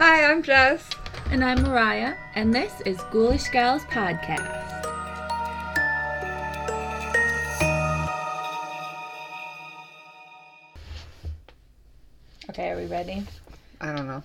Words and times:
Hi, 0.00 0.24
I'm 0.24 0.42
Jess. 0.42 0.88
And 1.30 1.44
I'm 1.44 1.62
Mariah, 1.62 2.14
and 2.34 2.52
this 2.52 2.80
is 2.86 2.98
Ghoulish 3.12 3.48
Gals 3.50 3.82
Podcast. 3.84 4.66
Okay, 12.48 12.70
are 12.70 12.76
we 12.76 12.86
ready? 12.86 13.24
I 13.80 13.92
don't 13.94 14.06
know. 14.06 14.22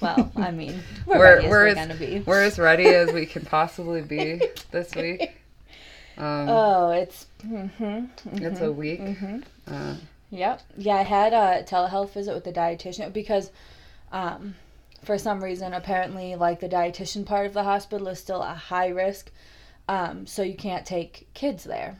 Well, 0.00 0.30
I 0.36 0.50
mean, 0.50 0.82
we're, 1.06 1.18
We're 1.18 1.24
ready 1.36 1.46
as 1.46 1.50
we're 1.50 1.58
we're 1.60 1.66
as, 1.68 1.74
gonna 1.74 1.94
be. 1.94 2.22
we're 2.26 2.42
as 2.42 2.58
ready 2.58 2.84
as 2.86 3.12
we 3.12 3.24
can 3.26 3.44
possibly 3.46 4.02
be 4.02 4.40
this 4.70 4.94
week. 4.94 5.32
Um, 6.18 6.48
Oh, 6.48 6.90
it's. 6.92 7.26
hmm 7.42 8.06
it's 8.32 8.60
a 8.62 8.72
week. 8.72 9.00
hmm 9.00 9.40
Uh, 9.70 9.96
Yep. 10.30 10.62
Yeah, 10.78 10.94
I 10.96 11.02
had 11.02 11.34
a 11.34 11.62
telehealth 11.62 12.12
visit 12.14 12.32
with 12.34 12.44
the 12.44 12.54
dietitian 12.54 13.12
because, 13.12 13.50
um, 14.12 14.54
for 15.06 15.16
some 15.18 15.42
reason, 15.42 15.72
apparently, 15.72 16.34
like 16.34 16.58
the 16.60 16.68
dietitian 16.68 17.24
part 17.24 17.46
of 17.46 17.52
the 17.54 17.62
hospital 17.62 18.08
is 18.08 18.18
still 18.18 18.42
a 18.42 18.54
high 18.54 18.88
risk, 18.88 19.30
um, 19.88 20.26
so 20.26 20.42
you 20.42 20.56
can't 20.56 20.84
take 20.84 21.28
kids 21.32 21.62
there, 21.62 21.96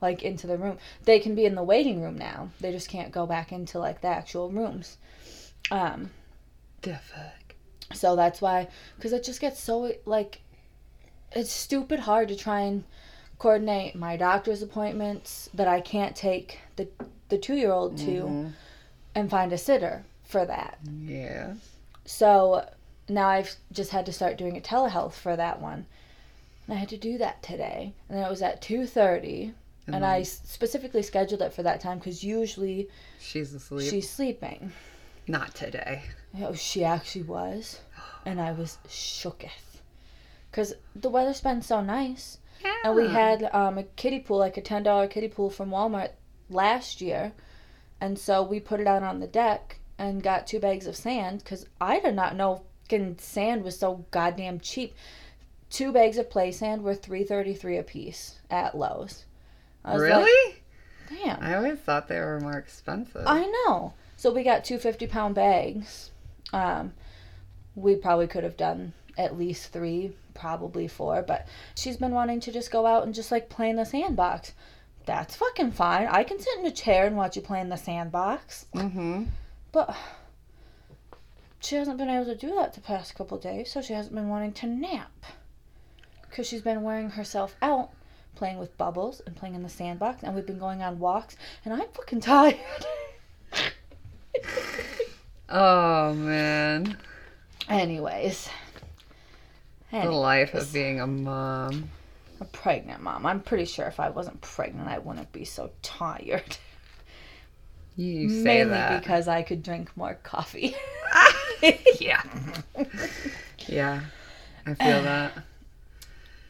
like 0.00 0.22
into 0.22 0.46
the 0.46 0.56
room. 0.56 0.78
They 1.04 1.20
can 1.20 1.34
be 1.34 1.44
in 1.44 1.54
the 1.54 1.62
waiting 1.62 2.02
room 2.02 2.16
now. 2.16 2.48
They 2.60 2.72
just 2.72 2.88
can't 2.88 3.12
go 3.12 3.26
back 3.26 3.52
into 3.52 3.78
like 3.78 4.00
the 4.00 4.08
actual 4.08 4.50
rooms. 4.50 4.96
Um, 5.70 6.10
the 6.80 6.94
fuck. 6.96 7.54
so 7.92 8.16
that's 8.16 8.40
why, 8.40 8.68
because 8.96 9.12
it 9.12 9.22
just 9.22 9.40
gets 9.40 9.60
so 9.60 9.92
like, 10.06 10.40
it's 11.32 11.52
stupid 11.52 12.00
hard 12.00 12.28
to 12.28 12.36
try 12.36 12.60
and 12.60 12.84
coordinate 13.38 13.94
my 13.94 14.16
doctor's 14.16 14.62
appointments 14.62 15.50
that 15.52 15.68
I 15.68 15.80
can't 15.82 16.16
take 16.16 16.60
the 16.76 16.88
the 17.28 17.36
two 17.38 17.54
year 17.54 17.72
old 17.72 17.98
to 17.98 18.04
Mhm. 18.22 18.52
and 19.14 19.30
find 19.30 19.52
a 19.52 19.58
sitter 19.58 20.04
for 20.24 20.46
that. 20.46 20.78
Yeah. 21.02 21.54
So 22.04 22.68
now 23.08 23.28
I've 23.28 23.54
just 23.72 23.90
had 23.90 24.06
to 24.06 24.12
start 24.12 24.36
doing 24.38 24.56
a 24.56 24.60
telehealth 24.60 25.12
for 25.12 25.36
that 25.36 25.60
one. 25.60 25.86
And 26.66 26.76
I 26.76 26.80
had 26.80 26.88
to 26.90 26.96
do 26.96 27.18
that 27.18 27.42
today. 27.42 27.92
And 28.08 28.16
then 28.18 28.24
it 28.26 28.30
was 28.30 28.42
at 28.42 28.62
2:30 28.62 29.52
and, 29.86 29.94
then 29.94 30.04
I 30.04 30.20
s- 30.20 30.40
specifically 30.44 31.02
scheduled 31.02 31.42
it 31.42 31.52
for 31.52 31.62
that 31.62 31.80
time 31.80 32.00
cuz 32.00 32.24
usually 32.24 32.88
she's 33.20 33.52
asleep. 33.52 33.90
she's 33.90 34.08
sleeping. 34.08 34.72
Not 35.26 35.54
today. 35.54 36.02
Oh, 36.40 36.54
she 36.54 36.84
actually 36.84 37.24
was. 37.24 37.80
And 38.26 38.40
I 38.40 38.52
was 38.52 38.78
shooketh. 38.88 39.80
Cuz 40.52 40.72
the 40.96 41.10
weather's 41.10 41.42
been 41.42 41.60
so 41.60 41.82
nice. 41.82 42.38
And 42.84 42.94
we 42.96 43.08
had 43.08 43.50
um, 43.54 43.76
a 43.76 43.82
kiddie 43.82 44.20
pool, 44.20 44.38
like 44.38 44.56
a 44.56 44.62
$10 44.62 45.10
kiddie 45.10 45.28
pool 45.28 45.50
from 45.50 45.68
Walmart 45.70 46.12
last 46.48 47.02
year. 47.02 47.32
And 48.00 48.18
so 48.18 48.42
we 48.42 48.60
put 48.60 48.80
it 48.80 48.86
out 48.86 49.02
on 49.02 49.20
the 49.20 49.26
deck 49.26 49.80
and 49.98 50.22
got 50.22 50.46
two 50.46 50.60
bags 50.60 50.86
of 50.86 50.96
sand 50.96 51.38
because 51.38 51.66
I 51.80 52.00
did 52.00 52.14
not 52.14 52.36
know 52.36 52.62
fucking 52.84 53.18
sand 53.18 53.64
was 53.64 53.78
so 53.78 54.04
goddamn 54.10 54.60
cheap. 54.60 54.94
Two 55.70 55.92
bags 55.92 56.18
of 56.18 56.30
play 56.30 56.52
sand 56.52 56.82
were 56.82 56.94
three 56.94 57.24
thirty 57.24 57.54
three 57.54 57.78
a 57.78 57.82
piece 57.82 58.36
at 58.50 58.76
Lowe's. 58.76 59.24
Was 59.84 60.00
like, 60.02 60.10
Really? 60.10 60.56
Damn. 61.08 61.42
I 61.42 61.54
always 61.56 61.78
thought 61.78 62.08
they 62.08 62.20
were 62.20 62.40
more 62.40 62.56
expensive. 62.56 63.24
I 63.26 63.44
know. 63.46 63.92
So 64.16 64.32
we 64.32 64.42
got 64.42 64.64
two 64.64 64.78
50 64.78 65.06
pound 65.06 65.34
bags. 65.34 66.10
Um, 66.52 66.92
we 67.74 67.96
probably 67.96 68.26
could 68.26 68.44
have 68.44 68.56
done 68.56 68.94
at 69.18 69.36
least 69.36 69.72
three, 69.72 70.12
probably 70.32 70.88
four, 70.88 71.20
but 71.22 71.46
she's 71.74 71.98
been 71.98 72.12
wanting 72.12 72.40
to 72.40 72.52
just 72.52 72.70
go 72.70 72.86
out 72.86 73.04
and 73.04 73.14
just 73.14 73.30
like 73.30 73.48
play 73.50 73.68
in 73.68 73.76
the 73.76 73.84
sandbox. 73.84 74.52
That's 75.04 75.36
fucking 75.36 75.72
fine. 75.72 76.06
I 76.06 76.24
can 76.24 76.38
sit 76.38 76.58
in 76.58 76.66
a 76.66 76.70
chair 76.70 77.06
and 77.06 77.16
watch 77.16 77.36
you 77.36 77.42
play 77.42 77.60
in 77.60 77.68
the 77.68 77.76
sandbox. 77.76 78.66
mm-hmm. 78.74 79.24
But 79.74 79.96
she 81.58 81.74
hasn't 81.74 81.98
been 81.98 82.08
able 82.08 82.26
to 82.26 82.36
do 82.36 82.54
that 82.54 82.74
the 82.74 82.80
past 82.80 83.16
couple 83.16 83.36
days, 83.38 83.72
so 83.72 83.82
she 83.82 83.92
hasn't 83.92 84.14
been 84.14 84.28
wanting 84.28 84.52
to 84.52 84.66
nap. 84.68 85.26
Because 86.22 86.46
she's 86.46 86.62
been 86.62 86.84
wearing 86.84 87.10
herself 87.10 87.56
out, 87.60 87.90
playing 88.36 88.58
with 88.58 88.78
bubbles 88.78 89.20
and 89.26 89.34
playing 89.34 89.56
in 89.56 89.64
the 89.64 89.68
sandbox, 89.68 90.22
and 90.22 90.32
we've 90.32 90.46
been 90.46 90.60
going 90.60 90.80
on 90.80 91.00
walks, 91.00 91.36
and 91.64 91.74
I'm 91.74 91.88
fucking 91.92 92.20
tired. 92.20 92.56
Oh 95.48 96.14
man. 96.14 96.96
Anyways. 97.68 98.48
The 99.90 100.10
life 100.10 100.54
of 100.54 100.72
being 100.72 101.00
a 101.00 101.06
mom. 101.06 101.90
a 102.40 102.44
pregnant 102.44 103.02
mom. 103.02 103.26
I'm 103.26 103.40
pretty 103.40 103.64
sure 103.64 103.86
if 103.86 103.98
I 103.98 104.10
wasn't 104.10 104.40
pregnant, 104.40 104.88
I 104.88 104.98
wouldn't 104.98 105.32
be 105.32 105.44
so 105.44 105.70
tired. 105.82 106.58
You 107.96 108.28
say 108.28 108.42
Mainly 108.42 108.70
that. 108.74 109.00
because 109.02 109.28
I 109.28 109.42
could 109.42 109.62
drink 109.62 109.96
more 109.96 110.14
coffee. 110.22 110.74
yeah. 112.00 112.22
Yeah. 113.66 114.00
I 114.66 114.74
feel 114.74 115.02
that. 115.04 115.32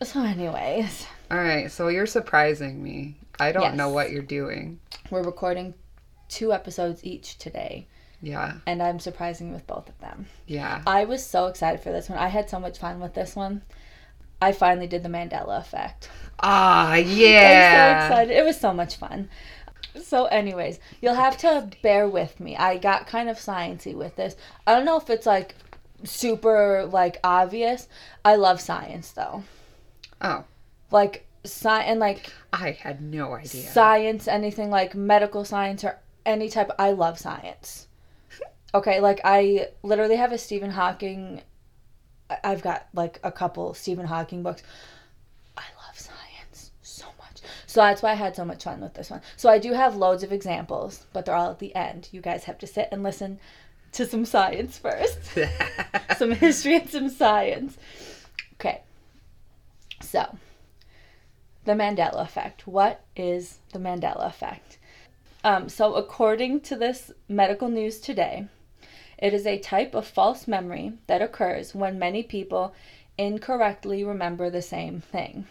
so, 0.02 0.22
anyways, 0.22 1.06
All 1.30 1.38
right, 1.38 1.70
so 1.70 1.88
you're 1.88 2.06
surprising 2.06 2.82
me. 2.82 3.16
I 3.38 3.52
don't 3.52 3.76
know 3.76 3.88
what 3.90 4.10
you're 4.10 4.22
doing. 4.22 4.80
we're 5.10 5.22
recording 5.22 5.74
two 6.28 6.52
episodes 6.52 7.04
each 7.04 7.38
today, 7.38 7.86
Yeah. 8.22 8.54
and 8.66 8.82
I'm 8.82 8.98
surprising 8.98 9.48
you 9.48 9.54
with 9.54 9.66
both 9.66 9.88
of 9.88 9.98
them. 10.00 10.26
Yeah. 10.46 10.82
I 10.86 11.04
was 11.04 11.24
so 11.24 11.46
excited 11.46 11.80
for 11.80 11.92
this 11.92 12.08
one. 12.08 12.18
I 12.18 12.28
had 12.28 12.48
so 12.50 12.58
much 12.58 12.78
fun 12.78 13.00
with 13.00 13.14
this 13.14 13.36
one. 13.36 13.62
I 14.42 14.52
finally 14.52 14.86
did 14.88 15.02
the 15.02 15.08
Mandela 15.08 15.58
effect. 15.60 16.10
Ah, 16.40 16.90
I'm 16.92 17.04
so 17.06 17.10
yeah. 17.12 18.06
excited. 18.06 18.36
It 18.36 18.44
was 18.44 18.58
so 18.58 18.72
much 18.72 18.96
fun. 18.96 19.28
So, 20.02 20.24
anyways, 20.26 20.80
you'll 21.00 21.14
have 21.14 21.36
to 21.38 21.68
bear 21.82 22.08
with 22.08 22.40
me. 22.40 22.56
I 22.56 22.78
got 22.78 23.06
kind 23.06 23.28
of 23.28 23.36
sciencey 23.38 23.94
with 23.94 24.16
this. 24.16 24.36
I 24.66 24.74
don't 24.74 24.84
know 24.84 24.96
if 24.98 25.08
it's 25.10 25.26
like 25.26 25.54
super 26.02 26.84
like 26.86 27.18
obvious. 27.24 27.88
I 28.24 28.36
love 28.36 28.60
science 28.60 29.12
though. 29.12 29.44
Oh, 30.20 30.44
Like 30.90 31.26
science 31.44 31.86
and 31.88 32.00
like 32.00 32.30
I 32.52 32.72
had 32.72 33.00
no 33.02 33.34
idea. 33.34 33.62
science, 33.70 34.26
anything 34.28 34.70
like 34.70 34.94
medical 34.94 35.44
science 35.44 35.84
or 35.84 35.98
any 36.26 36.48
type. 36.48 36.70
I 36.78 36.90
love 36.92 37.18
science. 37.18 37.86
Okay, 38.74 38.98
like 38.98 39.20
I 39.24 39.68
literally 39.84 40.16
have 40.16 40.32
a 40.32 40.38
Stephen 40.38 40.70
Hawking. 40.70 41.42
I've 42.42 42.60
got 42.60 42.88
like 42.92 43.20
a 43.22 43.30
couple 43.30 43.72
Stephen 43.74 44.04
Hawking 44.06 44.42
books. 44.42 44.64
I 45.56 45.62
love 45.86 45.96
science 45.96 46.72
so 46.82 47.06
much. 47.20 47.40
So 47.74 47.80
that's 47.80 48.02
why 48.02 48.12
I 48.12 48.14
had 48.14 48.36
so 48.36 48.44
much 48.44 48.62
fun 48.62 48.80
with 48.80 48.94
this 48.94 49.10
one. 49.10 49.20
So 49.36 49.50
I 49.50 49.58
do 49.58 49.72
have 49.72 49.96
loads 49.96 50.22
of 50.22 50.30
examples, 50.30 51.06
but 51.12 51.24
they're 51.26 51.34
all 51.34 51.50
at 51.50 51.58
the 51.58 51.74
end. 51.74 52.08
You 52.12 52.20
guys 52.20 52.44
have 52.44 52.56
to 52.58 52.68
sit 52.68 52.88
and 52.92 53.02
listen 53.02 53.40
to 53.90 54.06
some 54.06 54.24
science 54.24 54.78
first. 54.78 55.18
some 56.16 56.30
history 56.30 56.76
and 56.76 56.88
some 56.88 57.08
science. 57.08 57.76
Okay. 58.52 58.82
So, 60.00 60.38
the 61.64 61.72
Mandela 61.72 62.22
effect. 62.22 62.64
What 62.68 63.04
is 63.16 63.58
the 63.72 63.80
Mandela 63.80 64.24
effect? 64.24 64.78
Um, 65.42 65.68
so, 65.68 65.94
according 65.94 66.60
to 66.60 66.76
this 66.76 67.10
medical 67.28 67.68
news 67.68 67.98
today, 67.98 68.46
it 69.18 69.34
is 69.34 69.48
a 69.48 69.58
type 69.58 69.96
of 69.96 70.06
false 70.06 70.46
memory 70.46 70.92
that 71.08 71.22
occurs 71.22 71.74
when 71.74 71.98
many 71.98 72.22
people 72.22 72.72
incorrectly 73.18 74.04
remember 74.04 74.48
the 74.48 74.62
same 74.62 75.00
thing. 75.00 75.48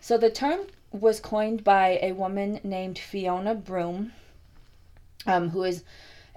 So, 0.00 0.16
the 0.16 0.30
term 0.30 0.60
was 1.00 1.20
coined 1.20 1.64
by 1.64 1.98
a 2.02 2.12
woman 2.12 2.60
named 2.62 2.98
Fiona 2.98 3.54
Broome, 3.54 4.12
um, 5.26 5.50
who 5.50 5.64
is 5.64 5.84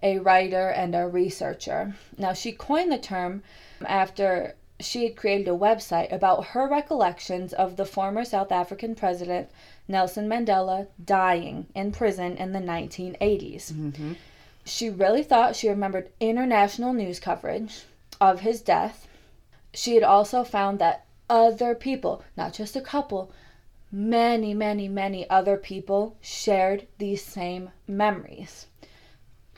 a 0.01 0.19
writer 0.19 0.69
and 0.69 0.95
a 0.95 1.07
researcher. 1.07 1.95
Now, 2.17 2.33
she 2.33 2.51
coined 2.51 2.91
the 2.91 2.97
term 2.97 3.43
after 3.85 4.55
she 4.79 5.03
had 5.03 5.17
created 5.17 5.47
a 5.47 5.57
website 5.57 6.11
about 6.11 6.47
her 6.47 6.67
recollections 6.67 7.53
of 7.53 7.75
the 7.75 7.85
former 7.85 8.23
South 8.23 8.51
African 8.51 8.95
president 8.95 9.49
Nelson 9.87 10.27
Mandela 10.29 10.87
dying 11.03 11.67
in 11.75 11.91
prison 11.91 12.37
in 12.37 12.53
the 12.53 12.59
1980s. 12.59 13.71
hmm 13.71 14.13
She 14.63 14.89
really 14.89 15.23
thought 15.23 15.55
she 15.55 15.67
remembered 15.67 16.11
international 16.19 16.93
news 16.93 17.19
coverage 17.19 17.83
of 18.21 18.41
his 18.41 18.61
death. 18.61 19.07
She 19.73 19.95
had 19.95 20.03
also 20.03 20.43
found 20.43 20.79
that 20.79 21.05
other 21.29 21.75
people, 21.75 22.23
not 22.37 22.53
just 22.53 22.75
a 22.75 22.81
couple, 22.81 23.31
many, 23.91 24.53
many, 24.53 24.87
many 24.87 25.29
other 25.29 25.57
people 25.57 26.15
shared 26.21 26.87
these 26.97 27.23
same 27.23 27.69
memories. 27.87 28.67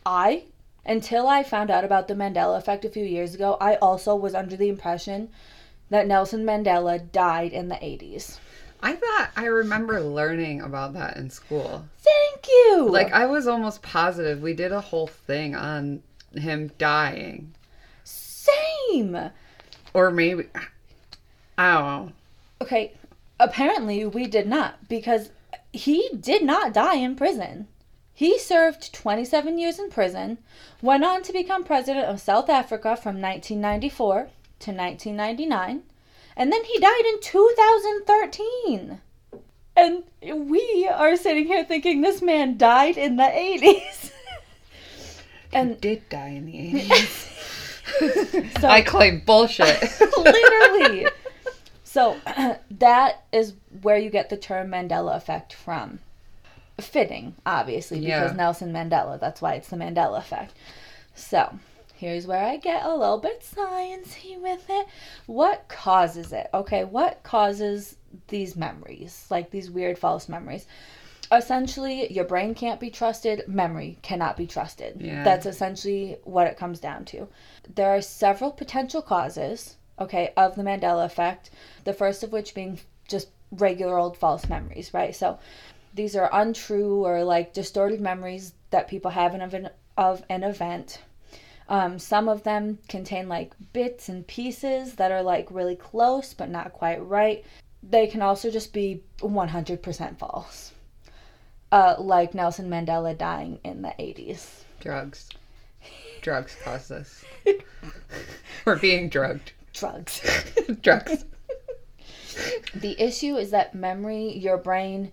I, 0.06 0.44
until 0.86 1.28
I 1.28 1.44
found 1.44 1.70
out 1.70 1.84
about 1.84 2.08
the 2.08 2.16
Mandela 2.16 2.58
effect 2.58 2.86
a 2.86 2.90
few 2.90 3.06
years 3.06 3.36
ago, 3.36 3.58
I 3.60 3.76
also 3.76 4.16
was 4.16 4.34
under 4.34 4.56
the 4.56 4.70
impression 4.70 5.30
that 5.90 6.08
Nelson 6.08 6.46
Mandela 6.46 7.12
died 7.12 7.52
in 7.52 7.68
the 7.68 7.76
80s. 7.76 8.40
I 8.84 8.94
thought 8.94 9.30
I 9.36 9.46
remember 9.46 10.02
learning 10.02 10.62
about 10.62 10.94
that 10.94 11.18
in 11.18 11.30
school. 11.30 11.86
Thank 12.00 12.48
you! 12.48 12.90
Like 12.90 13.12
I 13.12 13.28
was 13.28 13.46
almost 13.46 13.84
positive 13.84 14.42
we 14.42 14.54
did 14.54 14.72
a 14.72 14.82
whole 14.82 15.08
thing 15.08 15.56
on 15.56 16.02
him 16.34 16.72
dying, 16.80 17.54
same! 18.04 19.32
or 19.94 20.10
maybe 20.10 20.46
I 21.58 21.74
don't 21.74 21.86
know. 21.86 22.12
Okay, 22.62 22.94
apparently 23.44 24.06
we 24.06 24.28
did 24.28 24.48
not 24.48 24.88
because 24.88 25.30
he 25.74 26.10
did 26.20 26.44
not 26.44 26.74
die 26.74 26.96
in 26.96 27.16
prison. 27.16 27.68
He 28.14 28.38
served 28.38 28.94
27 28.94 29.58
years 29.58 29.80
in 29.80 29.90
prison, 29.90 30.38
went 30.82 31.04
on 31.04 31.24
to 31.24 31.34
become 31.34 31.64
president 31.64 32.06
of 32.06 32.20
South 32.22 32.50
Africa 32.50 32.96
from 32.96 33.22
1994 33.22 34.30
to 34.60 34.72
1999, 34.72 35.84
and 36.38 36.52
then 36.54 36.64
he 36.66 36.78
died 36.80 37.04
in 37.08 37.20
2013. 37.22 39.02
And 39.76 40.04
we 40.50 40.88
are 40.92 41.16
sitting 41.16 41.46
here 41.48 41.64
thinking 41.64 42.02
this 42.02 42.22
man 42.22 42.58
died 42.58 42.98
in 42.98 43.16
the 43.16 43.24
80s. 43.24 44.12
And 45.54 45.80
did 45.82 46.08
die 46.10 46.30
in 46.30 46.46
the 46.46 46.54
80s. 46.90 48.60
So- 48.62 48.68
I 48.68 48.82
claim 48.82 49.22
bullshit. 49.26 49.82
Literally. 50.18 51.08
So 51.92 52.16
that 52.72 53.26
is 53.34 53.54
where 53.82 53.98
you 53.98 54.10
get 54.10 54.30
the 54.30 54.38
term 54.38 54.70
Mandela 54.70 55.18
effect 55.18 55.52
from. 55.52 56.00
Fitting, 56.80 57.36
obviously, 57.46 58.00
because 58.00 58.32
Yeah. 58.32 58.38
Nelson 58.38 58.72
Mandela. 58.72 59.20
That's 59.20 59.42
why 59.42 59.56
it's 59.56 59.68
the 59.68 59.76
Mandela 59.76 60.18
effect. 60.20 60.54
So 61.16 61.60
here's 61.96 62.26
where 62.26 62.46
I 62.46 62.56
get 62.56 62.86
a 62.86 62.96
little 62.96 63.18
bit 63.18 63.42
sciencey 63.42 64.40
with 64.40 64.70
it. 64.70 64.88
What 65.26 65.68
causes 65.68 66.32
it? 66.32 66.50
Okay, 66.54 66.86
what 66.86 67.24
causes 67.24 67.98
these 68.30 68.56
memories, 68.56 69.28
like 69.30 69.52
these 69.52 69.70
weird 69.70 70.00
false 70.00 70.30
memories? 70.30 70.68
Essentially, 71.30 72.12
your 72.12 72.26
brain 72.26 72.56
can't 72.56 72.80
be 72.80 72.90
trusted, 72.90 73.44
memory 73.50 73.98
cannot 74.02 74.38
be 74.38 74.48
trusted. 74.48 75.02
Yeah. 75.02 75.24
That's 75.26 75.46
essentially 75.46 76.18
what 76.24 76.48
it 76.48 76.58
comes 76.58 76.80
down 76.80 77.04
to. 77.06 77.28
There 77.76 77.90
are 77.90 78.02
several 78.02 78.52
potential 78.52 79.02
causes, 79.02 79.76
okay, 80.02 80.34
of 80.36 80.56
the 80.56 80.64
Mandela 80.64 81.06
effect. 81.06 81.52
The 81.86 81.94
first 81.94 82.24
of 82.24 82.32
which 82.32 82.56
being 82.56 82.80
just 83.08 83.30
regular 83.52 83.98
old 83.98 84.18
false 84.18 84.50
memories, 84.50 84.94
right? 84.94 85.16
So 85.16 85.40
these 85.94 86.16
are 86.16 86.30
untrue 86.34 87.06
or 87.06 87.24
like 87.24 87.54
distorted 87.54 88.02
memories 88.02 88.54
that 88.72 88.88
people 88.88 89.12
have 89.12 89.36
of 89.36 89.54
an, 89.54 89.70
of 89.98 90.24
an 90.30 90.44
event. 90.44 91.00
Um, 91.70 92.00
some 92.00 92.28
of 92.28 92.44
them 92.44 92.80
contain 92.90 93.30
like 93.30 93.54
bits 93.74 94.10
and 94.10 94.26
pieces 94.28 94.96
that 94.96 95.12
are 95.12 95.24
like 95.24 95.48
really 95.52 95.76
close 95.76 96.34
but 96.34 96.50
not 96.50 96.74
quite 96.74 97.06
right. 97.06 97.46
They 97.84 98.08
can 98.08 98.22
also 98.22 98.52
just 98.52 98.74
be 98.74 99.04
100% 99.20 100.18
false. 100.18 100.72
Uh, 101.72 101.96
like 101.98 102.34
Nelson 102.34 102.70
Mandela 102.70 103.18
dying 103.18 103.60
in 103.64 103.82
the 103.82 103.94
80s. 104.00 104.64
Drugs. 104.82 105.30
Drugs 106.22 106.56
cause 106.64 106.88
this. 106.90 107.24
We're 108.66 108.78
being 108.78 109.10
drugged. 109.10 109.54
Drugs. 109.74 110.22
Drugs. 110.82 111.26
the 112.74 113.02
issue 113.02 113.36
is 113.36 113.52
that 113.52 113.76
memory, 113.76 114.38
your 114.38 114.58
brain, 114.58 115.12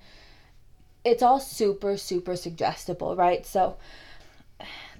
it's 1.05 1.22
all 1.22 1.40
super, 1.40 1.96
super 1.96 2.37
suggestible, 2.37 3.16
right? 3.16 3.46
So 3.46 3.76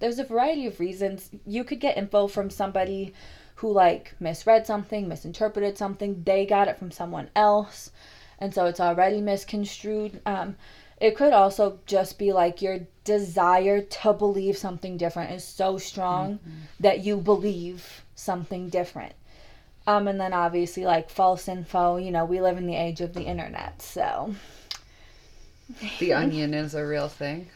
there's 0.01 0.19
a 0.19 0.25
variety 0.25 0.67
of 0.67 0.81
reasons. 0.81 1.31
You 1.47 1.65
could 1.65 1.81
get 1.81 1.97
info 1.97 2.29
from 2.29 2.51
somebody 2.51 3.15
who 3.57 3.73
like 3.73 4.15
misread 4.21 4.67
something, 4.67 5.09
misinterpreted 5.09 5.77
something, 5.77 6.23
they 6.25 6.47
got 6.47 6.69
it 6.69 6.79
from 6.79 6.93
someone 6.93 7.29
else, 7.35 7.91
and 8.39 8.55
so 8.55 8.67
it's 8.67 8.79
already 8.79 9.21
misconstrued. 9.21 10.21
Um, 10.25 10.57
it 11.01 11.17
could 11.17 11.33
also 11.33 11.81
just 11.87 12.19
be 12.19 12.33
like 12.33 12.63
your 12.63 12.81
desire 13.05 13.81
to 13.81 14.13
believe 14.13 14.57
something 14.57 14.97
different 14.97 15.33
is 15.33 15.45
so 15.45 15.79
strong 15.79 16.39
that 16.81 17.05
you 17.05 17.17
believe 17.17 18.05
something 18.15 18.69
different. 18.69 19.13
Um, 19.89 20.07
and 20.07 20.21
then 20.21 20.35
obviously 20.35 20.85
like 20.85 21.09
false 21.09 21.49
info, 21.49 21.97
you 21.97 22.11
know, 22.11 22.27
we 22.27 22.43
live 22.43 22.59
in 22.59 22.67
the 22.67 22.77
age 22.77 23.01
of 23.01 23.15
the 23.15 23.23
internet, 23.23 23.81
so 23.81 24.35
The 25.99 26.13
onion 26.13 26.53
is 26.53 26.75
a 26.75 26.85
real 26.87 27.09
thing. 27.09 27.49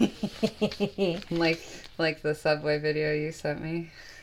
Like 1.30 1.60
like 1.98 2.22
the 2.22 2.34
subway 2.34 2.80
video 2.80 3.14
you 3.14 3.30
sent 3.30 3.62
me. 3.62 3.92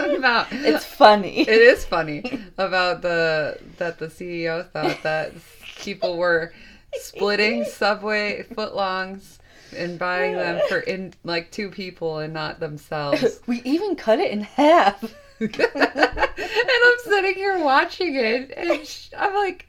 about 0.00 0.46
it's 0.52 0.86
funny. 0.86 1.40
it 1.40 1.48
is 1.48 1.84
funny 1.84 2.40
about 2.56 3.02
the 3.02 3.58
that 3.76 3.98
the 3.98 4.06
CEO 4.06 4.66
thought 4.70 5.02
that 5.02 5.32
people 5.80 6.16
were 6.16 6.54
splitting 6.94 7.66
subway 7.66 8.42
footlongs 8.54 9.36
and 9.74 9.98
buying 9.98 10.36
them 10.36 10.60
for 10.68 10.78
in 10.80 11.14
like 11.24 11.50
two 11.50 11.70
people 11.70 12.18
and 12.18 12.32
not 12.32 12.60
themselves. 12.60 13.40
we 13.46 13.60
even 13.62 13.96
cut 13.96 14.18
it 14.18 14.30
in 14.30 14.42
half. 14.42 15.02
and 15.40 15.56
I'm 15.60 16.98
sitting 17.04 17.34
here 17.34 17.58
watching 17.58 18.14
it, 18.14 18.52
and 18.56 18.86
sh- 18.86 19.10
I'm 19.18 19.34
like, 19.34 19.66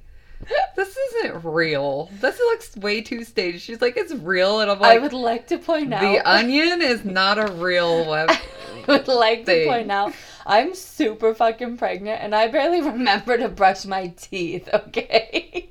"This 0.75 0.95
isn't 0.95 1.43
real. 1.43 2.09
This 2.21 2.37
looks 2.37 2.77
way 2.77 3.01
too 3.01 3.23
staged." 3.23 3.61
She's 3.61 3.81
like, 3.81 3.97
"It's 3.97 4.13
real," 4.13 4.61
and 4.61 4.69
I'm 4.69 4.79
like, 4.79 4.97
I 4.97 5.01
would 5.01 5.13
like 5.13 5.47
to 5.47 5.57
point 5.57 5.93
out 5.93 6.01
"The 6.01 6.19
Onion 6.29 6.81
is 6.81 7.03
not 7.03 7.37
a 7.37 7.51
real 7.53 8.07
web." 8.09 8.29
I 8.29 8.83
would 8.87 9.07
like 9.07 9.45
to 9.45 9.65
point 9.65 9.91
out 9.91 10.13
I'm 10.45 10.75
super 10.75 11.33
fucking 11.33 11.77
pregnant 11.77 12.21
and 12.21 12.35
I 12.35 12.47
barely 12.47 12.81
remember 12.81 13.37
to 13.37 13.49
brush 13.49 13.85
my 13.85 14.07
teeth, 14.15 14.69
okay? 14.73 15.69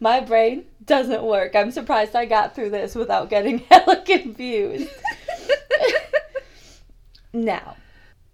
my 0.00 0.20
brain 0.20 0.64
doesn't 0.86 1.22
work. 1.22 1.54
I'm 1.54 1.70
surprised 1.70 2.14
I 2.14 2.26
got 2.26 2.54
through 2.54 2.70
this 2.70 2.94
without 2.94 3.30
getting 3.30 3.58
hella 3.70 4.02
confused. 4.02 4.88
now, 7.32 7.76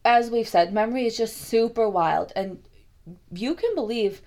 as 0.04 0.30
we've 0.30 0.48
said, 0.48 0.72
memory 0.72 1.06
is 1.06 1.16
just 1.16 1.36
super 1.36 1.88
wild 1.88 2.32
and 2.34 2.62
you 3.32 3.54
can 3.54 3.74
believe 3.74 4.22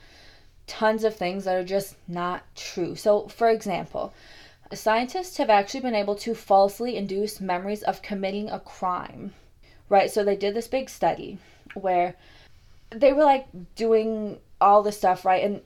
tons 0.67 1.03
of 1.03 1.15
things 1.15 1.45
that 1.45 1.55
are 1.55 1.63
just 1.63 1.95
not 2.07 2.43
true. 2.55 2.95
So, 2.95 3.27
for 3.27 3.49
example, 3.49 4.13
scientists 4.73 5.37
have 5.37 5.49
actually 5.49 5.81
been 5.81 5.95
able 5.95 6.15
to 6.15 6.33
falsely 6.33 6.95
induce 6.95 7.41
memories 7.41 7.83
of 7.83 8.01
committing 8.01 8.49
a 8.49 8.59
crime. 8.59 9.33
Right? 9.89 10.09
So 10.09 10.23
they 10.23 10.35
did 10.35 10.55
this 10.55 10.67
big 10.67 10.89
study 10.89 11.37
where 11.75 12.15
they 12.89 13.13
were 13.13 13.23
like 13.23 13.47
doing 13.75 14.39
all 14.59 14.81
the 14.81 14.91
stuff, 14.91 15.25
right? 15.25 15.43
And 15.43 15.61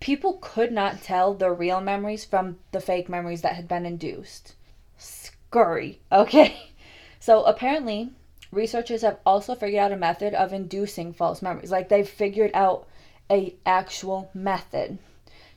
people 0.00 0.38
could 0.40 0.72
not 0.72 1.02
tell 1.02 1.34
the 1.34 1.50
real 1.50 1.80
memories 1.80 2.24
from 2.24 2.58
the 2.72 2.80
fake 2.80 3.08
memories 3.08 3.42
that 3.42 3.56
had 3.56 3.68
been 3.68 3.86
induced. 3.86 4.54
Scurry, 4.98 6.00
okay? 6.10 6.56
So 7.20 7.44
apparently, 7.44 8.10
researchers 8.50 9.02
have 9.02 9.18
also 9.24 9.54
figured 9.54 9.78
out 9.80 9.92
a 9.92 9.96
method 9.96 10.34
of 10.34 10.52
inducing 10.52 11.12
false 11.12 11.40
memories. 11.40 11.70
Like 11.70 11.88
they've 11.88 12.08
figured 12.08 12.50
out 12.52 12.88
a 13.30 13.54
actual 13.64 14.28
method 14.34 14.98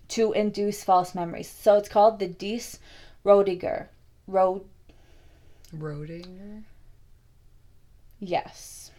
to 0.09 0.31
induce 0.33 0.83
false 0.83 1.15
memories. 1.15 1.49
So 1.49 1.75
it's 1.77 1.89
called 1.89 2.19
the 2.19 2.27
Deese 2.27 2.77
Roediger. 3.25 3.87
Rod 4.27 4.61
Rodinger. 5.75 6.63
yes. 8.19 8.91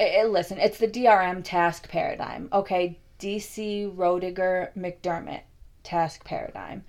I- 0.00 0.16
I- 0.18 0.24
listen, 0.24 0.58
it's 0.58 0.78
the 0.78 0.88
DRM 0.88 1.42
task 1.42 1.88
paradigm. 1.88 2.48
Okay, 2.52 2.98
Deese 3.18 3.88
Roediger 3.88 4.72
McDermott 4.76 5.42
task 5.82 6.24
paradigm. 6.24 6.84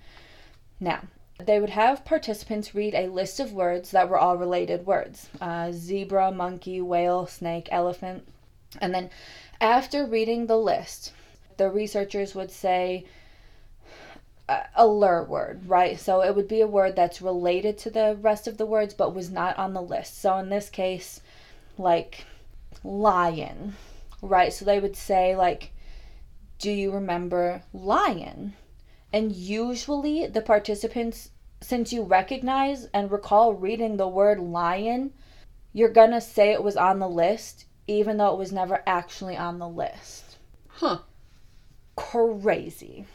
Now, 0.80 1.02
they 1.38 1.60
would 1.60 1.70
have 1.70 2.04
participants 2.04 2.74
read 2.74 2.94
a 2.94 3.08
list 3.08 3.38
of 3.38 3.52
words 3.52 3.92
that 3.92 4.08
were 4.08 4.18
all 4.18 4.36
related 4.36 4.86
words 4.86 5.28
uh, 5.40 5.70
zebra, 5.72 6.32
monkey, 6.32 6.80
whale, 6.80 7.26
snake, 7.26 7.68
elephant. 7.70 8.26
And 8.80 8.94
then 8.94 9.10
after 9.60 10.04
reading 10.04 10.46
the 10.46 10.58
list, 10.58 11.12
the 11.56 11.70
researchers 11.70 12.34
would 12.34 12.50
say 12.50 13.04
a, 14.48 14.62
a 14.74 14.86
lure 14.86 15.24
word, 15.24 15.68
right? 15.68 15.98
So 15.98 16.22
it 16.22 16.34
would 16.34 16.48
be 16.48 16.60
a 16.60 16.66
word 16.66 16.96
that's 16.96 17.22
related 17.22 17.78
to 17.78 17.90
the 17.90 18.18
rest 18.20 18.48
of 18.48 18.56
the 18.56 18.66
words 18.66 18.94
but 18.94 19.14
was 19.14 19.30
not 19.30 19.58
on 19.58 19.74
the 19.74 19.82
list. 19.82 20.20
So 20.20 20.36
in 20.38 20.48
this 20.48 20.68
case, 20.70 21.20
like 21.76 22.24
lion, 22.82 23.74
right? 24.22 24.52
So 24.52 24.64
they 24.64 24.80
would 24.80 24.96
say, 24.96 25.36
like, 25.36 25.72
do 26.58 26.70
you 26.70 26.90
remember 26.90 27.62
lion? 27.72 28.54
And 29.12 29.32
usually 29.32 30.26
the 30.26 30.42
participants, 30.42 31.30
since 31.60 31.92
you 31.92 32.02
recognize 32.02 32.86
and 32.92 33.10
recall 33.10 33.54
reading 33.54 33.96
the 33.96 34.08
word 34.08 34.38
lion, 34.40 35.12
you're 35.72 35.88
gonna 35.88 36.20
say 36.20 36.50
it 36.52 36.62
was 36.62 36.76
on 36.76 36.98
the 36.98 37.08
list, 37.08 37.64
even 37.86 38.16
though 38.16 38.32
it 38.32 38.38
was 38.38 38.52
never 38.52 38.82
actually 38.86 39.36
on 39.36 39.58
the 39.58 39.68
list. 39.68 40.36
Huh. 40.68 40.98
Crazy. 41.96 43.06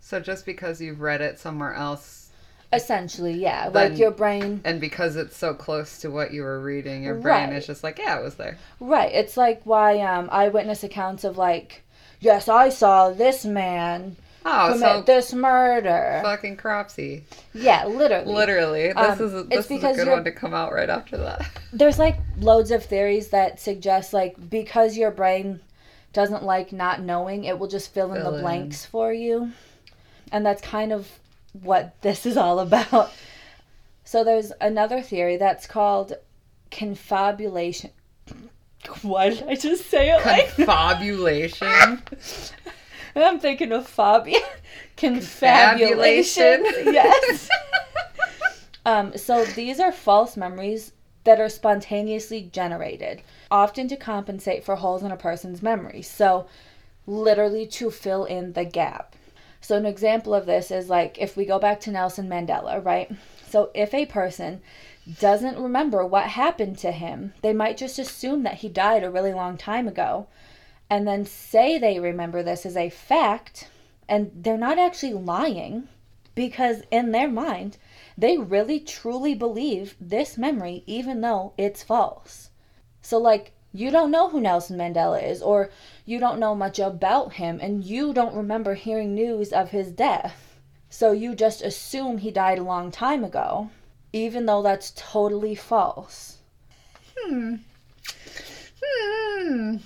So 0.00 0.20
just 0.20 0.44
because 0.46 0.80
you've 0.80 1.00
read 1.00 1.20
it 1.20 1.38
somewhere 1.38 1.74
else, 1.74 2.20
Essentially, 2.72 3.34
yeah. 3.34 3.68
Then- 3.70 3.90
like 3.92 3.98
your 4.00 4.10
brain. 4.10 4.60
and 4.64 4.80
because 4.80 5.14
it's 5.14 5.36
so 5.36 5.54
close 5.54 6.00
to 6.00 6.10
what 6.10 6.32
you 6.32 6.42
were 6.42 6.58
reading, 6.60 7.04
your 7.04 7.14
brain 7.14 7.50
Right. 7.50 7.56
is 7.58 7.66
just 7.68 7.84
like, 7.84 7.98
yeah, 8.00 8.18
it 8.18 8.22
was 8.24 8.34
there. 8.34 8.58
Right. 8.80 9.12
It's 9.12 9.36
like 9.36 9.60
why 9.64 10.00
um, 10.00 10.28
eyewitness 10.32 10.82
accounts 10.82 11.22
of, 11.22 11.38
like, 11.38 11.84
yes, 12.20 12.48
I 12.48 12.68
saw 12.68 13.10
this 13.10 13.44
man 13.44 14.16
Oh, 14.46 14.72
commit 14.74 14.80
so 14.80 15.02
this 15.02 15.32
murder. 15.32 16.20
fucking 16.22 16.56
Cropsey. 16.58 17.22
Yeah, 17.54 17.86
literally. 17.86 18.32
Literally, 18.34 18.92
this 18.92 18.96
Um, 19.20 19.26
is 19.26 19.34
a, 19.34 19.42
this 19.44 19.70
is 19.70 19.82
a 19.84 19.94
good 19.94 20.08
one 20.08 20.24
to 20.24 20.32
come 20.32 20.52
out 20.52 20.72
right 20.72 20.90
after 20.90 21.16
that. 21.16 21.46
There's 21.72 21.98
like 21.98 22.18
loads 22.38 22.70
of 22.70 22.84
theories 22.84 23.28
that 23.28 23.58
suggest 23.58 24.12
like 24.12 24.50
because 24.50 24.96
your 24.98 25.10
brain 25.10 25.60
doesn't 26.12 26.42
like 26.44 26.72
not 26.72 27.00
knowing. 27.00 27.44
It 27.44 27.58
will 27.58 27.68
just 27.68 27.92
fill 27.94 28.12
in 28.12 28.20
Fill 28.22 28.32
the 28.32 28.36
in. 28.38 28.42
blanks 28.42 28.84
for 28.84 29.12
you. 29.12 29.52
And 30.30 30.44
that's 30.44 30.60
kind 30.62 30.92
of 30.92 31.08
what 31.62 32.00
this 32.02 32.26
is 32.26 32.36
all 32.36 32.58
about. 32.60 33.12
So 34.04 34.22
there's 34.22 34.52
another 34.60 35.00
theory 35.00 35.38
that's 35.38 35.66
called 35.66 36.12
confabulation. 36.70 37.90
Why 39.02 39.30
did 39.30 39.44
I 39.48 39.54
just 39.54 39.90
say 39.90 40.10
it 40.10 40.24
like 40.24 40.54
Confabulation. 40.54 42.02
I'm 43.16 43.38
thinking 43.38 43.72
of 43.72 43.86
phobia. 43.86 44.40
Confabulation. 44.96 46.64
Confabulation. 46.64 46.94
yes. 46.94 47.48
Um, 48.86 49.16
so 49.16 49.44
these 49.44 49.80
are 49.80 49.92
false 49.92 50.36
memories 50.36 50.92
that 51.24 51.40
are 51.40 51.48
spontaneously 51.48 52.50
generated, 52.52 53.22
often 53.50 53.88
to 53.88 53.96
compensate 53.96 54.62
for 54.64 54.76
holes 54.76 55.02
in 55.02 55.10
a 55.10 55.16
person's 55.16 55.62
memory. 55.62 56.02
So, 56.02 56.46
literally 57.06 57.66
to 57.66 57.90
fill 57.90 58.24
in 58.24 58.52
the 58.52 58.64
gap. 58.64 59.16
So, 59.60 59.76
an 59.76 59.86
example 59.86 60.34
of 60.34 60.44
this 60.46 60.70
is 60.70 60.90
like 60.90 61.18
if 61.18 61.36
we 61.36 61.46
go 61.46 61.58
back 61.58 61.80
to 61.80 61.90
Nelson 61.90 62.28
Mandela, 62.28 62.84
right? 62.84 63.10
So, 63.48 63.70
if 63.74 63.94
a 63.94 64.04
person 64.06 64.60
doesn't 65.20 65.58
remember 65.58 66.04
what 66.04 66.28
happened 66.28 66.78
to 66.78 66.92
him, 66.92 67.34
they 67.42 67.52
might 67.52 67.76
just 67.76 67.98
assume 67.98 68.42
that 68.44 68.58
he 68.58 68.68
died 68.68 69.04
a 69.04 69.10
really 69.10 69.32
long 69.32 69.56
time 69.56 69.86
ago 69.86 70.26
and 70.90 71.06
then 71.06 71.24
say 71.24 71.78
they 71.78 71.98
remember 71.98 72.42
this 72.42 72.66
as 72.66 72.76
a 72.76 72.90
fact, 72.90 73.68
and 74.08 74.30
they're 74.34 74.58
not 74.58 74.78
actually 74.78 75.14
lying 75.14 75.88
because 76.34 76.82
in 76.90 77.12
their 77.12 77.28
mind, 77.28 77.78
they 78.18 78.36
really 78.36 78.80
truly 78.80 79.34
believe 79.34 79.96
this 80.00 80.36
memory, 80.36 80.82
even 80.86 81.20
though 81.20 81.52
it's 81.56 81.82
false. 81.82 82.50
So, 83.00 83.18
like, 83.18 83.52
you 83.72 83.90
don't 83.90 84.10
know 84.10 84.28
who 84.28 84.40
Nelson 84.40 84.78
Mandela 84.78 85.22
is, 85.22 85.42
or 85.42 85.70
you 86.04 86.20
don't 86.20 86.38
know 86.38 86.54
much 86.54 86.78
about 86.78 87.34
him, 87.34 87.58
and 87.60 87.84
you 87.84 88.12
don't 88.12 88.36
remember 88.36 88.74
hearing 88.74 89.14
news 89.14 89.52
of 89.52 89.70
his 89.70 89.90
death. 89.90 90.58
So, 90.90 91.12
you 91.12 91.34
just 91.34 91.62
assume 91.62 92.18
he 92.18 92.30
died 92.30 92.58
a 92.58 92.62
long 92.62 92.90
time 92.90 93.24
ago, 93.24 93.70
even 94.14 94.46
though 94.46 94.62
that's 94.62 94.92
totally 94.94 95.56
false. 95.56 96.38
Hmm. 97.18 97.56
Hmm. 98.80 99.76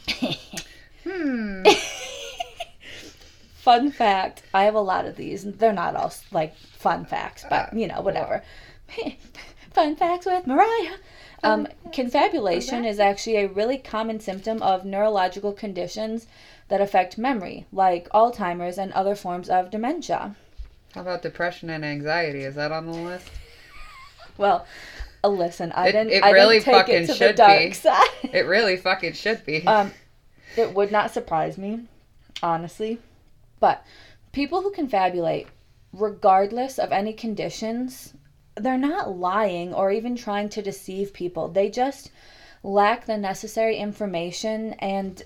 Hmm. 1.04 1.62
Fun 3.54 3.90
fact 3.90 4.42
I 4.52 4.64
have 4.64 4.74
a 4.74 4.80
lot 4.80 5.06
of 5.06 5.16
these. 5.16 5.44
They're 5.44 5.72
not 5.72 5.96
all 5.96 6.12
like 6.30 6.54
fun 6.56 7.06
facts, 7.06 7.46
but 7.48 7.72
you 7.72 7.86
know, 7.86 8.02
whatever. 8.02 8.42
fun 9.70 9.96
facts 9.96 10.26
with 10.26 10.46
Mariah. 10.46 10.96
Um, 11.42 11.68
confabulation 11.92 12.84
is 12.84 12.98
actually 12.98 13.36
a 13.36 13.48
really 13.48 13.78
common 13.78 14.20
symptom 14.20 14.60
of 14.62 14.84
neurological 14.84 15.52
conditions 15.52 16.26
that 16.68 16.80
affect 16.80 17.16
memory, 17.16 17.64
like 17.72 18.08
Alzheimer's 18.10 18.76
and 18.76 18.92
other 18.92 19.14
forms 19.14 19.48
of 19.48 19.70
dementia. 19.70 20.34
How 20.94 21.02
about 21.02 21.22
depression 21.22 21.70
and 21.70 21.84
anxiety? 21.84 22.42
Is 22.42 22.56
that 22.56 22.72
on 22.72 22.86
the 22.86 22.92
list? 22.92 23.28
Well, 24.38 24.66
uh, 25.22 25.28
listen, 25.28 25.72
I 25.72 25.88
It- 25.88 25.92
didn't. 25.92 26.12
it 26.12 26.24
I 26.24 26.30
really 26.30 26.56
didn't 26.56 26.64
take 26.66 26.74
fucking 26.74 26.94
it 26.94 27.00
to 27.02 27.06
the 27.08 27.14
should 27.14 27.34
dark 27.36 27.58
be. 27.58 27.72
side. 27.72 28.08
It 28.32 28.46
really 28.46 28.76
fucking 28.76 29.12
should 29.14 29.44
be. 29.44 29.66
Um, 29.66 29.92
it 30.56 30.72
would 30.74 30.90
not 30.92 31.10
surprise 31.10 31.58
me, 31.58 31.80
honestly. 32.42 32.98
But 33.60 33.84
people 34.32 34.62
who 34.62 34.72
confabulate, 34.72 35.46
regardless 35.92 36.78
of 36.78 36.92
any 36.92 37.12
conditions, 37.12 38.14
they're 38.56 38.78
not 38.78 39.16
lying 39.16 39.74
or 39.74 39.90
even 39.90 40.14
trying 40.16 40.48
to 40.50 40.62
deceive 40.62 41.12
people. 41.12 41.48
They 41.48 41.68
just 41.68 42.10
lack 42.62 43.06
the 43.06 43.16
necessary 43.16 43.76
information 43.76 44.74
and 44.74 45.22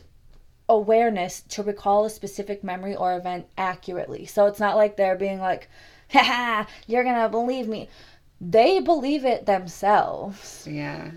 awareness 0.69 1.41
to 1.41 1.63
recall 1.63 2.05
a 2.05 2.11
specific 2.11 2.63
memory 2.65 2.95
or 2.95 3.17
event 3.17 3.47
accurately. 3.59 4.25
So 4.27 4.47
it's 4.47 4.61
not 4.61 4.77
like 4.77 4.97
they're 4.97 5.17
being 5.17 5.41
like, 5.41 5.69
haha, 6.11 6.65
you're 6.87 7.05
gonna 7.05 7.29
believe 7.29 7.69
me. 7.69 7.89
They 8.45 8.81
believe 8.81 9.25
it 9.25 9.47
themselves. 9.47 10.67
yeah. 10.69 11.13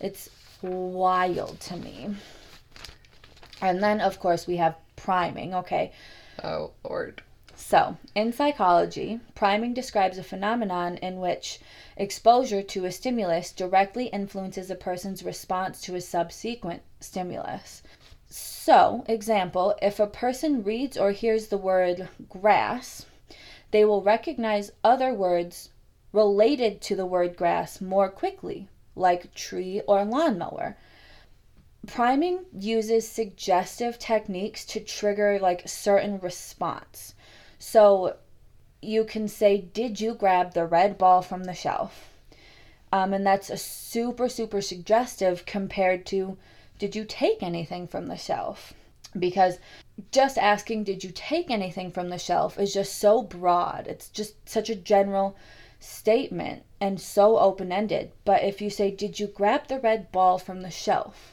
It's 0.00 0.30
wild 0.62 1.58
to 1.62 1.76
me. 1.76 2.14
And 3.60 3.82
then, 3.82 4.00
of 4.00 4.20
course, 4.20 4.46
we 4.46 4.56
have 4.58 4.76
priming. 4.94 5.52
Okay. 5.52 5.90
Oh 6.44 6.70
Lord. 6.84 7.22
So, 7.56 7.96
in 8.14 8.32
psychology, 8.32 9.18
priming 9.34 9.74
describes 9.74 10.16
a 10.16 10.22
phenomenon 10.22 10.96
in 10.98 11.18
which 11.18 11.58
exposure 11.96 12.62
to 12.62 12.84
a 12.84 12.92
stimulus 12.92 13.50
directly 13.50 14.06
influences 14.06 14.70
a 14.70 14.76
person's 14.76 15.24
response 15.24 15.80
to 15.82 15.96
a 15.96 16.00
subsequent 16.00 16.82
stimulus. 17.00 17.82
So, 18.28 19.04
example, 19.08 19.74
if 19.82 19.98
a 19.98 20.06
person 20.06 20.62
reads 20.62 20.96
or 20.96 21.10
hears 21.10 21.48
the 21.48 21.58
word 21.58 22.08
grass, 22.28 23.06
they 23.72 23.84
will 23.84 24.02
recognize 24.02 24.70
other 24.84 25.12
words 25.12 25.70
related 26.12 26.80
to 26.82 26.96
the 26.96 27.06
word 27.06 27.36
grass 27.36 27.80
more 27.80 28.08
quickly, 28.08 28.68
like 28.94 29.34
tree 29.34 29.80
or 29.86 30.04
lawnmower. 30.04 30.76
Priming 31.86 32.44
uses 32.52 33.08
suggestive 33.08 33.98
techniques 33.98 34.64
to 34.66 34.80
trigger 34.80 35.38
like 35.40 35.68
certain 35.68 36.20
response. 36.20 37.14
So 37.58 38.16
you 38.80 39.04
can 39.04 39.26
say, 39.28 39.58
Did 39.58 40.00
you 40.00 40.14
grab 40.14 40.52
the 40.52 40.66
red 40.66 40.98
ball 40.98 41.22
from 41.22 41.44
the 41.44 41.54
shelf? 41.54 42.10
Um, 42.92 43.14
and 43.14 43.26
that's 43.26 43.48
a 43.48 43.56
super, 43.56 44.28
super 44.28 44.60
suggestive 44.60 45.46
compared 45.46 46.04
to, 46.06 46.36
Did 46.78 46.94
you 46.94 47.04
take 47.04 47.42
anything 47.42 47.88
from 47.88 48.06
the 48.06 48.16
shelf? 48.16 48.74
Because 49.18 49.58
just 50.10 50.38
asking, 50.38 50.84
Did 50.84 51.02
you 51.02 51.10
take 51.10 51.50
anything 51.50 51.90
from 51.90 52.10
the 52.10 52.18
shelf 52.18 52.58
is 52.58 52.74
just 52.74 52.98
so 52.98 53.22
broad. 53.22 53.86
It's 53.86 54.08
just 54.08 54.48
such 54.48 54.68
a 54.68 54.76
general 54.76 55.36
statement 55.82 56.62
and 56.80 57.00
so 57.00 57.38
open 57.38 57.72
ended. 57.72 58.12
But 58.24 58.42
if 58.42 58.60
you 58.60 58.70
say, 58.70 58.90
Did 58.90 59.18
you 59.20 59.26
grab 59.26 59.68
the 59.68 59.80
red 59.80 60.12
ball 60.12 60.38
from 60.38 60.62
the 60.62 60.70
shelf? 60.70 61.32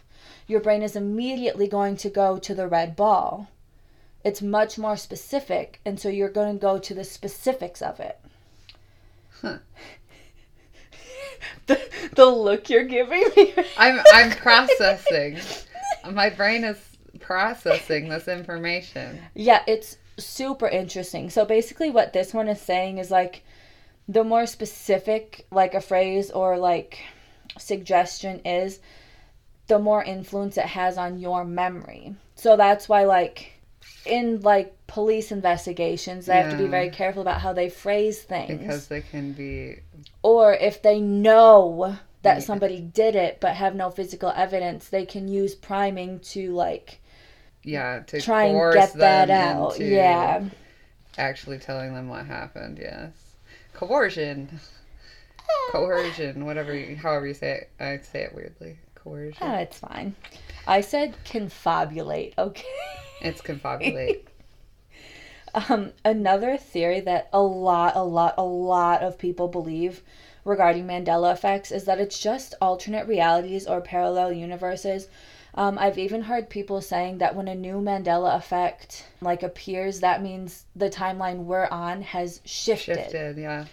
your 0.50 0.60
brain 0.60 0.82
is 0.82 0.96
immediately 0.96 1.68
going 1.68 1.96
to 1.96 2.10
go 2.10 2.40
to 2.40 2.56
the 2.56 2.68
red 2.68 2.96
ball. 2.96 3.48
It's 4.24 4.42
much 4.42 4.80
more 4.80 4.98
specific, 4.98 5.80
and 5.86 6.00
so 6.00 6.10
you're 6.10 6.28
going 6.28 6.56
to 6.56 6.60
go 6.60 6.80
to 6.80 6.94
the 6.94 7.04
specifics 7.04 7.82
of 7.84 8.00
it. 8.00 8.20
Huh. 9.42 9.60
the, 11.68 11.80
the 12.16 12.26
look 12.26 12.70
you're 12.70 12.84
giving 12.84 13.24
me. 13.38 13.54
I'm 13.78 14.00
I'm 14.12 14.32
processing. 14.32 15.38
My 16.12 16.32
brain 16.32 16.64
is 16.64 16.78
processing 17.20 18.10
this 18.10 18.28
information. 18.28 19.22
Yeah, 19.36 19.62
it's 19.68 19.98
super 20.18 20.68
interesting. 20.68 21.30
So 21.30 21.46
basically, 21.46 21.92
what 21.92 22.12
this 22.12 22.34
one 22.34 22.50
is 22.50 22.60
saying 22.60 22.98
is 22.98 23.12
like 23.12 23.44
the 24.10 24.24
more 24.24 24.48
specific, 24.48 25.46
like 25.52 25.76
a 25.76 25.82
phrase 25.82 26.32
or 26.32 26.58
like 26.58 27.00
suggestion 27.60 28.40
is, 28.44 28.80
the 29.68 29.78
more 29.80 30.04
influence 30.04 30.58
it 30.58 30.66
has 30.66 30.98
on 30.98 31.20
your 31.20 31.46
memory. 31.46 32.16
So 32.36 32.58
that's 32.58 32.90
why, 32.90 33.04
like, 33.04 33.54
in 34.06 34.42
like 34.42 34.76
police 34.88 35.32
investigations, 35.32 36.26
they 36.26 36.38
have 36.38 36.52
to 36.52 36.58
be 36.58 36.68
very 36.68 36.90
careful 36.90 37.22
about 37.22 37.42
how 37.42 37.54
they 37.54 37.70
phrase 37.70 38.22
things. 38.24 38.60
Because 38.60 38.88
they 38.88 39.02
can 39.02 39.34
be 39.34 39.82
or 40.24 40.54
if 40.56 40.82
they 40.82 41.00
know 41.00 41.98
that 42.24 42.38
Yeah. 42.38 42.44
somebody 42.44 42.82
did 42.82 43.16
it 43.16 43.40
but 43.40 43.56
have 43.56 43.76
no 43.76 43.92
physical 43.92 44.34
evidence, 44.36 44.90
they 44.90 45.06
can 45.06 45.28
use 45.28 45.54
priming 45.54 46.20
to 46.34 46.52
like 46.54 47.00
yeah, 47.62 48.00
to 48.08 48.20
try 48.22 48.46
and 48.46 48.74
get 48.74 48.94
that 48.94 49.28
them 49.28 49.58
out. 49.62 49.80
Yeah. 49.80 50.46
actually 51.18 51.60
telling 51.60 51.94
them 51.94 52.10
what 52.10 52.26
happened, 52.26 52.80
yes. 52.82 53.12
Coercion. 53.80 54.60
Coercion, 55.72 56.46
whatever 56.46 56.76
you, 56.76 56.98
however 56.98 57.28
you 57.28 57.34
say 57.34 57.52
it. 57.52 57.70
I 57.80 57.98
say 58.00 58.24
it 58.24 58.36
weirdly. 58.36 58.78
Coercion. 58.94 59.38
Oh, 59.42 59.56
it's 59.56 59.80
fine. 59.80 60.16
I 60.68 60.82
said 60.82 61.16
confabulate, 61.24 62.34
okay? 62.38 62.66
It's 63.22 63.42
confabulate. 63.42 64.24
Um, 65.68 65.94
another 66.06 66.58
theory 66.58 67.00
that 67.00 67.28
a 67.34 67.42
lot, 67.42 67.96
a 67.96 68.04
lot, 68.04 68.36
a 68.38 68.44
lot 68.44 69.02
of 69.02 69.18
people 69.18 69.48
believe 69.48 70.04
regarding 70.46 70.86
Mandela 70.86 71.34
effects 71.34 71.72
is 71.72 71.86
that 71.86 72.00
it's 72.00 72.20
just 72.20 72.54
alternate 72.62 73.08
realities 73.08 73.66
or 73.66 73.82
parallel 73.82 74.32
universes. 74.32 75.08
Um, 75.56 75.78
I've 75.78 75.98
even 75.98 76.22
heard 76.22 76.50
people 76.50 76.82
saying 76.82 77.18
that 77.20 77.36
when 77.36 77.48
a 77.48 77.56
new 77.56 77.76
Mandela 77.76 78.36
effect 78.36 79.06
like 79.22 79.44
appears, 79.44 80.00
that 80.02 80.22
means 80.22 80.66
the 80.76 80.90
timeline 80.90 81.46
we're 81.46 81.68
on 81.68 82.02
has 82.02 82.42
shifted. 82.46 82.98
Shifted, 82.98 83.38
yeah. 83.38 83.66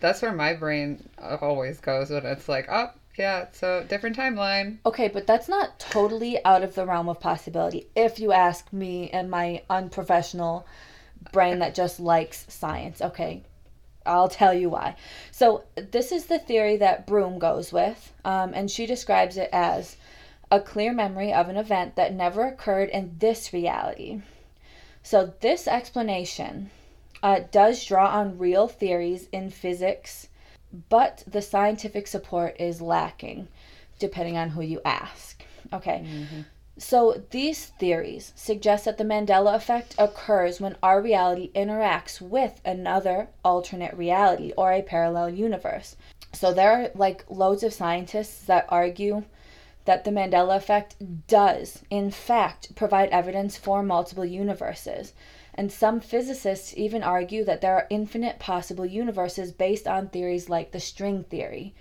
That's 0.00 0.20
where 0.20 0.32
my 0.32 0.52
brain 0.52 1.08
always 1.18 1.80
goes 1.80 2.10
when 2.10 2.26
it's 2.26 2.48
like, 2.48 2.66
oh, 2.70 2.90
yeah, 3.16 3.46
so 3.52 3.84
different 3.88 4.16
timeline. 4.16 4.78
Okay, 4.84 5.08
but 5.08 5.26
that's 5.26 5.48
not 5.48 5.78
totally 5.78 6.44
out 6.44 6.62
of 6.62 6.74
the 6.74 6.84
realm 6.84 7.08
of 7.08 7.20
possibility. 7.20 7.86
If 7.94 8.18
you 8.18 8.32
ask 8.32 8.72
me 8.72 9.08
and 9.10 9.30
my 9.30 9.62
unprofessional 9.70 10.66
brain 11.32 11.60
that 11.60 11.74
just 11.74 12.00
likes 12.00 12.44
science, 12.48 13.00
okay, 13.00 13.44
I'll 14.04 14.28
tell 14.28 14.52
you 14.52 14.68
why. 14.68 14.96
So, 15.30 15.64
this 15.76 16.12
is 16.12 16.26
the 16.26 16.38
theory 16.38 16.76
that 16.78 17.06
Broome 17.06 17.38
goes 17.38 17.72
with, 17.72 18.12
um, 18.24 18.52
and 18.52 18.70
she 18.70 18.84
describes 18.84 19.36
it 19.36 19.48
as 19.52 19.96
a 20.50 20.60
clear 20.60 20.92
memory 20.92 21.32
of 21.32 21.48
an 21.48 21.56
event 21.56 21.96
that 21.96 22.12
never 22.12 22.46
occurred 22.46 22.88
in 22.90 23.16
this 23.18 23.52
reality. 23.52 24.20
So, 25.02 25.34
this 25.40 25.68
explanation 25.68 26.70
uh, 27.22 27.40
does 27.50 27.84
draw 27.84 28.08
on 28.08 28.38
real 28.38 28.68
theories 28.68 29.28
in 29.32 29.50
physics, 29.50 30.28
but 30.88 31.24
the 31.26 31.42
scientific 31.42 32.06
support 32.06 32.56
is 32.58 32.80
lacking, 32.80 33.48
depending 33.98 34.36
on 34.36 34.50
who 34.50 34.62
you 34.62 34.80
ask. 34.84 35.42
Okay. 35.72 36.06
So, 36.76 37.22
these 37.30 37.66
theories 37.66 38.32
suggest 38.34 38.84
that 38.84 38.98
the 38.98 39.04
Mandela 39.04 39.54
effect 39.54 39.94
occurs 39.96 40.60
when 40.60 40.76
our 40.82 41.00
reality 41.00 41.52
interacts 41.52 42.20
with 42.20 42.60
another 42.64 43.28
alternate 43.44 43.94
reality 43.94 44.52
or 44.56 44.72
a 44.72 44.82
parallel 44.82 45.30
universe. 45.30 45.96
So, 46.32 46.52
there 46.52 46.72
are 46.72 46.90
like 46.94 47.24
loads 47.28 47.62
of 47.62 47.72
scientists 47.72 48.44
that 48.46 48.66
argue 48.68 49.24
that 49.84 50.04
the 50.04 50.10
Mandela 50.10 50.56
effect 50.56 50.96
does, 51.28 51.82
in 51.90 52.10
fact, 52.10 52.74
provide 52.74 53.10
evidence 53.10 53.56
for 53.56 53.82
multiple 53.82 54.24
universes. 54.24 55.12
And 55.54 55.70
some 55.70 56.00
physicists 56.00 56.74
even 56.76 57.02
argue 57.02 57.44
that 57.44 57.60
there 57.60 57.74
are 57.74 57.86
infinite 57.90 58.38
possible 58.38 58.86
universes 58.86 59.52
based 59.52 59.86
on 59.86 60.08
theories 60.08 60.48
like 60.48 60.72
the 60.72 60.80
string 60.80 61.24
theory. 61.24 61.74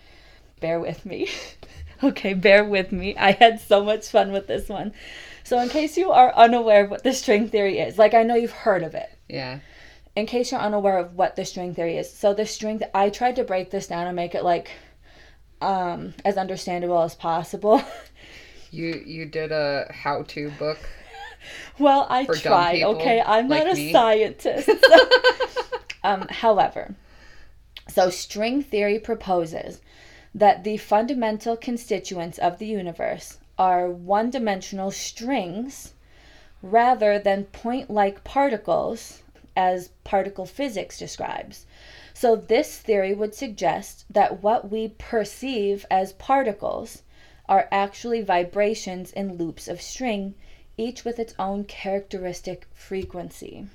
Bear 0.59 0.79
with 0.79 1.05
me. 1.05 1.29
okay, 2.03 2.33
bear 2.33 2.63
with 2.63 2.91
me. 2.91 3.15
I 3.17 3.31
had 3.31 3.59
so 3.59 3.83
much 3.83 4.07
fun 4.07 4.31
with 4.31 4.47
this 4.47 4.69
one. 4.69 4.93
So, 5.43 5.59
in 5.59 5.69
case 5.69 5.97
you 5.97 6.11
are 6.11 6.33
unaware 6.35 6.85
of 6.85 6.91
what 6.91 7.03
the 7.03 7.13
string 7.13 7.49
theory 7.49 7.79
is, 7.79 7.97
like 7.97 8.13
I 8.13 8.23
know 8.23 8.35
you've 8.35 8.51
heard 8.51 8.83
of 8.83 8.93
it. 8.95 9.09
Yeah. 9.27 9.59
In 10.15 10.27
case 10.27 10.51
you're 10.51 10.61
unaware 10.61 10.99
of 10.99 11.15
what 11.15 11.35
the 11.35 11.43
string 11.43 11.73
theory 11.73 11.97
is, 11.97 12.11
so 12.11 12.33
the 12.33 12.45
string, 12.45 12.81
I 12.93 13.09
tried 13.09 13.35
to 13.37 13.43
break 13.43 13.71
this 13.71 13.87
down 13.87 14.05
and 14.05 14.15
make 14.15 14.35
it 14.35 14.43
like 14.43 14.69
um, 15.63 16.13
as 16.25 16.37
understandable 16.37 17.01
as 17.01 17.15
possible. 17.15 17.81
You 18.75 19.03
you 19.05 19.27
did 19.27 19.51
a 19.51 19.85
how 19.93 20.23
to 20.29 20.49
book. 20.57 20.79
Well, 21.77 22.07
I 22.09 22.25
tried. 22.25 22.81
Okay, 22.81 23.21
I'm 23.23 23.47
like 23.47 23.65
not 23.65 23.73
a 23.73 23.75
me. 23.75 23.91
scientist. 23.91 24.65
so- 24.65 25.09
um, 26.03 26.21
however, 26.27 26.95
so 27.87 28.09
string 28.09 28.63
theory 28.63 28.97
proposes 28.97 29.79
that 30.33 30.63
the 30.63 30.77
fundamental 30.77 31.55
constituents 31.55 32.39
of 32.39 32.57
the 32.57 32.65
universe 32.65 33.37
are 33.59 33.91
one-dimensional 33.91 34.89
strings 34.89 35.93
rather 36.63 37.19
than 37.19 37.43
point-like 37.43 38.23
particles 38.23 39.21
as 39.55 39.89
particle 40.03 40.47
physics 40.47 40.97
describes. 40.97 41.67
So 42.13 42.35
this 42.35 42.77
theory 42.77 43.13
would 43.13 43.33
suggest 43.33 44.05
that 44.09 44.41
what 44.43 44.69
we 44.69 44.89
perceive 44.89 45.85
as 45.89 46.13
particles 46.13 47.01
are 47.49 47.67
actually 47.71 48.21
vibrations 48.21 49.11
in 49.11 49.37
loops 49.37 49.67
of 49.67 49.81
string 49.81 50.35
each 50.77 51.03
with 51.03 51.19
its 51.19 51.33
own 51.37 51.63
characteristic 51.65 52.67
frequency. 52.73 53.67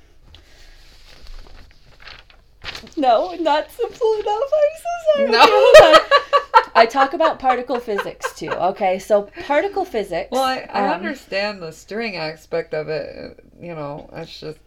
No, 2.96 3.34
not 3.34 3.70
simple 3.70 4.12
enough. 4.14 4.42
I'm 4.54 4.76
so 4.76 4.90
sorry. 5.14 5.30
No. 5.30 5.40
Okay, 5.40 5.50
hold 5.52 5.96
on. 5.96 6.70
I 6.74 6.86
talk 6.86 7.12
about 7.12 7.38
particle 7.38 7.80
physics 7.80 8.32
too. 8.34 8.50
Okay, 8.50 8.98
so 8.98 9.22
particle 9.46 9.84
physics. 9.84 10.28
Well, 10.30 10.42
I, 10.42 10.68
I 10.72 10.88
um, 10.88 10.94
understand 10.94 11.60
the 11.60 11.72
string 11.72 12.16
aspect 12.16 12.74
of 12.74 12.88
it. 12.88 13.44
You 13.60 13.74
know, 13.74 14.08
it's 14.12 14.38
just 14.38 14.58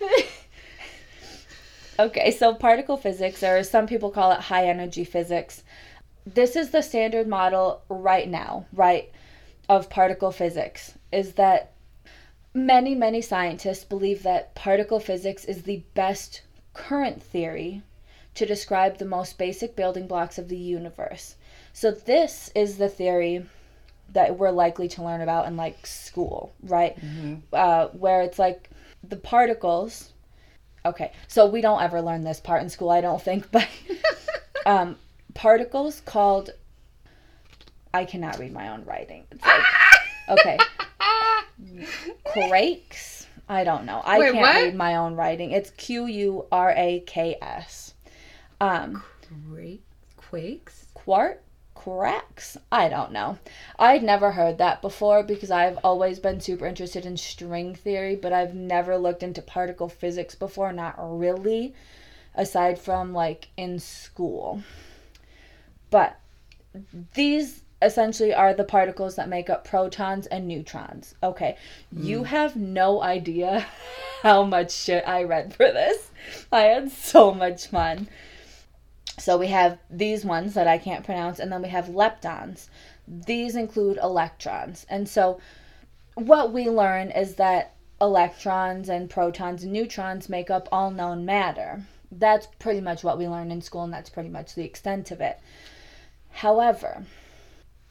Okay, 1.98 2.32
so 2.32 2.54
particle 2.54 2.96
physics, 2.96 3.42
or 3.42 3.62
some 3.62 3.86
people 3.86 4.10
call 4.10 4.32
it 4.32 4.40
high 4.40 4.66
energy 4.66 5.04
physics. 5.04 5.62
This 6.26 6.56
is 6.56 6.70
the 6.70 6.82
standard 6.82 7.28
model 7.28 7.82
right 7.88 8.28
now, 8.28 8.66
right, 8.72 9.12
of 9.68 9.90
particle 9.90 10.32
physics, 10.32 10.94
is 11.12 11.34
that 11.34 11.72
many, 12.52 12.94
many 12.94 13.20
scientists 13.20 13.84
believe 13.84 14.22
that 14.22 14.54
particle 14.54 14.98
physics 14.98 15.44
is 15.44 15.62
the 15.62 15.84
best 15.94 16.42
current 16.72 17.22
theory 17.22 17.82
to 18.34 18.44
describe 18.44 18.98
the 18.98 19.04
most 19.04 19.38
basic 19.38 19.76
building 19.76 20.08
blocks 20.08 20.38
of 20.38 20.48
the 20.48 20.56
universe. 20.56 21.36
So, 21.72 21.92
this 21.92 22.50
is 22.56 22.78
the 22.78 22.88
theory 22.88 23.46
that 24.12 24.36
we're 24.36 24.50
likely 24.50 24.88
to 24.88 25.02
learn 25.04 25.20
about 25.20 25.46
in 25.46 25.56
like 25.56 25.86
school, 25.86 26.54
right? 26.62 26.96
Uh, 27.52 27.88
where 27.88 28.22
it's 28.22 28.38
like 28.38 28.70
the 29.08 29.16
particles 29.16 30.13
Okay, 30.86 31.12
so 31.28 31.46
we 31.46 31.60
don't 31.60 31.82
ever 31.82 32.02
learn 32.02 32.22
this 32.24 32.40
part 32.40 32.62
in 32.62 32.68
school, 32.68 32.90
I 32.90 33.00
don't 33.00 33.20
think, 33.22 33.50
but 33.52 33.68
um, 34.66 34.96
particles 35.34 36.00
called. 36.00 36.50
I 37.92 38.04
cannot 38.04 38.38
read 38.40 38.52
my 38.52 38.70
own 38.70 38.84
writing. 38.84 39.24
It's 39.30 39.44
like, 39.44 39.62
okay, 40.28 40.58
Quakes. 42.24 43.26
I 43.48 43.62
don't 43.62 43.84
know. 43.84 44.00
I 44.04 44.18
Wait, 44.18 44.32
can't 44.32 44.40
what? 44.42 44.54
read 44.56 44.74
my 44.74 44.96
own 44.96 45.14
writing. 45.14 45.52
It's 45.52 45.70
Q 45.70 46.06
U 46.06 46.46
R 46.50 46.72
A 46.76 47.00
K 47.06 47.36
S. 47.40 47.94
Um, 48.60 49.02
quakes. 50.16 50.86
quart 50.94 51.43
quarks 51.84 52.56
i 52.72 52.88
don't 52.88 53.12
know. 53.12 53.38
I'd 53.78 54.02
never 54.02 54.32
heard 54.32 54.58
that 54.58 54.80
before 54.80 55.22
because 55.22 55.50
i've 55.50 55.78
always 55.84 56.18
been 56.18 56.40
super 56.40 56.66
interested 56.66 57.04
in 57.04 57.16
string 57.16 57.74
theory 57.74 58.16
but 58.16 58.32
i've 58.32 58.54
never 58.54 58.96
looked 58.96 59.22
into 59.22 59.42
particle 59.42 59.88
physics 59.88 60.34
before 60.34 60.72
not 60.72 60.94
really 60.98 61.74
aside 62.34 62.78
from 62.78 63.12
like 63.12 63.48
in 63.56 63.78
school. 63.78 64.62
But 65.90 66.18
these 67.14 67.62
essentially 67.80 68.34
are 68.34 68.54
the 68.54 68.64
particles 68.64 69.16
that 69.16 69.28
make 69.28 69.50
up 69.50 69.64
protons 69.64 70.26
and 70.26 70.48
neutrons. 70.48 71.14
Okay 71.22 71.56
you 71.92 72.22
mm. 72.22 72.26
have 72.26 72.56
no 72.56 73.02
idea 73.02 73.66
how 74.22 74.42
much 74.42 74.72
shit 74.72 75.04
i 75.06 75.22
read 75.22 75.54
for 75.54 75.70
this. 75.70 76.10
I 76.50 76.62
had 76.62 76.90
so 76.90 77.34
much 77.34 77.66
fun 77.66 78.08
so 79.18 79.38
we 79.38 79.48
have 79.48 79.78
these 79.90 80.24
ones 80.24 80.54
that 80.54 80.66
I 80.66 80.78
can't 80.78 81.04
pronounce, 81.04 81.38
and 81.38 81.52
then 81.52 81.62
we 81.62 81.68
have 81.68 81.86
leptons. 81.86 82.68
These 83.06 83.54
include 83.54 83.98
electrons. 83.98 84.86
And 84.88 85.08
so 85.08 85.40
what 86.14 86.52
we 86.52 86.68
learn 86.68 87.10
is 87.10 87.36
that 87.36 87.74
electrons 88.00 88.88
and 88.88 89.08
protons 89.08 89.62
and 89.62 89.72
neutrons 89.72 90.28
make 90.28 90.50
up 90.50 90.68
all 90.72 90.90
known 90.90 91.24
matter. 91.24 91.82
That's 92.10 92.48
pretty 92.58 92.80
much 92.80 93.04
what 93.04 93.18
we 93.18 93.28
learn 93.28 93.50
in 93.50 93.62
school, 93.62 93.84
and 93.84 93.92
that's 93.92 94.10
pretty 94.10 94.28
much 94.28 94.54
the 94.54 94.64
extent 94.64 95.10
of 95.10 95.20
it. 95.20 95.38
However, 96.30 97.04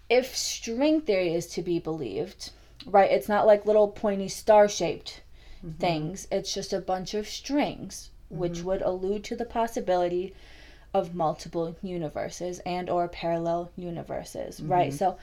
if 0.10 0.36
string 0.36 1.02
theory 1.02 1.34
is 1.34 1.48
to 1.48 1.62
be 1.62 1.80
believed, 1.80 2.52
right, 2.86 3.10
it's 3.10 3.30
not 3.30 3.48
like 3.48 3.66
little 3.66 3.88
pointy 3.88 4.28
star 4.28 4.68
shaped 4.68 5.22
mm-hmm. 5.66 5.78
things, 5.78 6.28
it's 6.32 6.54
just 6.54 6.74
a 6.74 6.80
bunch 6.80 7.14
of 7.14 7.28
strings, 7.28 8.10
which 8.30 8.60
mm-hmm. 8.60 8.68
would 8.68 8.82
allude 8.82 9.24
to 9.26 9.36
the 9.36 9.46
possibility 9.46 10.34
of 10.94 11.16
multiple 11.16 11.76
universes 11.82 12.60
and 12.66 12.90
or 12.90 13.08
parallel 13.08 13.72
universes 13.76 14.60
mm-hmm. 14.60 14.72
right 14.72 14.94
so 14.94 15.18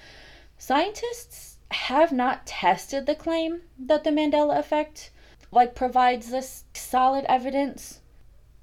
scientists 0.59 1.57
have 1.71 2.11
not 2.13 2.47
tested 2.47 3.07
the 3.07 3.15
claim 3.15 3.61
that 3.79 4.05
the 4.05 4.11
mandela 4.11 4.59
effect 4.59 5.11
like 5.53 5.75
provides 5.75 6.31
this 6.31 6.65
solid 6.75 7.25
evidence 7.29 8.01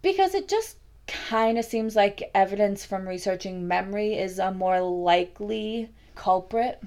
because 0.01 0.33
it 0.33 0.47
just 0.47 0.77
kind 1.07 1.57
of 1.57 1.63
seems 1.63 1.95
like 1.95 2.29
evidence 2.35 2.85
from 2.85 3.07
researching 3.07 3.67
memory 3.67 4.13
is 4.13 4.39
a 4.39 4.51
more 4.51 4.81
likely 4.81 5.89
culprit 6.15 6.81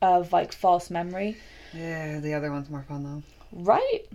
of 0.00 0.32
like 0.32 0.52
false 0.52 0.90
memory 0.90 1.36
Yeah, 1.72 2.20
the 2.20 2.34
other 2.34 2.50
one's 2.50 2.70
more 2.70 2.84
fun 2.88 3.04
though. 3.04 3.22
Right. 3.52 4.06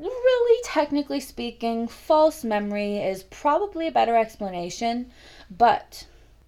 Really, 0.00 0.62
technically 0.64 1.20
speaking, 1.20 1.86
false 1.86 2.42
memory 2.42 2.96
is 2.96 3.22
probably 3.24 3.86
a 3.86 3.92
better 3.92 4.16
explanation, 4.16 5.10
but 5.50 6.06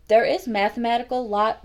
there 0.08 0.24
is 0.24 0.48
mathematical 0.48 1.28
lot. 1.28 1.64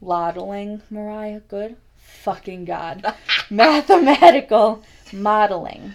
Modeling, 0.00 0.82
Mariah, 0.90 1.40
good 1.40 1.76
fucking 1.96 2.64
God. 2.64 3.14
mathematical 3.50 4.82
modeling 5.12 5.94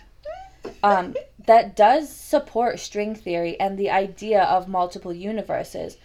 um, 0.84 1.16
that 1.46 1.76
does 1.76 2.10
support 2.10 2.80
string 2.80 3.16
theory 3.16 3.60
and 3.60 3.78
the 3.78 3.90
idea 3.90 4.44
of 4.44 4.68
multiple 4.68 5.14
universes, 5.14 5.98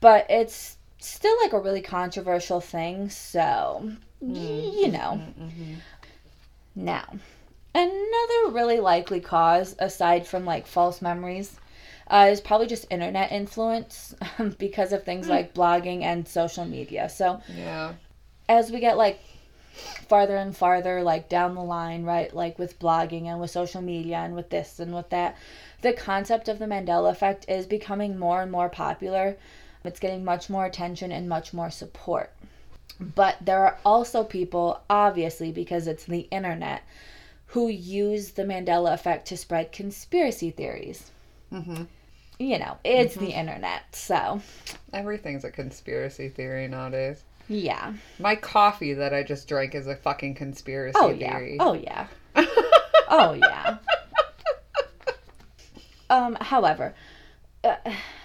but 0.00 0.26
it's 0.30 0.76
still 0.98 1.36
like 1.42 1.52
a 1.52 1.58
really 1.58 1.80
controversial 1.82 2.60
thing, 2.60 3.10
so 3.10 3.92
y- 4.20 4.38
you 4.38 4.86
mm-hmm, 4.86 4.92
know. 4.92 5.20
Mm-hmm, 5.20 5.42
mm-hmm. 5.42 5.74
Now, 6.74 7.04
another 7.74 8.50
really 8.50 8.80
likely 8.80 9.20
cause, 9.20 9.76
aside 9.78 10.26
from 10.26 10.44
like 10.44 10.66
false 10.66 11.02
memories, 11.02 11.58
uh, 12.08 12.28
is 12.30 12.40
probably 12.40 12.66
just 12.66 12.86
internet 12.90 13.32
influence 13.32 14.14
because 14.58 14.92
of 14.92 15.04
things 15.04 15.28
like 15.28 15.54
blogging 15.54 16.02
and 16.02 16.26
social 16.26 16.64
media. 16.64 17.08
So, 17.08 17.40
Yeah. 17.48 17.94
as 18.48 18.70
we 18.70 18.80
get 18.80 18.96
like 18.96 19.20
farther 20.08 20.36
and 20.36 20.56
farther 20.56 21.02
like 21.02 21.28
down 21.28 21.54
the 21.54 21.62
line 21.62 22.02
right 22.02 22.34
like 22.34 22.58
with 22.58 22.78
blogging 22.80 23.26
and 23.26 23.40
with 23.40 23.50
social 23.50 23.80
media 23.80 24.16
and 24.16 24.34
with 24.34 24.50
this 24.50 24.80
and 24.80 24.92
with 24.92 25.08
that 25.10 25.36
the 25.82 25.92
concept 25.92 26.48
of 26.48 26.58
the 26.58 26.66
mandela 26.66 27.10
effect 27.10 27.48
is 27.48 27.66
becoming 27.66 28.18
more 28.18 28.42
and 28.42 28.50
more 28.50 28.68
popular 28.68 29.36
it's 29.84 30.00
getting 30.00 30.24
much 30.24 30.50
more 30.50 30.66
attention 30.66 31.12
and 31.12 31.28
much 31.28 31.52
more 31.54 31.70
support 31.70 32.32
But 33.00 33.36
there 33.40 33.60
are 33.64 33.78
also 33.84 34.22
people, 34.24 34.80
obviously, 34.90 35.52
because 35.52 35.86
it's 35.86 36.04
the 36.04 36.28
internet, 36.30 36.82
who 37.46 37.68
use 37.68 38.32
the 38.32 38.42
Mandela 38.44 38.92
effect 38.92 39.26
to 39.28 39.36
spread 39.36 39.72
conspiracy 39.72 40.50
theories. 40.50 41.10
hmm 41.50 41.84
You 42.38 42.58
know, 42.58 42.76
it's 42.84 43.14
the 43.14 43.30
internet, 43.30 43.82
so 43.92 44.40
Everything's 44.92 45.44
a 45.44 45.50
conspiracy 45.50 46.28
theory 46.28 46.68
nowadays. 46.68 47.22
yeah. 47.48 47.94
My 48.18 48.36
coffee 48.36 48.92
that 48.94 49.14
I 49.14 49.22
just 49.22 49.48
drank 49.48 49.74
is 49.74 49.86
a 49.86 49.96
fucking 49.96 50.34
conspiracy 50.34 50.98
Oh 51.00 51.08
yeah. 51.10 51.36
theory. 51.38 51.56
Oh 51.58 51.72
yeah. 51.74 52.06
Oh 53.12 53.32
yeah. 53.32 53.78
Um, 56.08 56.36
however, 56.40 56.94
uh, 57.64 57.76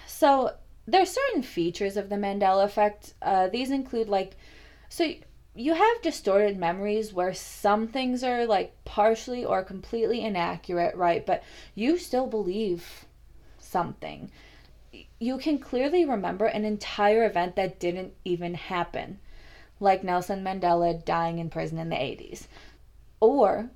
so 0.06 0.52
there's 0.86 1.10
certain 1.10 1.42
features 1.42 1.96
of 1.96 2.08
the 2.08 2.16
Mandela 2.16 2.64
effect. 2.64 3.14
Uh, 3.22 3.48
these 3.48 3.70
include 3.70 4.08
like, 4.08 4.36
so 4.96 5.12
you 5.54 5.74
have 5.74 6.00
distorted 6.00 6.56
memories 6.56 7.12
where 7.12 7.34
some 7.34 7.86
things 7.86 8.24
are 8.24 8.46
like 8.46 8.82
partially 8.86 9.44
or 9.44 9.62
completely 9.62 10.24
inaccurate, 10.24 10.96
right? 10.96 11.26
But 11.26 11.42
you 11.74 11.98
still 11.98 12.26
believe 12.26 13.04
something. 13.58 14.30
You 15.18 15.36
can 15.36 15.58
clearly 15.58 16.06
remember 16.06 16.46
an 16.46 16.64
entire 16.64 17.26
event 17.26 17.56
that 17.56 17.78
didn't 17.78 18.14
even 18.24 18.54
happen, 18.54 19.18
like 19.80 20.02
Nelson 20.02 20.42
Mandela 20.42 21.04
dying 21.04 21.40
in 21.40 21.50
prison 21.50 21.76
in 21.76 21.90
the 21.90 21.96
80s. 21.96 22.46
Or 23.20 23.68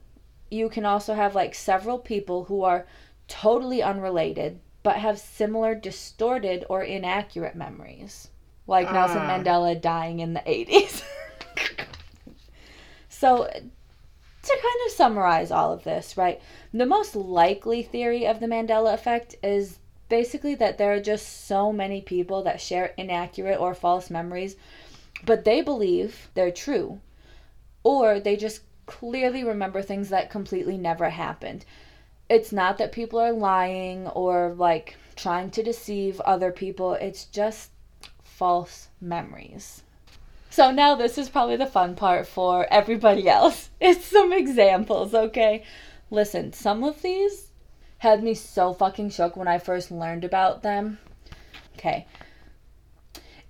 you 0.51 0.71
can 0.71 0.87
also 0.87 1.13
have 1.13 1.35
like 1.35 1.55
several 1.55 1.99
people 1.99 2.45
who 2.45 2.63
are 2.63 2.87
totally 3.29 3.83
unrelated 3.83 4.59
but 4.83 4.97
have 4.97 5.19
similar 5.19 5.75
distorted 5.75 6.65
or 6.71 6.83
inaccurate 6.83 7.55
memories. 7.55 8.31
Like 8.71 8.93
Nelson 8.93 9.23
Ah. 9.23 9.37
Mandela 9.37 9.79
dying 9.81 10.21
in 10.21 10.33
the 10.33 10.41
80s. 10.47 11.03
so, 13.09 13.45
to 13.45 14.59
kind 14.63 14.87
of 14.87 14.93
summarize 14.93 15.51
all 15.51 15.73
of 15.73 15.83
this, 15.83 16.17
right? 16.17 16.41
The 16.73 16.87
most 16.87 17.17
likely 17.17 17.83
theory 17.83 18.29
of 18.29 18.39
the 18.39 18.47
Mandela 18.47 18.95
effect 18.95 19.35
is 19.43 19.81
basically 20.09 20.55
that 20.55 20.79
there 20.79 20.95
are 20.95 21.01
just 21.01 21.49
so 21.49 21.73
many 21.73 22.01
people 22.01 22.45
that 22.45 22.61
share 22.61 22.95
inaccurate 22.97 23.59
or 23.59 23.75
false 23.75 24.09
memories, 24.09 24.55
but 25.25 25.45
they 25.45 25.63
believe 25.63 26.31
they're 26.35 26.53
true. 26.53 27.01
Or 27.83 28.21
they 28.21 28.37
just 28.37 28.61
clearly 28.87 29.43
remember 29.43 29.83
things 29.83 30.11
that 30.11 30.31
completely 30.31 30.79
never 30.79 31.11
happened. 31.11 31.65
It's 32.29 32.53
not 32.53 32.79
that 32.79 32.93
people 32.93 33.19
are 33.19 33.33
lying 33.33 34.07
or 34.07 34.55
like 34.57 34.95
trying 35.17 35.51
to 35.51 35.63
deceive 35.65 36.21
other 36.21 36.53
people, 36.53 36.93
it's 36.93 37.25
just 37.25 37.71
false 38.41 38.89
memories. 39.03 39.83
So 40.49 40.71
now 40.71 40.95
this 40.95 41.19
is 41.19 41.29
probably 41.29 41.57
the 41.57 41.67
fun 41.67 41.95
part 41.95 42.27
for 42.27 42.67
everybody 42.73 43.29
else. 43.29 43.69
It's 43.83 44.07
some 44.07 44.33
examples, 44.33 45.13
okay? 45.15 45.63
Listen, 46.11 46.55
some 46.55 46.83
of 46.83 47.03
these 47.03 47.51
had 47.99 48.23
me 48.23 48.33
so 48.33 48.73
fucking 48.73 49.11
shook 49.11 49.37
when 49.37 49.47
I 49.47 49.59
first 49.59 49.91
learned 49.91 50.25
about 50.25 50.63
them. 50.63 50.99
Okay. 51.77 52.07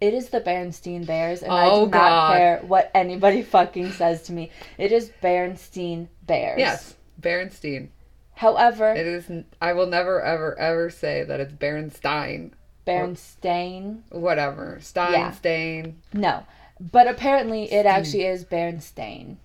It 0.01 0.13
is 0.13 0.31
the 0.31 0.41
Bernstein 0.41 1.05
Bears, 1.05 1.43
and 1.45 1.53
I 1.53 1.67
Oh, 1.67 1.85
do 1.85 1.91
not 1.93 2.11
God. 2.11 2.37
care 2.37 2.59
what 2.67 2.91
anybody 2.93 3.43
fucking 3.57 3.93
says 3.93 4.23
to 4.25 4.33
me. 4.33 4.51
It 4.77 4.91
is 4.91 5.13
Bernstein 5.23 6.09
Bears. 6.27 6.59
Yes, 6.59 6.97
Berenstein. 7.21 7.91
However, 8.35 8.93
it 8.93 9.07
is. 9.07 9.31
I 9.63 9.73
will 9.73 9.87
never, 9.87 10.21
ever, 10.21 10.59
ever 10.59 10.91
say 10.91 11.23
that 11.23 11.39
it's 11.39 11.53
Berenstein. 11.53 12.53
Bernstein, 12.85 14.05
Whatever. 14.11 14.79
Stein, 14.81 15.13
Yeah. 15.13 15.87
No. 16.13 16.45
But 16.81 17.07
apparently 17.09 17.65
it 17.65 17.83
Stein. 17.83 17.87
actually 17.87 18.25
is 18.27 18.45
Bernstein. 18.45 19.39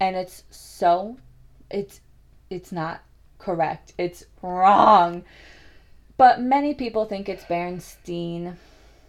And 0.00 0.14
it's 0.16 0.44
so 0.50 1.18
it's 1.70 2.00
it's 2.50 2.70
not 2.72 3.02
correct. 3.38 3.92
It's 3.98 4.24
wrong. 4.42 5.24
But 6.16 6.40
many 6.40 6.74
people 6.74 7.04
think 7.04 7.28
it's 7.28 7.44
Bernstein. 7.44 8.56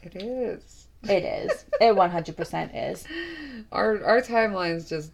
It 0.02 0.15
is. 0.15 0.88
It 1.04 1.24
is. 1.24 1.65
It 1.80 1.96
100% 1.96 2.92
is. 2.92 3.06
Our 3.72 4.04
our 4.04 4.22
timelines 4.22 4.88
just 4.89 5.12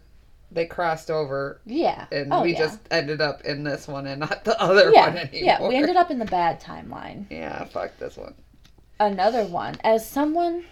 they 0.50 0.66
crossed 0.66 1.10
over, 1.10 1.60
Yeah. 1.66 2.06
and 2.12 2.32
oh, 2.32 2.42
we 2.42 2.52
yeah. 2.52 2.58
just 2.58 2.80
ended 2.90 3.20
up 3.20 3.42
in 3.42 3.64
this 3.64 3.88
one 3.88 4.06
and 4.06 4.20
not 4.20 4.44
the 4.44 4.60
other 4.60 4.90
yeah, 4.92 5.08
one 5.08 5.18
anymore. 5.18 5.40
yeah, 5.44 5.68
we 5.68 5.76
ended 5.76 5.96
up 5.96 6.10
in 6.10 6.18
the 6.18 6.24
bad 6.24 6.60
timeline. 6.60 7.26
Yeah, 7.30 7.64
fuck 7.64 7.96
this 7.98 8.16
one. 8.16 8.34
Another 8.98 9.44
one. 9.44 9.74
As 9.84 10.08
someone 10.08 10.64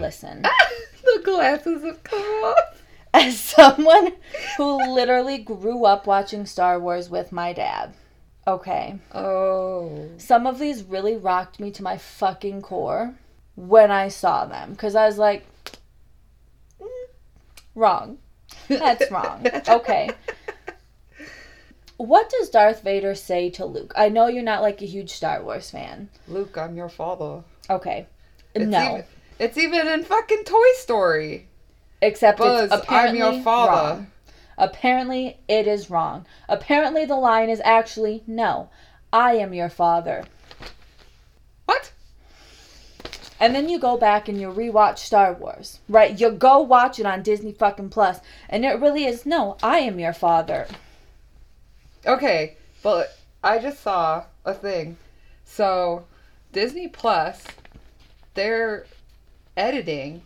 listen. 0.00 0.42
the 1.04 1.20
glasses 1.24 1.82
have 1.82 2.02
come 2.02 2.20
off. 2.20 2.82
as 3.12 3.38
someone 3.38 4.12
who 4.56 4.92
literally 4.92 5.38
grew 5.38 5.84
up 5.84 6.06
watching 6.06 6.46
Star 6.46 6.80
Wars 6.80 7.08
with 7.10 7.32
my 7.32 7.52
dad. 7.52 7.94
Okay. 8.46 8.98
Oh. 9.12 10.08
Some 10.18 10.46
of 10.46 10.58
these 10.58 10.82
really 10.82 11.16
rocked 11.16 11.60
me 11.60 11.70
to 11.72 11.82
my 11.82 11.96
fucking 11.96 12.62
core 12.62 13.14
when 13.54 13.90
I 13.90 14.08
saw 14.08 14.44
them 14.46 14.72
because 14.72 14.94
I 14.94 15.06
was 15.06 15.16
like, 15.16 15.46
"Mm, 16.80 16.88
wrong. 17.74 18.18
That's 18.68 19.10
wrong. 19.10 19.46
Okay. 19.68 20.10
What 21.96 22.28
does 22.28 22.50
Darth 22.50 22.82
Vader 22.82 23.14
say 23.14 23.50
to 23.50 23.64
Luke? 23.64 23.92
I 23.96 24.08
know 24.08 24.26
you're 24.26 24.42
not 24.42 24.62
like 24.62 24.82
a 24.82 24.86
huge 24.86 25.10
Star 25.10 25.42
Wars 25.42 25.70
fan. 25.70 26.08
Luke, 26.26 26.58
I'm 26.58 26.76
your 26.76 26.88
father. 26.88 27.44
Okay. 27.70 28.06
It's 28.54 28.66
no. 28.66 28.82
Even, 28.82 29.04
it's 29.38 29.58
even 29.58 29.86
in 29.88 30.04
fucking 30.04 30.44
Toy 30.44 30.72
Story. 30.78 31.48
Except 32.02 32.38
Buzz, 32.38 32.64
it's 32.64 32.72
I'm 32.72 32.80
apparently 32.80 33.18
your 33.18 33.42
father. 33.42 33.72
wrong. 33.72 34.06
Apparently, 34.58 35.38
it 35.48 35.66
is 35.66 35.90
wrong. 35.90 36.26
Apparently, 36.48 37.04
the 37.04 37.16
line 37.16 37.48
is 37.48 37.60
actually 37.64 38.22
no. 38.26 38.68
I 39.12 39.34
am 39.34 39.54
your 39.54 39.68
father. 39.68 40.24
What? 41.66 41.92
And 43.44 43.54
then 43.54 43.68
you 43.68 43.78
go 43.78 43.98
back 43.98 44.26
and 44.26 44.40
you 44.40 44.48
rewatch 44.50 44.96
Star 44.96 45.34
Wars, 45.34 45.80
right? 45.86 46.18
You 46.18 46.30
go 46.30 46.60
watch 46.60 46.98
it 46.98 47.04
on 47.04 47.22
Disney 47.22 47.52
fucking 47.52 47.90
Plus, 47.90 48.20
and 48.48 48.64
it 48.64 48.80
really 48.80 49.04
is 49.04 49.26
no. 49.26 49.58
I 49.62 49.80
am 49.80 49.98
your 49.98 50.14
father. 50.14 50.66
Okay, 52.06 52.56
but 52.82 53.18
I 53.42 53.58
just 53.58 53.82
saw 53.82 54.24
a 54.46 54.54
thing. 54.54 54.96
So, 55.44 56.06
Disney 56.54 56.88
Plus, 56.88 57.44
they're 58.32 58.86
editing 59.58 60.22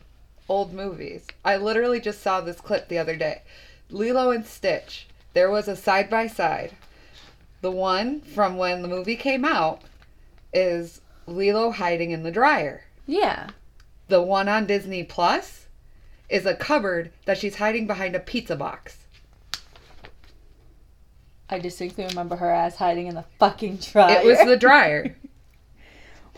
old 0.49 0.73
movies. 0.73 1.27
I 1.45 1.57
literally 1.57 1.99
just 1.99 2.23
saw 2.23 2.41
this 2.41 2.61
clip 2.61 2.87
the 2.87 2.99
other 2.99 3.17
day. 3.17 3.43
Lilo 3.91 4.31
and 4.31 4.47
Stitch. 4.47 5.09
There 5.33 5.51
was 5.51 5.67
a 5.67 5.75
side 5.75 6.09
by 6.09 6.29
side. 6.29 6.77
The 7.63 7.73
one 7.73 8.21
from 8.21 8.57
when 8.57 8.83
the 8.83 8.87
movie 8.87 9.17
came 9.17 9.45
out 9.45 9.83
is 10.53 11.01
Lilo 11.27 11.73
hiding 11.73 12.13
in 12.13 12.23
the 12.23 12.31
dryer. 12.31 12.85
Yeah. 13.09 13.49
The 14.09 14.23
one 14.23 14.49
on 14.49 14.67
Disney 14.67 15.03
Plus 15.03 15.67
is 16.29 16.45
a 16.47 16.55
cupboard 16.55 17.11
that 17.25 17.39
she's 17.39 17.57
hiding 17.57 17.87
behind 17.87 18.15
a 18.15 18.21
pizza 18.21 18.55
box. 18.55 18.99
I 21.51 21.59
distinctly 21.59 22.05
remember 22.05 22.37
her 22.37 22.51
ass 22.51 22.77
hiding 22.77 23.07
in 23.07 23.15
the 23.15 23.25
fucking 23.39 23.77
dryer. 23.77 24.21
It 24.21 24.27
was 24.27 24.39
the 24.47 24.57
dryer. 24.57 25.17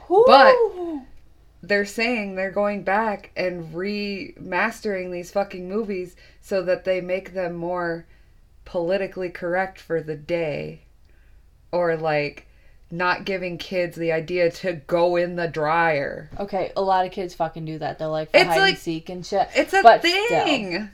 But- 0.08 0.56
they're 1.62 1.84
saying 1.84 2.34
they're 2.34 2.50
going 2.50 2.82
back 2.82 3.30
and 3.36 3.72
remastering 3.74 5.12
these 5.12 5.30
fucking 5.30 5.68
movies 5.68 6.16
so 6.40 6.62
that 6.62 6.84
they 6.84 7.00
make 7.00 7.34
them 7.34 7.54
more 7.54 8.06
politically 8.64 9.28
correct 9.28 9.78
for 9.78 10.02
the 10.02 10.16
day 10.16 10.80
or 11.70 11.96
like 11.96 12.48
not 12.90 13.24
giving 13.24 13.56
kids 13.58 13.96
the 13.96 14.12
idea 14.12 14.50
to 14.50 14.74
go 14.74 15.16
in 15.16 15.36
the 15.36 15.46
dryer. 15.48 16.28
Okay, 16.38 16.72
a 16.76 16.82
lot 16.82 17.06
of 17.06 17.12
kids 17.12 17.34
fucking 17.34 17.64
do 17.64 17.78
that. 17.78 17.98
They're 17.98 18.08
like 18.08 18.30
It's 18.34 18.46
hide 18.48 18.58
like- 18.58 18.70
and 18.74 18.78
seek 18.78 19.08
and 19.08 19.24
shit. 19.24 19.48
It's 19.54 19.72
a 19.72 19.82
But 19.82 20.02
thing. 20.02 20.90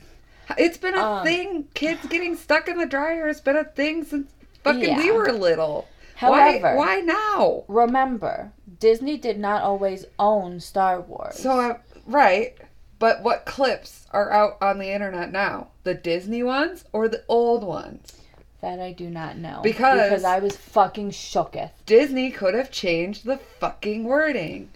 It's 0.58 0.76
been 0.78 0.94
a 0.94 1.02
Um, 1.02 1.24
thing. 1.24 1.68
Kids 1.74 2.06
getting 2.06 2.36
stuck 2.36 2.68
in 2.68 2.78
the 2.78 2.86
dryer 2.86 3.26
has 3.26 3.40
been 3.40 3.56
a 3.56 3.64
thing 3.64 4.04
since 4.04 4.30
fucking 4.62 4.96
we 4.96 5.10
were 5.10 5.32
little. 5.32 5.88
However, 6.16 6.76
why, 6.76 6.96
why 6.96 7.00
now? 7.00 7.64
remember, 7.68 8.52
Disney 8.80 9.16
did 9.18 9.38
not 9.38 9.62
always 9.62 10.06
own 10.18 10.60
Star 10.60 11.00
Wars. 11.00 11.36
So 11.38 11.50
I 11.50 11.76
right, 12.06 12.56
but 12.98 13.22
what 13.22 13.44
clips 13.44 14.06
are 14.12 14.30
out 14.32 14.56
on 14.62 14.78
the 14.78 14.90
internet 14.90 15.30
now? 15.32 15.68
The 15.82 15.92
Disney 15.94 16.42
ones 16.42 16.84
or 16.92 17.08
the 17.08 17.22
old 17.28 17.64
ones? 17.64 18.12
That 18.60 18.80
I 18.80 18.92
do 18.92 19.08
not 19.10 19.36
know 19.36 19.60
Because- 19.62 20.02
because 20.08 20.24
I 20.24 20.38
was 20.38 20.56
fucking 20.56 21.10
shooketh. 21.10 21.70
Disney 21.84 22.30
could 22.30 22.54
have 22.54 22.70
changed 22.70 23.24
the 23.24 23.38
fucking 23.60 24.04
wording. 24.04 24.70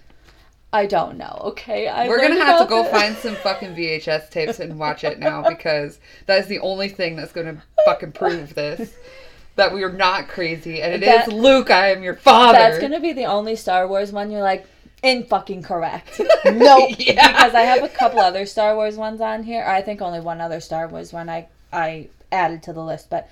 I 0.73 0.87
don't 0.87 1.17
know. 1.19 1.41
Okay, 1.47 1.89
I 1.89 2.07
We're 2.09 2.21
gonna 2.21 2.45
have 2.45 2.61
to 2.61 2.67
go 2.67 2.83
this- 2.85 2.93
find 2.93 3.17
some 3.17 3.35
fucking 3.37 3.75
VHS 3.75 4.29
tapes 4.31 4.61
and 4.61 4.79
watch 4.79 5.03
it 5.03 5.19
now 5.19 5.43
because 5.49 5.99
that 6.27 6.39
is 6.41 6.47
the 6.47 6.61
only 6.61 6.89
thing 6.89 7.17
that's 7.17 7.33
gonna 7.33 7.63
fucking 7.85 8.13
prove 8.13 8.55
this. 8.55 8.95
That 9.57 9.75
we 9.75 9.83
are 9.83 9.93
not 9.93 10.29
crazy, 10.29 10.81
and 10.81 10.95
it 10.95 11.03
is 11.03 11.09
That- 11.09 11.29
Luke. 11.33 11.71
I 11.73 11.91
am 11.91 12.03
your 12.05 12.15
father. 12.15 12.57
That's 12.59 12.79
gonna 12.79 13.01
be 13.01 13.13
the 13.13 13.25
only 13.25 13.57
Star 13.57 13.89
Wars 13.89 14.13
one. 14.13 14.31
You're 14.31 14.43
like, 14.43 14.65
In 15.03 15.25
fucking 15.25 15.63
correct. 15.63 16.21
Nope. 16.45 16.91
Yeah. 16.99 17.27
Because 17.33 17.55
I 17.55 17.63
have 17.63 17.83
a 17.83 17.89
couple 17.89 18.21
other 18.21 18.45
Star 18.47 18.77
Wars 18.77 18.97
ones 18.97 19.21
on 19.21 19.43
here. 19.43 19.65
I 19.65 19.81
think 19.83 20.01
only 20.03 20.21
one 20.21 20.41
other 20.43 20.61
Star 20.61 20.87
Wars 20.89 21.13
one 21.13 21.29
I 21.31 21.49
I 21.73 22.09
added 22.31 22.63
to 22.65 22.73
the 22.75 22.85
list, 22.85 23.09
but 23.11 23.29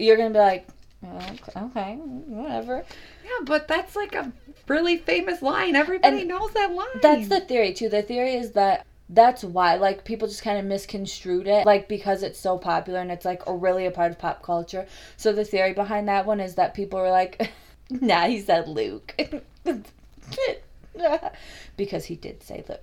you're 0.00 0.16
gonna 0.16 0.30
be 0.30 0.38
like, 0.38 0.66
"Oh, 1.04 1.64
okay, 1.66 1.96
whatever. 1.96 2.84
Yeah, 3.24 3.44
but 3.44 3.68
that's 3.68 3.94
like 3.96 4.14
a 4.14 4.32
really 4.68 4.98
famous 4.98 5.42
line. 5.42 5.76
Everybody 5.76 6.20
And 6.20 6.28
knows 6.28 6.52
that 6.52 6.72
line. 6.72 6.86
That's 7.02 7.28
the 7.28 7.40
theory 7.40 7.72
too. 7.72 7.88
The 7.88 8.02
theory 8.02 8.34
is 8.34 8.52
that 8.52 8.86
that's 9.08 9.42
why 9.42 9.74
like 9.74 10.04
people 10.04 10.28
just 10.28 10.42
kind 10.42 10.56
of 10.58 10.64
misconstrued 10.64 11.48
it 11.48 11.66
like 11.66 11.88
because 11.88 12.22
it's 12.22 12.38
so 12.38 12.56
popular 12.56 13.00
and 13.00 13.10
it's 13.10 13.24
like 13.24 13.42
a 13.48 13.52
really 13.52 13.84
a 13.86 13.90
part 13.90 14.12
of 14.12 14.18
pop 14.18 14.42
culture. 14.42 14.86
So 15.16 15.32
the 15.32 15.44
theory 15.44 15.72
behind 15.72 16.08
that 16.08 16.26
one 16.26 16.40
is 16.40 16.54
that 16.54 16.74
people 16.74 17.00
were 17.00 17.10
like, 17.10 17.50
"Nah, 17.90 18.26
he 18.26 18.40
said 18.40 18.68
Luke." 18.68 19.14
because 21.76 22.04
he 22.04 22.16
did 22.16 22.42
say 22.42 22.64
Luke. 22.68 22.82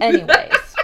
Anyways. 0.00 0.76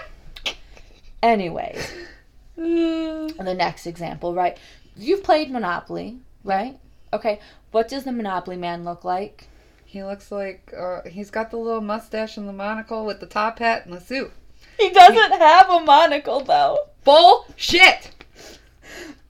Anyways, 1.23 1.93
the 2.57 3.55
next 3.57 3.87
example, 3.87 4.35
right? 4.35 4.59
You've 4.97 5.23
played 5.23 5.51
Monopoly, 5.51 6.19
right? 6.45 6.79
Okay. 7.13 7.41
What 7.71 7.89
does 7.89 8.05
the 8.05 8.13
Monopoly 8.13 8.57
man 8.57 8.85
look 8.85 9.05
like? 9.05 9.49
He 9.85 10.03
looks 10.03 10.33
like 10.33 10.73
uh, 10.77 11.03
he's 11.09 11.31
got 11.31 11.51
the 11.51 11.59
little 11.59 11.81
mustache 11.81 12.37
and 12.37 12.49
the 12.49 12.53
monocle 12.53 13.05
with 13.05 13.21
the 13.21 13.27
top 13.27 13.59
hat 13.59 13.85
and 13.85 13.95
the 13.95 14.01
suit. 14.01 14.33
He 14.79 14.91
doesn't 14.91 15.33
have 15.33 15.69
a 15.69 15.81
monocle 15.81 16.41
though. 16.41 16.79
Bullshit. 17.05 18.11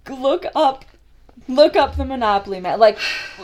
look 0.08 0.46
up 0.54 0.84
look 1.48 1.74
up 1.74 1.96
the 1.96 2.04
monopoly 2.04 2.60
man 2.60 2.78
like 2.78 2.98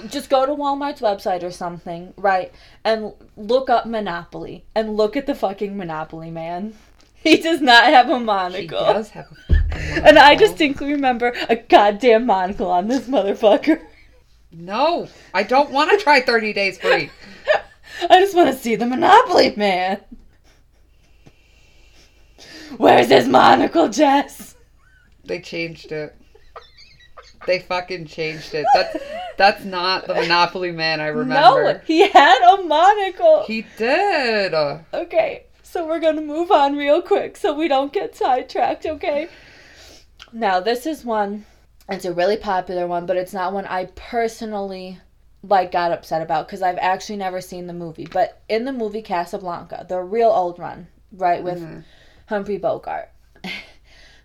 just 0.08 0.28
go 0.28 0.44
to 0.46 0.52
walmart's 0.52 1.00
website 1.00 1.42
or 1.42 1.50
something 1.50 2.12
right 2.16 2.52
and 2.84 3.12
look 3.36 3.70
up 3.70 3.86
monopoly 3.86 4.64
and 4.74 4.96
look 4.96 5.16
at 5.16 5.26
the 5.26 5.34
fucking 5.34 5.76
monopoly 5.76 6.30
man 6.30 6.74
he 7.22 7.36
does 7.36 7.60
not 7.60 7.84
have 7.84 8.08
a 8.08 8.20
monocle. 8.20 8.60
He 8.60 8.92
does 8.92 9.10
have 9.10 9.26
a 9.48 9.57
and 9.72 10.18
i 10.18 10.34
distinctly 10.34 10.92
remember 10.92 11.34
a 11.48 11.56
goddamn 11.56 12.26
monocle 12.26 12.70
on 12.70 12.88
this 12.88 13.06
motherfucker 13.06 13.80
no. 14.50 15.08
I 15.34 15.42
don't 15.42 15.70
want 15.70 15.90
to 15.90 15.98
try 15.98 16.22
30 16.22 16.54
days 16.54 16.78
free. 16.78 17.10
i 18.10 18.18
just 18.20 18.34
want 18.34 18.48
to 18.50 18.56
see 18.56 18.76
the 18.76 18.86
monopoly 18.86 19.54
man 19.56 20.00
where's 22.78 23.08
his 23.08 23.28
monocle 23.28 23.88
jess 23.88 24.54
They 25.24 25.40
changed 25.40 25.92
it. 25.92 26.14
They 27.46 27.60
fucking 27.60 28.06
changed 28.06 28.54
it. 28.54 28.66
That's 28.74 28.96
that's 29.36 29.64
not 29.64 30.06
the 30.06 30.14
Monopoly 30.14 30.72
man 30.72 31.00
I 31.00 31.06
remember. 31.08 31.74
no 31.74 31.80
he 31.86 32.08
had 32.08 32.54
a 32.58 32.62
monocle 32.62 33.44
He 33.46 33.64
did. 33.76 34.54
Okay, 34.92 35.44
so 35.62 35.86
we're 35.86 36.00
gonna 36.00 36.20
move 36.22 36.50
on 36.50 36.76
real 36.76 37.00
quick 37.02 37.36
so 37.36 37.54
we 37.54 37.68
don't 37.68 37.92
get 37.92 38.16
sidetracked, 38.16 38.86
okay? 38.86 39.28
Now, 40.32 40.60
this 40.60 40.86
is 40.86 41.04
one, 41.04 41.46
it's 41.88 42.04
a 42.04 42.12
really 42.12 42.36
popular 42.36 42.86
one, 42.86 43.06
but 43.06 43.16
it's 43.16 43.32
not 43.32 43.52
one 43.52 43.66
I 43.66 43.86
personally 43.94 45.00
like 45.42 45.72
got 45.72 45.92
upset 45.92 46.20
about 46.20 46.46
because 46.46 46.62
I've 46.62 46.78
actually 46.78 47.16
never 47.16 47.40
seen 47.40 47.66
the 47.66 47.72
movie. 47.72 48.06
But 48.10 48.40
in 48.48 48.64
the 48.64 48.72
movie 48.72 49.02
Casablanca, 49.02 49.86
the 49.88 50.00
real 50.00 50.30
old 50.30 50.58
run, 50.58 50.88
right, 51.12 51.42
with 51.42 51.60
Mhm. 51.60 51.84
Humphrey 52.26 52.58
Bogart, 52.58 53.10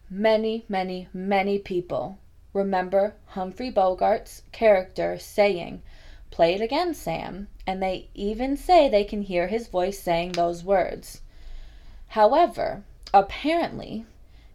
many, 0.09 0.65
many, 0.67 1.07
many 1.13 1.59
people 1.59 2.17
remember 2.51 3.15
Humphrey 3.27 3.71
Bogart's 3.71 4.43
character 4.51 5.17
saying, 5.17 5.81
Play 6.31 6.55
it 6.55 6.61
again, 6.61 6.93
Sam. 6.95 7.47
And 7.67 7.81
they 7.81 8.09
even 8.15 8.57
say 8.57 8.89
they 8.89 9.03
can 9.03 9.21
hear 9.21 9.47
his 9.47 9.67
voice 9.67 9.99
saying 9.99 10.31
those 10.31 10.63
words. 10.63 11.21
However, 12.07 12.83
apparently, 13.13 14.05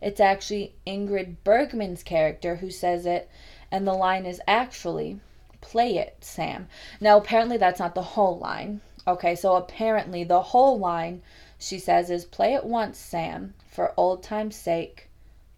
it's 0.01 0.21
actually 0.21 0.75
Ingrid 0.87 1.37
Bergman's 1.45 2.03
character 2.03 2.57
who 2.57 2.71
says 2.71 3.07
it, 3.07 3.29
and 3.71 3.87
the 3.87 3.95
line 3.95 4.27
is 4.27 4.41
actually, 4.47 5.21
Play 5.61 5.99
it, 5.99 6.17
Sam. 6.21 6.69
Now, 7.01 7.19
apparently, 7.19 7.57
that's 7.57 7.81
not 7.81 7.95
the 7.95 8.03
whole 8.03 8.39
line. 8.39 8.81
Okay, 9.07 9.35
so 9.35 9.57
apparently, 9.57 10.23
the 10.23 10.41
whole 10.41 10.79
line 10.79 11.23
she 11.59 11.79
says 11.79 12.11
is, 12.11 12.25
Play 12.25 12.55
it 12.55 12.65
once, 12.65 12.99
Sam. 12.99 13.55
For 13.67 13.93
old 13.97 14.23
time's 14.23 14.57
sake, 14.57 15.09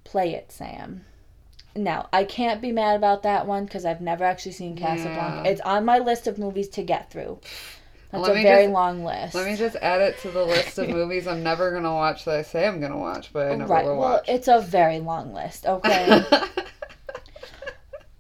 play 0.04 0.34
it, 0.34 0.50
Sam. 0.52 1.04
Now, 1.76 2.08
I 2.12 2.24
can't 2.24 2.60
be 2.60 2.72
mad 2.72 2.96
about 2.96 3.22
that 3.22 3.46
one 3.46 3.64
because 3.64 3.84
I've 3.84 4.00
never 4.00 4.24
actually 4.24 4.52
seen 4.52 4.76
Casablanca. 4.76 5.42
Yeah. 5.44 5.50
It's 5.52 5.60
on 5.60 5.84
my 5.84 5.98
list 5.98 6.26
of 6.26 6.38
movies 6.38 6.68
to 6.70 6.82
get 6.82 7.10
through. 7.10 7.38
That's 8.10 8.22
Let 8.22 8.32
a 8.32 8.34
me 8.34 8.42
very 8.42 8.64
just- 8.64 8.72
long 8.72 9.04
list. 9.04 9.34
Let 9.34 9.46
me 9.46 9.56
just 9.56 9.76
add 9.76 10.00
it 10.00 10.18
to 10.20 10.30
the 10.30 10.44
list 10.44 10.78
of 10.78 10.88
movies 10.98 11.26
I'm 11.28 11.42
never 11.42 11.70
gonna 11.70 11.94
watch 11.94 12.24
that 12.24 12.34
I 12.34 12.42
say 12.42 12.66
I'm 12.66 12.80
gonna 12.80 12.98
watch, 12.98 13.32
but 13.32 13.52
I 13.52 13.54
never 13.54 13.72
right. 13.72 13.84
will 13.84 13.98
Well, 13.98 14.10
watch. 14.14 14.28
it's 14.28 14.48
a 14.48 14.60
very 14.60 14.98
long 14.98 15.32
list. 15.32 15.66
Okay. 15.66 16.24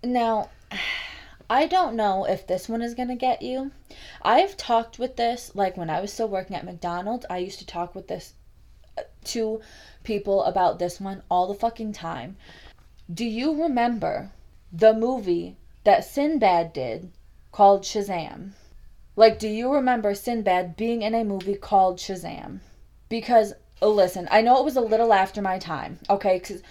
now, 0.04 0.50
I 1.48 1.66
don't 1.66 1.96
know 1.96 2.24
if 2.24 2.46
this 2.46 2.68
one 2.68 2.82
is 2.82 2.94
gonna 2.94 3.16
get 3.16 3.42
you. 3.42 3.72
I've 4.22 4.56
talked 4.56 4.98
with 4.98 5.16
this 5.16 5.50
like 5.54 5.76
when 5.76 5.90
I 5.90 6.00
was 6.00 6.12
still 6.12 6.28
working 6.28 6.56
at 6.56 6.64
McDonald's. 6.64 7.26
I 7.28 7.38
used 7.38 7.58
to 7.58 7.66
talk 7.66 7.94
with 7.94 8.06
this 8.06 8.34
uh, 8.96 9.02
to 9.24 9.60
people 10.04 10.44
about 10.44 10.78
this 10.78 11.00
one 11.00 11.22
all 11.28 11.48
the 11.48 11.58
fucking 11.58 11.92
time. 11.94 12.36
Do 13.12 13.24
you 13.24 13.60
remember 13.60 14.30
the 14.72 14.94
movie 14.94 15.56
that 15.82 16.04
Sinbad 16.04 16.72
did 16.72 17.10
called 17.50 17.82
Shazam? 17.82 18.52
Like, 19.20 19.38
do 19.38 19.48
you 19.48 19.74
remember 19.74 20.14
Sinbad 20.14 20.78
being 20.78 21.02
in 21.02 21.14
a 21.14 21.24
movie 21.24 21.54
called 21.54 21.98
Shazam? 21.98 22.60
Because, 23.10 23.52
oh, 23.82 23.90
listen, 23.90 24.26
I 24.30 24.40
know 24.40 24.58
it 24.58 24.64
was 24.64 24.76
a 24.76 24.80
little 24.80 25.12
after 25.12 25.42
my 25.42 25.58
time, 25.58 25.98
okay? 26.08 26.38
Because 26.38 26.62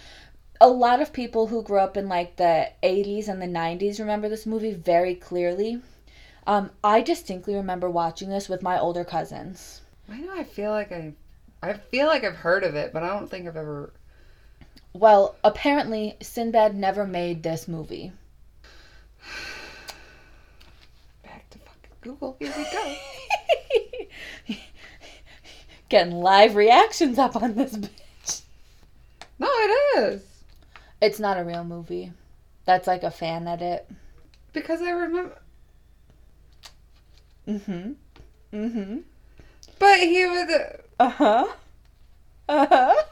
a 0.60 0.68
lot 0.68 1.00
of 1.00 1.14
people 1.14 1.46
who 1.46 1.62
grew 1.62 1.78
up 1.78 1.96
in 1.96 2.10
like 2.10 2.38
the 2.38 2.72
80s 2.82 3.28
and 3.28 3.40
the 3.40 3.46
90s 3.46 4.00
remember 4.00 4.28
this 4.28 4.48
movie 4.48 4.74
very 4.74 5.14
clearly. 5.14 5.80
Um, 6.48 6.72
I 6.84 7.02
distinctly 7.02 7.54
remember 7.54 7.88
watching 7.88 8.30
this 8.30 8.50
with 8.50 8.64
my 8.64 8.80
older 8.80 9.04
cousins. 9.04 9.82
Why 10.08 10.18
do 10.18 10.32
I 10.32 10.44
feel 10.44 10.72
like 10.72 10.92
I, 10.92 11.14
I 11.62 11.74
feel 11.74 12.08
like 12.08 12.24
I've 12.24 12.36
heard 12.36 12.64
of 12.64 12.74
it, 12.74 12.94
but 12.94 13.04
I 13.04 13.10
don't 13.10 13.30
think 13.30 13.48
I've 13.48 13.58
ever. 13.58 13.94
Well, 14.94 15.36
apparently, 15.44 16.18
Sinbad 16.20 16.74
never 16.74 17.06
made 17.06 17.44
this 17.44 17.68
movie. 17.68 18.12
Back 21.22 21.48
to 21.52 21.60
fucking 21.60 21.92
Google. 22.10 22.36
Here 22.40 22.52
we 22.58 22.64
go. 24.48 24.56
Getting 25.90 26.14
live 26.16 26.56
reactions 26.56 27.20
up 27.20 27.36
on 27.36 27.54
this 27.54 27.78
bitch. 27.78 28.42
No, 29.38 29.48
it 29.48 30.00
is 30.00 30.24
It's 31.02 31.20
not 31.20 31.38
a 31.40 31.44
real 31.44 31.64
movie. 31.64 32.12
That's 32.66 32.88
like 32.88 33.04
a 33.04 33.12
fan 33.12 33.48
edit. 33.48 33.88
because 34.54 34.82
I 34.82 34.90
remember. 34.90 35.38
Mm-hmm. 37.48 37.92
Mm-hmm. 38.54 38.98
But 39.78 40.00
he 40.00 40.26
was. 40.26 40.50
Uh-huh. 41.00 41.48
Uh-huh. 42.48 43.04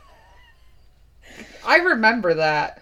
I 1.66 1.78
remember 1.78 2.34
that. 2.34 2.82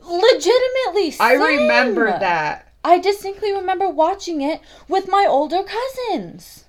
Legitimately, 0.00 1.14
I 1.20 1.34
remember 1.34 2.06
that. 2.06 2.67
I 2.84 2.98
distinctly 2.98 3.52
remember 3.52 3.88
watching 3.88 4.40
it 4.40 4.60
with 4.88 5.08
my 5.08 5.26
older 5.28 5.62
cousins. 5.62 6.64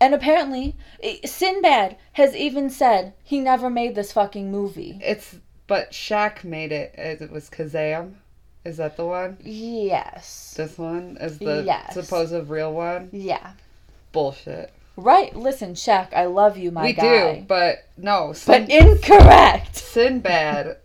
And 0.00 0.14
apparently, 0.14 0.76
Sinbad 1.24 1.96
has 2.12 2.36
even 2.36 2.68
said 2.68 3.14
he 3.22 3.40
never 3.40 3.70
made 3.70 3.94
this 3.94 4.12
fucking 4.12 4.50
movie. 4.50 4.98
It's 5.02 5.36
but 5.66 5.90
Shaq 5.90 6.44
made 6.44 6.70
it. 6.70 6.94
It 6.96 7.30
was 7.30 7.48
Kazam. 7.50 8.14
Is 8.64 8.76
that 8.76 8.96
the 8.96 9.06
one? 9.06 9.38
Yes. 9.42 10.54
This 10.56 10.76
one 10.76 11.16
is 11.20 11.38
the 11.38 11.62
Yes. 11.64 11.94
supposed 11.94 12.48
real 12.48 12.72
one. 12.72 13.08
Yeah. 13.12 13.52
Bullshit. 14.12 14.72
Right. 14.96 15.34
Listen, 15.36 15.74
Shaq, 15.74 16.12
I 16.14 16.26
love 16.26 16.56
you, 16.56 16.70
my 16.70 16.84
we 16.84 16.92
guy. 16.92 17.34
do, 17.36 17.44
but 17.46 17.86
no. 17.96 18.34
But 18.46 18.68
incorrect. 18.70 19.76
Sinbad. 19.76 20.76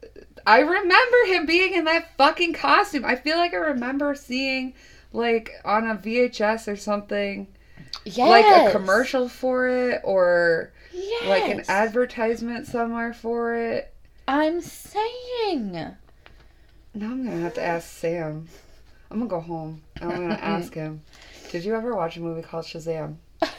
I 0.45 0.59
remember 0.59 1.17
him 1.27 1.45
being 1.45 1.73
in 1.73 1.85
that 1.85 2.15
fucking 2.17 2.53
costume. 2.53 3.05
I 3.05 3.15
feel 3.15 3.37
like 3.37 3.53
I 3.53 3.57
remember 3.57 4.15
seeing 4.15 4.73
like 5.13 5.51
on 5.65 5.87
a 5.89 5.95
VHS 5.95 6.67
or 6.71 6.75
something, 6.75 7.47
Yes. 8.05 8.17
like 8.29 8.45
a 8.45 8.71
commercial 8.71 9.27
for 9.29 9.67
it 9.67 10.01
or 10.03 10.71
Yes. 10.93 11.25
like 11.27 11.43
an 11.49 11.63
advertisement 11.67 12.67
somewhere 12.67 13.13
for 13.13 13.55
it. 13.55 13.93
I'm 14.27 14.61
saying. 14.61 15.71
Now 15.73 15.95
I'm 16.95 17.23
gonna 17.25 17.39
have 17.41 17.53
to 17.55 17.63
ask 17.63 17.89
Sam. 17.89 18.47
I'm 19.09 19.17
gonna 19.19 19.29
go 19.29 19.39
home 19.41 19.81
and 19.99 20.11
I'm 20.11 20.21
gonna 20.21 20.33
ask 20.41 20.73
him. 20.73 21.01
Did 21.51 21.65
you 21.65 21.75
ever 21.75 21.95
watch 21.95 22.17
a 22.17 22.21
movie 22.21 22.41
called 22.41 22.65
Shazam? 22.65 23.15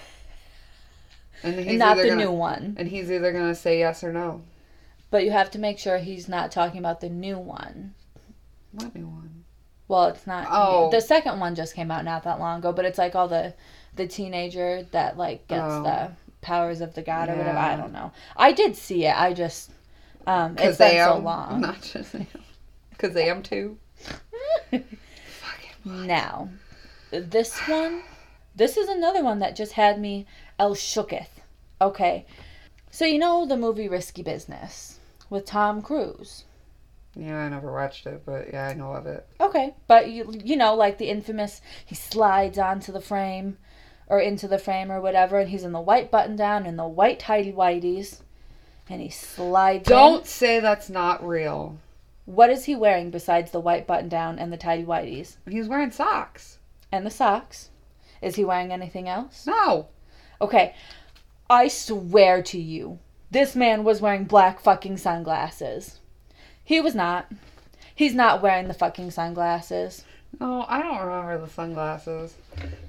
And 1.44 1.58
he's 1.58 1.78
Not 1.78 1.96
the 1.96 2.04
gonna, 2.08 2.24
new 2.24 2.30
one. 2.30 2.76
And 2.78 2.86
he's 2.88 3.10
either 3.10 3.32
gonna 3.32 3.54
say 3.56 3.80
yes 3.80 4.04
or 4.04 4.12
no. 4.12 4.42
But 5.12 5.24
you 5.26 5.30
have 5.30 5.50
to 5.50 5.58
make 5.58 5.78
sure 5.78 5.98
he's 5.98 6.26
not 6.26 6.50
talking 6.50 6.78
about 6.78 7.02
the 7.02 7.10
new 7.10 7.38
one. 7.38 7.92
What 8.72 8.94
new 8.94 9.06
one? 9.06 9.44
Well, 9.86 10.06
it's 10.06 10.26
not. 10.26 10.48
Oh. 10.50 10.90
The 10.90 11.02
second 11.02 11.38
one 11.38 11.54
just 11.54 11.74
came 11.74 11.90
out 11.90 12.06
not 12.06 12.24
that 12.24 12.40
long 12.40 12.60
ago, 12.60 12.72
but 12.72 12.86
it's 12.86 12.96
like 12.96 13.14
all 13.14 13.28
the 13.28 13.52
the 13.94 14.06
teenager 14.06 14.84
that 14.92 15.18
like 15.18 15.46
gets 15.48 15.62
Oh. 15.64 15.82
the 15.82 16.12
powers 16.40 16.80
of 16.80 16.94
the 16.94 17.02
god 17.02 17.28
or 17.28 17.36
whatever. 17.36 17.58
I 17.58 17.76
don't 17.76 17.92
know. 17.92 18.10
I 18.38 18.52
did 18.52 18.74
see 18.74 19.04
it. 19.04 19.14
I 19.14 19.34
just 19.34 19.70
um 20.26 20.56
it's 20.58 20.78
been 20.78 21.04
so 21.04 21.18
long. 21.18 21.60
Not 21.60 21.82
just 21.82 22.16
Kazam 22.98 23.44
too. 23.44 23.76
Now, 25.84 26.48
this 27.10 27.58
one, 27.66 28.02
this 28.54 28.76
is 28.76 28.88
another 28.88 29.22
one 29.24 29.40
that 29.40 29.56
just 29.56 29.72
had 29.72 30.00
me 30.00 30.26
el 30.58 30.74
shooketh. 30.74 31.26
Okay, 31.82 32.24
so 32.90 33.04
you 33.04 33.18
know 33.18 33.44
the 33.44 33.56
movie 33.56 33.88
Risky 33.88 34.22
Business 34.22 35.00
with 35.32 35.46
Tom 35.46 35.82
Cruise. 35.82 36.44
Yeah, 37.16 37.38
I 37.38 37.48
never 37.48 37.72
watched 37.72 38.06
it, 38.06 38.22
but 38.24 38.52
yeah, 38.52 38.68
I 38.68 38.74
know 38.74 38.92
of 38.92 39.06
it. 39.06 39.26
Okay, 39.40 39.74
but 39.86 40.10
you 40.10 40.32
you 40.44 40.56
know 40.56 40.74
like 40.74 40.98
the 40.98 41.08
infamous 41.10 41.60
he 41.84 41.94
slides 41.94 42.58
onto 42.58 42.92
the 42.92 43.00
frame 43.00 43.58
or 44.06 44.20
into 44.20 44.46
the 44.46 44.58
frame 44.58 44.90
or 44.92 45.00
whatever, 45.00 45.38
and 45.38 45.50
he's 45.50 45.64
in 45.64 45.72
the 45.72 45.80
white 45.80 46.10
button 46.10 46.36
down 46.36 46.64
and 46.66 46.78
the 46.78 46.86
white 46.86 47.18
tidy 47.18 47.52
whities, 47.52 48.20
and 48.88 49.00
he 49.00 49.08
slides. 49.10 49.88
Don't 49.88 50.26
say 50.26 50.60
that's 50.60 50.88
not 50.88 51.26
real. 51.26 51.78
What 52.24 52.50
is 52.50 52.64
he 52.66 52.76
wearing 52.76 53.10
besides 53.10 53.50
the 53.50 53.60
white 53.60 53.86
button 53.86 54.08
down 54.08 54.38
and 54.38 54.52
the 54.52 54.56
tidy 54.56 54.84
whities 54.84 55.36
He's 55.48 55.68
wearing 55.68 55.90
socks. 55.90 56.58
and 56.92 57.04
the 57.04 57.10
socks? 57.10 57.70
Is 58.22 58.36
he 58.36 58.44
wearing 58.44 58.70
anything 58.72 59.08
else? 59.08 59.44
No. 59.46 59.88
Okay, 60.40 60.74
I 61.50 61.68
swear 61.68 62.42
to 62.44 62.60
you, 62.60 63.00
this 63.32 63.56
man 63.56 63.82
was 63.82 64.00
wearing 64.00 64.24
black 64.24 64.60
fucking 64.60 64.98
sunglasses. 64.98 65.98
He 66.62 66.80
was 66.80 66.94
not. 66.94 67.30
He's 67.94 68.14
not 68.14 68.42
wearing 68.42 68.68
the 68.68 68.74
fucking 68.74 69.10
sunglasses. 69.10 70.04
No, 70.40 70.64
I 70.68 70.80
don't 70.80 70.98
remember 71.00 71.38
the 71.44 71.52
sunglasses. 71.52 72.34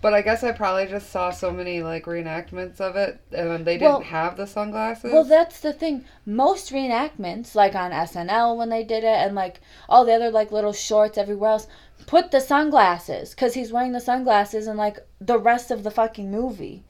But 0.02 0.14
I 0.14 0.22
guess 0.22 0.44
I 0.44 0.52
probably 0.54 0.88
just 0.88 1.10
saw 1.10 1.30
so 1.32 1.52
many 1.52 1.82
like 1.82 2.06
reenactments 2.06 2.80
of 2.80 2.96
it 2.96 3.20
and 3.32 3.66
they 3.66 3.74
didn't 3.78 3.92
Well- 3.92 4.02
have 4.02 4.38
the 4.38 4.48
sunglasses. 4.48 5.12
Well, 5.12 5.24
that's 5.26 5.60
the 5.60 5.74
thing. 5.74 6.06
Most 6.26 6.72
reenactments, 6.72 7.56
like 7.56 7.76
on 7.76 7.92
SNL 7.92 8.56
when 8.58 8.70
they 8.70 8.84
did 8.84 9.04
it, 9.04 9.18
and 9.18 9.36
like 9.36 9.60
all 9.90 10.06
the 10.06 10.14
other 10.14 10.30
like 10.30 10.52
little 10.52 10.74
shorts 10.74 11.18
everywhere 11.18 11.52
else, 11.52 11.68
put 12.06 12.32
the 12.32 12.40
sunglasses 12.42 13.32
because 13.32 13.54
he's 13.54 13.72
wearing 13.74 13.92
the 13.94 14.00
sunglasses 14.02 14.68
in 14.68 14.78
like 14.78 15.00
the 15.20 15.40
rest 15.40 15.72
of 15.72 15.84
the 15.84 15.92
fucking 15.92 16.30
movie. 16.32 16.84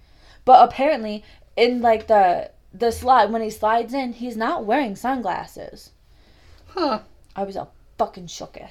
But 0.45 0.67
apparently, 0.67 1.23
in 1.55 1.81
like 1.81 2.07
the 2.07 2.51
the 2.73 2.91
slide 2.91 3.31
when 3.31 3.41
he 3.41 3.49
slides 3.49 3.93
in, 3.93 4.13
he's 4.13 4.35
not 4.37 4.65
wearing 4.65 4.95
sunglasses. 4.95 5.91
huh. 6.67 6.99
I 7.35 7.43
was 7.43 7.55
a 7.55 7.67
fucking 7.97 8.27
shooketh. 8.27 8.69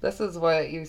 This 0.00 0.20
is 0.20 0.36
what 0.38 0.70
you 0.70 0.86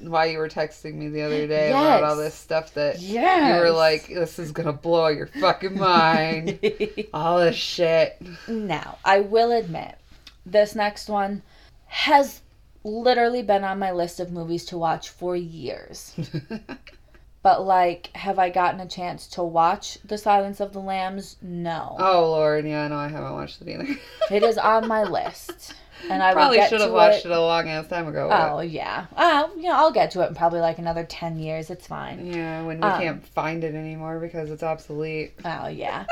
why 0.00 0.26
you 0.26 0.38
were 0.38 0.48
texting 0.48 0.94
me 0.94 1.08
the 1.08 1.22
other 1.22 1.46
day 1.46 1.70
about 1.70 2.02
all 2.02 2.16
this 2.16 2.34
stuff 2.34 2.74
that 2.74 2.98
Yeah. 3.00 3.54
you 3.56 3.60
were 3.62 3.70
like 3.70 4.08
this 4.08 4.38
is 4.40 4.50
to 4.52 4.72
blow 4.72 5.06
your 5.08 5.28
fucking 5.28 5.78
mind. 5.78 6.58
all 7.14 7.38
this 7.38 7.54
shit. 7.56 8.20
Now, 8.48 8.98
I 9.04 9.20
will 9.20 9.52
admit, 9.52 9.96
this 10.44 10.74
next 10.74 11.08
one 11.08 11.42
has 11.86 12.40
literally 12.82 13.42
been 13.42 13.62
on 13.64 13.78
my 13.78 13.92
list 13.92 14.18
of 14.20 14.32
movies 14.32 14.64
to 14.66 14.78
watch 14.78 15.08
for 15.10 15.36
years. 15.36 16.12
But, 17.44 17.64
like, 17.64 18.08
have 18.16 18.38
I 18.40 18.48
gotten 18.48 18.80
a 18.80 18.86
chance 18.88 19.26
to 19.28 19.42
watch 19.44 19.98
The 20.02 20.16
Silence 20.18 20.58
of 20.60 20.72
the 20.72 20.80
Lambs? 20.80 21.36
No. 21.42 21.94
oh 22.00 22.30
lord, 22.30 22.64
yeah, 22.66 22.88
no, 22.88 22.96
I 22.96 23.08
haven't 23.08 23.34
watched 23.34 23.60
it 23.62 23.68
either. 23.68 23.86
It 24.30 24.42
is 24.42 24.56
on 24.58 24.88
my 24.88 25.02
list. 25.04 25.74
And 26.10 26.22
I 26.22 26.32
Probably 26.32 26.60
should 26.68 26.80
have 26.80 26.90
watched 26.92 27.26
it. 27.26 27.30
it. 27.30 27.36
a 27.36 27.40
long 27.40 27.68
ass 27.68 27.86
time 27.88 28.08
ago. 28.08 28.28
Oh, 28.32 28.60
yeah. 28.60 29.06
Uh, 29.14 29.48
you 29.56 29.64
know, 29.64 29.74
I'll 29.74 29.92
get 29.92 30.10
to 30.12 30.22
it 30.22 30.28
in 30.28 30.34
probably 30.34 30.60
like 30.60 30.78
another 30.78 31.04
10 31.04 31.38
years. 31.38 31.68
It's 31.70 31.86
fine. 31.86 32.26
Yeah, 32.26 32.62
when 32.62 32.78
we 32.78 32.82
Um, 32.82 33.00
can't 33.00 33.26
find 33.26 33.62
it 33.62 33.74
anymore 33.74 34.18
because 34.18 34.50
it's 34.50 34.62
obsolete. 34.62 35.34
Oh, 35.44 35.68
yeah. 35.68 36.04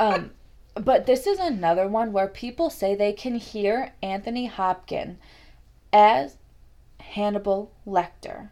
um, 0.00 0.30
but 0.74 1.06
this 1.06 1.26
is 1.26 1.38
another 1.40 1.86
one 1.88 2.12
where 2.12 2.26
people 2.28 2.70
say 2.70 2.94
they 2.94 3.12
can 3.12 3.34
hear 3.34 3.92
Anthony 4.02 4.46
Hopkins 4.46 5.18
as 5.92 6.36
Hannibal 7.00 7.72
Lecter 7.86 8.48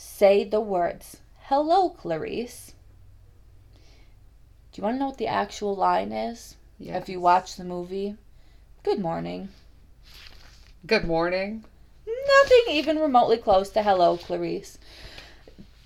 say 0.00 0.44
the 0.44 0.60
words, 0.60 1.18
Hello, 1.42 1.90
Clarice. 1.90 2.72
Do 4.72 4.80
you 4.80 4.82
want 4.82 4.94
to 4.94 4.98
know 4.98 5.08
what 5.08 5.18
the 5.18 5.26
actual 5.26 5.76
line 5.76 6.10
is? 6.10 6.56
Yeah. 6.78 6.96
If 6.96 7.08
you 7.10 7.20
watch 7.20 7.56
the 7.56 7.64
movie, 7.64 8.16
good 8.82 8.98
morning. 8.98 9.50
Good 10.86 11.04
morning. 11.04 11.64
Nothing 12.06 12.62
even 12.70 12.98
remotely 12.98 13.36
close 13.36 13.68
to 13.70 13.82
Hello, 13.82 14.16
Clarice. 14.16 14.78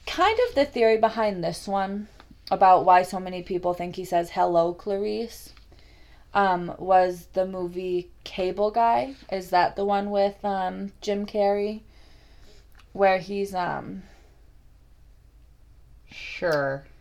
Kind 0.06 0.38
of 0.48 0.54
the 0.54 0.64
theory 0.64 0.96
behind 0.96 1.42
this 1.42 1.66
one 1.66 2.06
about 2.52 2.84
why 2.84 3.02
so 3.02 3.18
many 3.18 3.42
people 3.42 3.74
think 3.74 3.96
he 3.96 4.04
says 4.04 4.30
Hello, 4.30 4.74
Clarice 4.74 5.52
um, 6.32 6.72
was 6.78 7.26
the 7.32 7.46
movie 7.46 8.10
Cable 8.22 8.70
Guy. 8.70 9.14
Is 9.32 9.50
that 9.50 9.74
the 9.74 9.84
one 9.84 10.10
with 10.10 10.44
um, 10.44 10.92
Jim 11.00 11.26
Carrey? 11.26 11.80
Where 12.94 13.18
he's, 13.18 13.54
um, 13.54 14.04
Sure. 16.10 16.84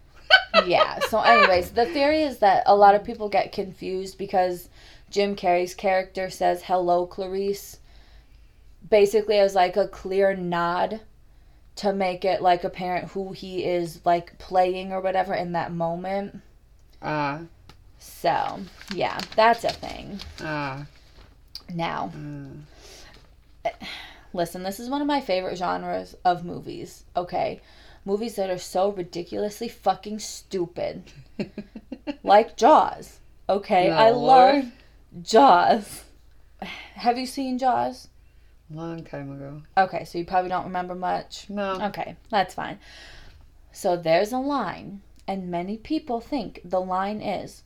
yeah. 0.66 1.00
So, 1.10 1.20
anyways, 1.22 1.72
the 1.72 1.86
theory 1.86 2.24
is 2.24 2.40
that 2.40 2.64
a 2.66 2.76
lot 2.76 2.96
of 2.96 3.04
people 3.04 3.30
get 3.30 3.52
confused 3.52 4.18
because 4.18 4.70
Jim 5.10 5.36
Carrey's 5.36 5.74
character 5.74 6.30
says 6.30 6.64
"Hello, 6.64 7.06
Clarice," 7.06 7.80
basically 8.90 9.40
as 9.40 9.56
like 9.56 9.78
a 9.78 9.88
clear 9.88 10.36
nod 10.36 11.02
to 11.76 11.94
make 11.94 12.24
it 12.24 12.42
like 12.42 12.64
apparent 12.64 13.12
who 13.12 13.32
he 13.32 13.66
is 13.66 14.00
like 14.06 14.38
playing 14.38 14.92
or 14.92 15.02
whatever 15.02 15.34
in 15.34 15.54
that 15.54 15.72
moment. 15.72 16.42
Ah. 17.02 17.42
So, 18.00 18.60
yeah, 18.94 19.20
that's 19.36 19.64
a 19.64 19.70
thing. 19.70 20.20
Ah. 20.42 20.86
Now, 21.74 22.12
uh, 23.66 23.70
listen, 24.34 24.64
this 24.64 24.80
is 24.80 24.90
one 24.90 25.02
of 25.02 25.08
my 25.08 25.22
favorite 25.22 25.58
genres 25.58 26.16
of 26.26 26.44
movies. 26.46 27.06
Okay, 27.16 27.62
movies 28.06 28.36
that 28.36 28.50
are 28.50 28.58
so 28.58 28.92
ridiculously 28.92 29.68
fucking 29.70 30.20
stupid, 30.20 31.04
like 32.24 32.58
Jaws. 32.58 33.20
Okay, 33.50 33.90
No, 33.90 33.96
I 33.96 34.10
love 34.12 34.66
Jaws. 35.22 36.04
Have 36.62 37.18
you 37.18 37.26
seen 37.26 37.58
Jaws? 37.58 38.08
Long 38.70 39.04
time 39.04 39.32
ago. 39.32 39.62
Okay, 39.78 40.06
so 40.06 40.18
you 40.18 40.26
probably 40.26 40.50
don't 40.50 40.64
remember 40.66 40.96
much. 40.96 41.50
No. 41.50 41.80
Okay, 41.88 42.16
that's 42.30 42.54
fine. 42.56 42.80
So 43.72 43.96
there's 43.98 44.32
a 44.32 44.38
line, 44.38 45.02
and 45.28 45.50
many 45.52 45.78
people 45.78 46.22
think 46.22 46.62
the 46.64 46.80
line 46.82 47.22
is, 47.22 47.64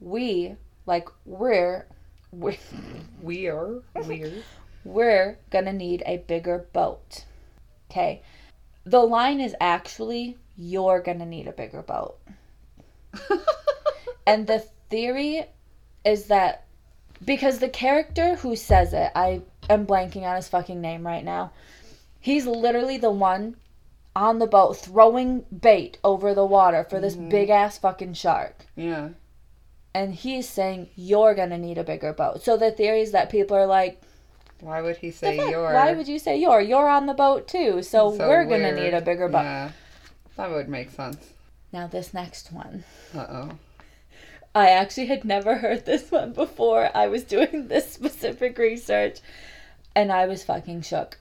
"We 0.00 0.56
like 0.86 1.08
we're 1.24 1.86
we're 2.30 2.56
We 3.22 3.48
are 3.48 3.82
we're 4.84 5.38
gonna 5.50 5.72
need 5.72 6.02
a 6.06 6.18
bigger 6.18 6.66
boat." 6.72 7.24
Okay, 7.90 8.22
the 8.84 9.00
line 9.00 9.40
is 9.40 9.54
actually, 9.60 10.36
"You're 10.56 11.00
gonna 11.00 11.26
need 11.26 11.48
a 11.48 11.52
bigger 11.52 11.82
boat," 11.82 12.18
and 14.26 14.46
the 14.46 14.60
theory 14.90 15.44
is 16.04 16.26
that 16.26 16.64
because 17.24 17.58
the 17.58 17.68
character 17.68 18.36
who 18.36 18.56
says 18.56 18.92
it, 18.92 19.10
I 19.14 19.42
am 19.68 19.86
blanking 19.86 20.22
on 20.22 20.36
his 20.36 20.48
fucking 20.48 20.80
name 20.80 21.06
right 21.06 21.24
now. 21.24 21.52
He's 22.20 22.46
literally 22.46 22.98
the 22.98 23.10
one 23.10 23.56
on 24.14 24.38
the 24.38 24.46
boat 24.46 24.76
throwing 24.76 25.44
bait 25.60 25.98
over 26.02 26.34
the 26.34 26.44
water 26.44 26.84
for 26.88 27.00
this 27.00 27.14
mm-hmm. 27.14 27.28
big 27.28 27.50
ass 27.50 27.78
fucking 27.78 28.14
shark. 28.14 28.66
yeah. 28.76 29.10
And 29.94 30.14
he's 30.14 30.48
saying, 30.48 30.90
You're 30.96 31.34
gonna 31.34 31.58
need 31.58 31.78
a 31.78 31.84
bigger 31.84 32.12
boat. 32.12 32.42
So 32.42 32.56
the 32.56 32.70
theory 32.70 33.00
is 33.00 33.12
that 33.12 33.30
people 33.30 33.56
are 33.56 33.66
like, 33.66 34.02
Why 34.60 34.82
would 34.82 34.96
he 34.96 35.10
say 35.10 35.36
you're? 35.36 35.72
Why 35.72 35.92
would 35.92 36.08
you 36.08 36.18
say 36.18 36.36
you're? 36.36 36.60
You're 36.60 36.88
on 36.88 37.06
the 37.06 37.14
boat 37.14 37.46
too. 37.48 37.82
So, 37.82 38.16
So 38.16 38.28
we're 38.28 38.44
gonna 38.44 38.72
need 38.72 38.94
a 38.94 39.00
bigger 39.00 39.28
boat. 39.28 39.42
Yeah. 39.42 39.70
That 40.36 40.50
would 40.50 40.68
make 40.68 40.90
sense. 40.90 41.32
Now, 41.72 41.86
this 41.86 42.14
next 42.14 42.52
one. 42.52 42.84
Uh 43.14 43.26
oh. 43.28 43.50
I 44.54 44.70
actually 44.70 45.06
had 45.06 45.24
never 45.24 45.56
heard 45.58 45.84
this 45.84 46.10
one 46.10 46.32
before 46.32 46.90
I 46.96 47.06
was 47.06 47.22
doing 47.24 47.68
this 47.68 47.92
specific 47.92 48.58
research, 48.58 49.20
and 49.94 50.10
I 50.10 50.26
was 50.26 50.44
fucking 50.44 50.82
shook. 50.82 51.18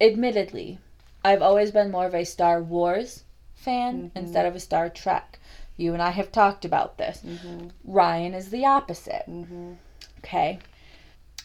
Admittedly, 0.00 0.78
I've 1.24 1.42
always 1.42 1.70
been 1.72 1.90
more 1.90 2.06
of 2.06 2.14
a 2.14 2.24
Star 2.24 2.62
Wars 2.62 3.24
fan 3.54 4.12
instead 4.14 4.46
of 4.46 4.54
a 4.54 4.60
Star 4.60 4.88
Trek. 4.88 5.40
You 5.76 5.92
and 5.92 6.02
I 6.02 6.10
have 6.10 6.30
talked 6.30 6.64
about 6.64 6.98
this. 6.98 7.22
Ryan 7.84 8.34
is 8.34 8.50
the 8.50 8.64
opposite. 8.66 9.24
Okay. 10.18 10.58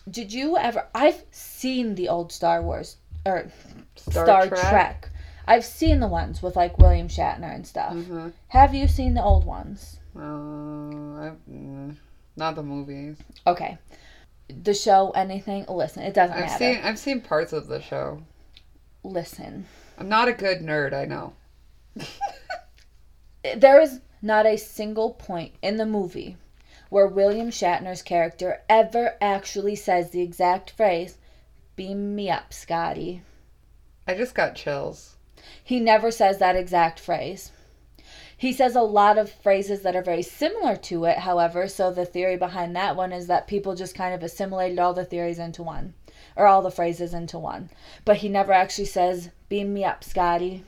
Did 0.09 0.33
you 0.33 0.57
ever? 0.57 0.87
I've 0.93 1.23
seen 1.31 1.95
the 1.95 2.09
old 2.09 2.31
Star 2.31 2.61
Wars 2.61 2.97
or 3.25 3.47
Star, 3.95 4.47
Trek. 4.47 5.09
I've 5.47 5.65
seen 5.65 5.99
the 5.99 6.07
ones 6.07 6.41
with 6.41 6.55
like 6.55 6.77
William 6.77 7.07
Shatner 7.07 7.53
and 7.53 7.65
stuff. 7.65 7.93
Mm-hmm. 7.93 8.29
Have 8.49 8.73
you 8.73 8.87
seen 8.87 9.13
the 9.13 9.23
old 9.23 9.45
ones? 9.45 9.97
Uh, 10.15 10.19
I, 10.19 11.31
mm, 11.49 11.95
not 12.35 12.55
the 12.55 12.63
movies. 12.63 13.17
Okay. 13.47 13.77
the 14.47 14.73
show, 14.73 15.11
anything, 15.11 15.65
listen, 15.69 16.03
it 16.03 16.13
doesn't 16.13 16.35
I've 16.35 16.43
matter. 16.43 16.57
seen 16.57 16.83
I've 16.83 16.99
seen 16.99 17.21
parts 17.21 17.53
of 17.53 17.67
the 17.67 17.81
show. 17.81 18.21
Listen, 19.03 19.65
I'm 19.97 20.09
not 20.09 20.27
a 20.27 20.33
good 20.33 20.59
nerd, 20.59 20.93
I 20.93 21.05
know. 21.05 21.33
there 23.55 23.81
is 23.81 23.99
not 24.21 24.45
a 24.45 24.57
single 24.57 25.11
point 25.11 25.53
in 25.61 25.77
the 25.77 25.85
movie 25.85 26.37
where 26.93 27.07
William 27.07 27.49
Shatner's 27.49 28.03
character 28.03 28.61
ever 28.69 29.17
actually 29.19 29.75
says 29.75 30.11
the 30.11 30.21
exact 30.21 30.69
phrase, 30.69 31.17
"Beam 31.75 32.15
me 32.15 32.29
up, 32.29 32.53
Scotty." 32.53 33.23
I 34.07 34.13
just 34.13 34.35
got 34.35 34.53
chills. 34.53 35.17
He 35.63 35.79
never 35.79 36.11
says 36.11 36.37
that 36.37 36.55
exact 36.55 36.99
phrase. 36.99 37.51
He 38.37 38.53
says 38.53 38.75
a 38.75 38.81
lot 38.81 39.17
of 39.17 39.31
phrases 39.31 39.81
that 39.81 39.95
are 39.95 40.03
very 40.03 40.21
similar 40.21 40.75
to 40.75 41.05
it, 41.05 41.17
however, 41.17 41.67
so 41.67 41.89
the 41.89 42.05
theory 42.05 42.37
behind 42.37 42.75
that 42.75 42.95
one 42.95 43.11
is 43.11 43.25
that 43.25 43.47
people 43.47 43.73
just 43.73 43.95
kind 43.95 44.13
of 44.13 44.21
assimilated 44.21 44.77
all 44.77 44.93
the 44.93 45.03
theories 45.03 45.39
into 45.39 45.63
one, 45.63 45.95
or 46.35 46.45
all 46.45 46.61
the 46.61 46.69
phrases 46.69 47.11
into 47.11 47.39
one. 47.39 47.71
But 48.05 48.17
he 48.17 48.29
never 48.29 48.53
actually 48.53 48.85
says, 48.85 49.31
Beam 49.49 49.73
me 49.73 49.83
up, 49.83 50.03
Scotty. 50.03 50.63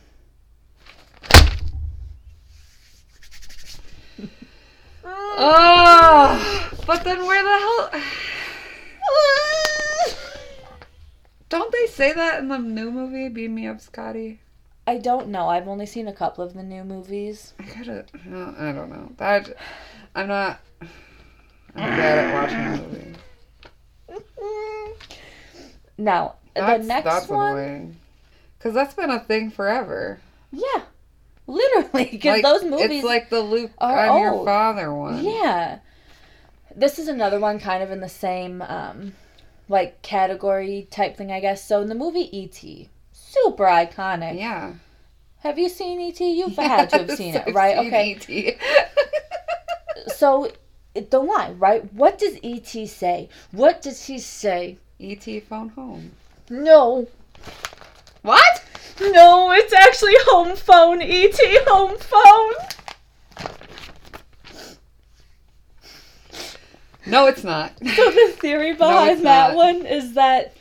Oh, 5.07 6.69
but 6.87 7.03
then 7.03 7.25
where 7.25 7.43
the 7.43 7.59
hell? 7.59 7.91
Don't 11.49 11.71
they 11.71 11.85
say 11.87 12.11
that 12.13 12.39
in 12.39 12.47
the 12.47 12.57
new 12.57 12.89
movie, 12.91 13.29
Beam 13.29 13.55
Me 13.55 13.67
Up, 13.67 13.79
Scotty? 13.79 14.39
I 14.87 14.97
don't 14.97 15.29
know. 15.29 15.47
I've 15.49 15.67
only 15.67 15.85
seen 15.85 16.07
a 16.07 16.13
couple 16.13 16.43
of 16.43 16.53
the 16.53 16.63
new 16.63 16.83
movies. 16.83 17.53
I 17.59 17.63
gotta. 17.63 18.05
no, 18.25 18.53
I 18.57 18.71
don't 18.71 18.89
know. 18.89 19.11
That 19.17 19.55
I'm 20.15 20.27
not. 20.27 20.59
I'm 20.81 20.87
bad 21.75 22.17
at 22.19 22.33
watching 22.33 22.71
movies. 22.91 23.15
Now, 25.97 26.35
That's, 26.55 26.81
the 26.81 26.87
next 26.87 27.03
that's 27.05 27.27
one. 27.29 27.57
annoying. 27.57 27.95
Cause 28.59 28.73
that's 28.73 28.93
been 28.95 29.11
a 29.11 29.19
thing 29.19 29.51
forever. 29.51 30.19
Yeah. 30.51 30.81
Literally. 31.47 32.05
Because 32.11 32.41
Like, 32.41 32.43
those 32.43 32.63
movies. 32.63 32.89
It's 32.91 33.03
like 33.05 33.29
the 33.29 33.41
Luke, 33.41 33.71
are 33.77 33.97
I'm 34.09 34.19
your 34.21 34.33
old. 34.33 34.45
father 34.45 34.93
one. 34.93 35.23
Yeah. 35.23 35.79
This 36.75 36.99
is 36.99 37.07
another 37.07 37.39
one 37.39 37.59
kind 37.59 37.81
of 37.83 37.91
in 37.91 37.99
the 38.01 38.09
same 38.09 38.61
um 38.63 39.13
like 39.69 40.01
category 40.01 40.87
type 40.91 41.17
thing, 41.17 41.31
I 41.31 41.39
guess. 41.39 41.67
So 41.67 41.81
in 41.81 41.89
the 41.89 41.95
movie 41.95 42.29
E.T., 42.37 42.89
super 43.11 43.65
iconic. 43.65 44.37
Yeah. 44.37 44.73
Have 45.39 45.57
you 45.59 45.69
seen 45.69 45.99
E.T.? 46.01 46.31
You've 46.37 46.55
had 46.55 46.89
to 46.91 46.97
have 46.99 47.11
seen 47.11 47.35
it, 47.35 47.43
I've 47.47 47.55
right? 47.55 47.77
seen 47.77 47.87
okay. 47.87 48.11
E.T.. 48.11 48.57
So 50.15 50.51
it- 50.93 51.11
the 51.11 51.19
line, 51.19 51.57
right? 51.59 51.91
What 51.93 52.17
does 52.17 52.37
E.T. 52.41 52.85
say? 52.87 53.29
What 53.51 53.81
does 53.81 54.05
he 54.05 54.17
say? 54.19 54.77
E.T. 54.99 55.41
phone 55.41 55.69
home. 55.69 56.11
No. 56.49 57.07
What? 58.21 58.63
No, 59.01 59.51
it's 59.51 59.73
actually 59.73 60.13
home 60.27 60.55
phone, 60.55 61.01
E.T. 61.01 61.59
home 61.67 61.97
phone. 61.97 62.53
No, 67.05 67.27
it's 67.27 67.43
not. 67.43 67.73
So 67.85 68.09
the 68.11 68.33
theory 68.39 68.73
behind 68.73 69.11
it's 69.11 69.21
that 69.23 69.55
one 69.55 69.85
is 69.85 70.13
that 70.13 70.55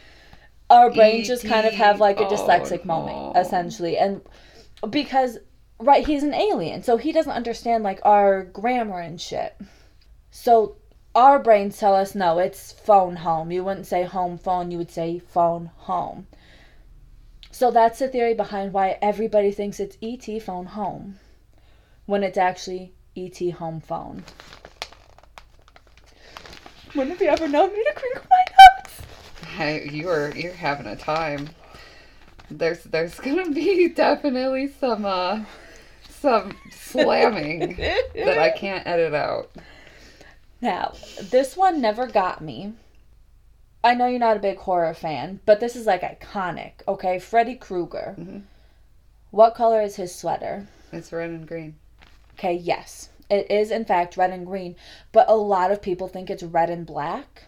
our 0.68 0.90
brains 0.90 1.26
just 1.26 1.46
kind 1.46 1.66
of 1.66 1.72
have 1.74 2.00
like 2.00 2.20
a 2.20 2.24
dyslexic 2.24 2.80
Oh, 2.84 2.86
moment, 2.86 3.34
no. 3.34 3.40
essentially, 3.40 3.96
and 3.96 4.20
because 4.90 5.38
right, 5.78 6.06
he's 6.06 6.22
an 6.22 6.34
alien, 6.34 6.82
so 6.82 6.96
he 6.96 7.12
doesn't 7.12 7.32
understand 7.32 7.82
like 7.84 8.00
our 8.04 8.42
grammar 8.44 9.00
and 9.00 9.20
shit. 9.20 9.56
So 10.30 10.76
our 11.14 11.38
brains 11.38 11.78
tell 11.78 11.94
us 11.94 12.14
no, 12.14 12.38
it's 12.38 12.72
phone 12.72 13.16
home. 13.16 13.50
You 13.50 13.64
wouldn't 13.64 13.86
say 13.86 14.02
home 14.04 14.36
phone, 14.36 14.70
you 14.70 14.78
would 14.78 14.90
say 14.90 15.18
phone 15.20 15.70
home. 15.76 16.26
So 17.54 17.70
that's 17.70 18.00
the 18.00 18.08
theory 18.08 18.34
behind 18.34 18.72
why 18.72 18.98
everybody 19.00 19.52
thinks 19.52 19.78
it's 19.78 19.96
ET 20.02 20.42
phone 20.42 20.66
home, 20.66 21.20
when 22.04 22.24
it's 22.24 22.36
actually 22.36 22.94
ET 23.16 23.38
home 23.52 23.80
phone. 23.80 24.24
When 26.94 27.10
have 27.10 27.22
you 27.22 27.28
ever 27.28 27.46
known 27.46 27.72
me 27.72 27.84
to 27.84 27.92
crinkle 27.94 28.24
my 28.28 28.44
nose? 28.58 29.50
Hey, 29.50 29.88
you 29.88 30.08
are 30.08 30.32
you're 30.36 30.52
having 30.52 30.86
a 30.86 30.96
time. 30.96 31.48
There's 32.50 32.82
there's 32.82 33.14
gonna 33.20 33.52
be 33.52 33.88
definitely 33.94 34.72
some 34.80 35.04
uh 35.04 35.44
some 36.10 36.56
slamming 36.72 37.76
that 38.16 38.36
I 38.36 38.50
can't 38.58 38.84
edit 38.84 39.14
out. 39.14 39.52
Now, 40.60 40.94
this 41.22 41.56
one 41.56 41.80
never 41.80 42.08
got 42.08 42.40
me. 42.40 42.72
I 43.84 43.94
know 43.94 44.06
you're 44.06 44.18
not 44.18 44.36
a 44.38 44.40
big 44.40 44.58
horror 44.58 44.94
fan, 44.94 45.40
but 45.46 45.60
this 45.60 45.76
is 45.76 45.86
like 45.86 46.00
iconic, 46.02 46.72
okay? 46.88 47.18
Freddy 47.18 47.54
Krueger. 47.54 48.16
Mhm. 48.18 48.42
What 49.30 49.54
color 49.54 49.82
is 49.82 49.96
his 49.96 50.14
sweater? 50.14 50.66
It's 50.90 51.12
red 51.12 51.30
and 51.30 51.46
green. 51.46 51.76
Okay, 52.32 52.54
yes. 52.54 53.10
It 53.30 53.50
is, 53.50 53.70
in 53.70 53.84
fact, 53.84 54.16
red 54.16 54.30
and 54.30 54.46
green, 54.46 54.74
but 55.12 55.28
a 55.28 55.34
lot 55.36 55.70
of 55.70 55.82
people 55.82 56.08
think 56.08 56.30
it's 56.30 56.42
red 56.42 56.70
and 56.70 56.86
black. 56.86 57.44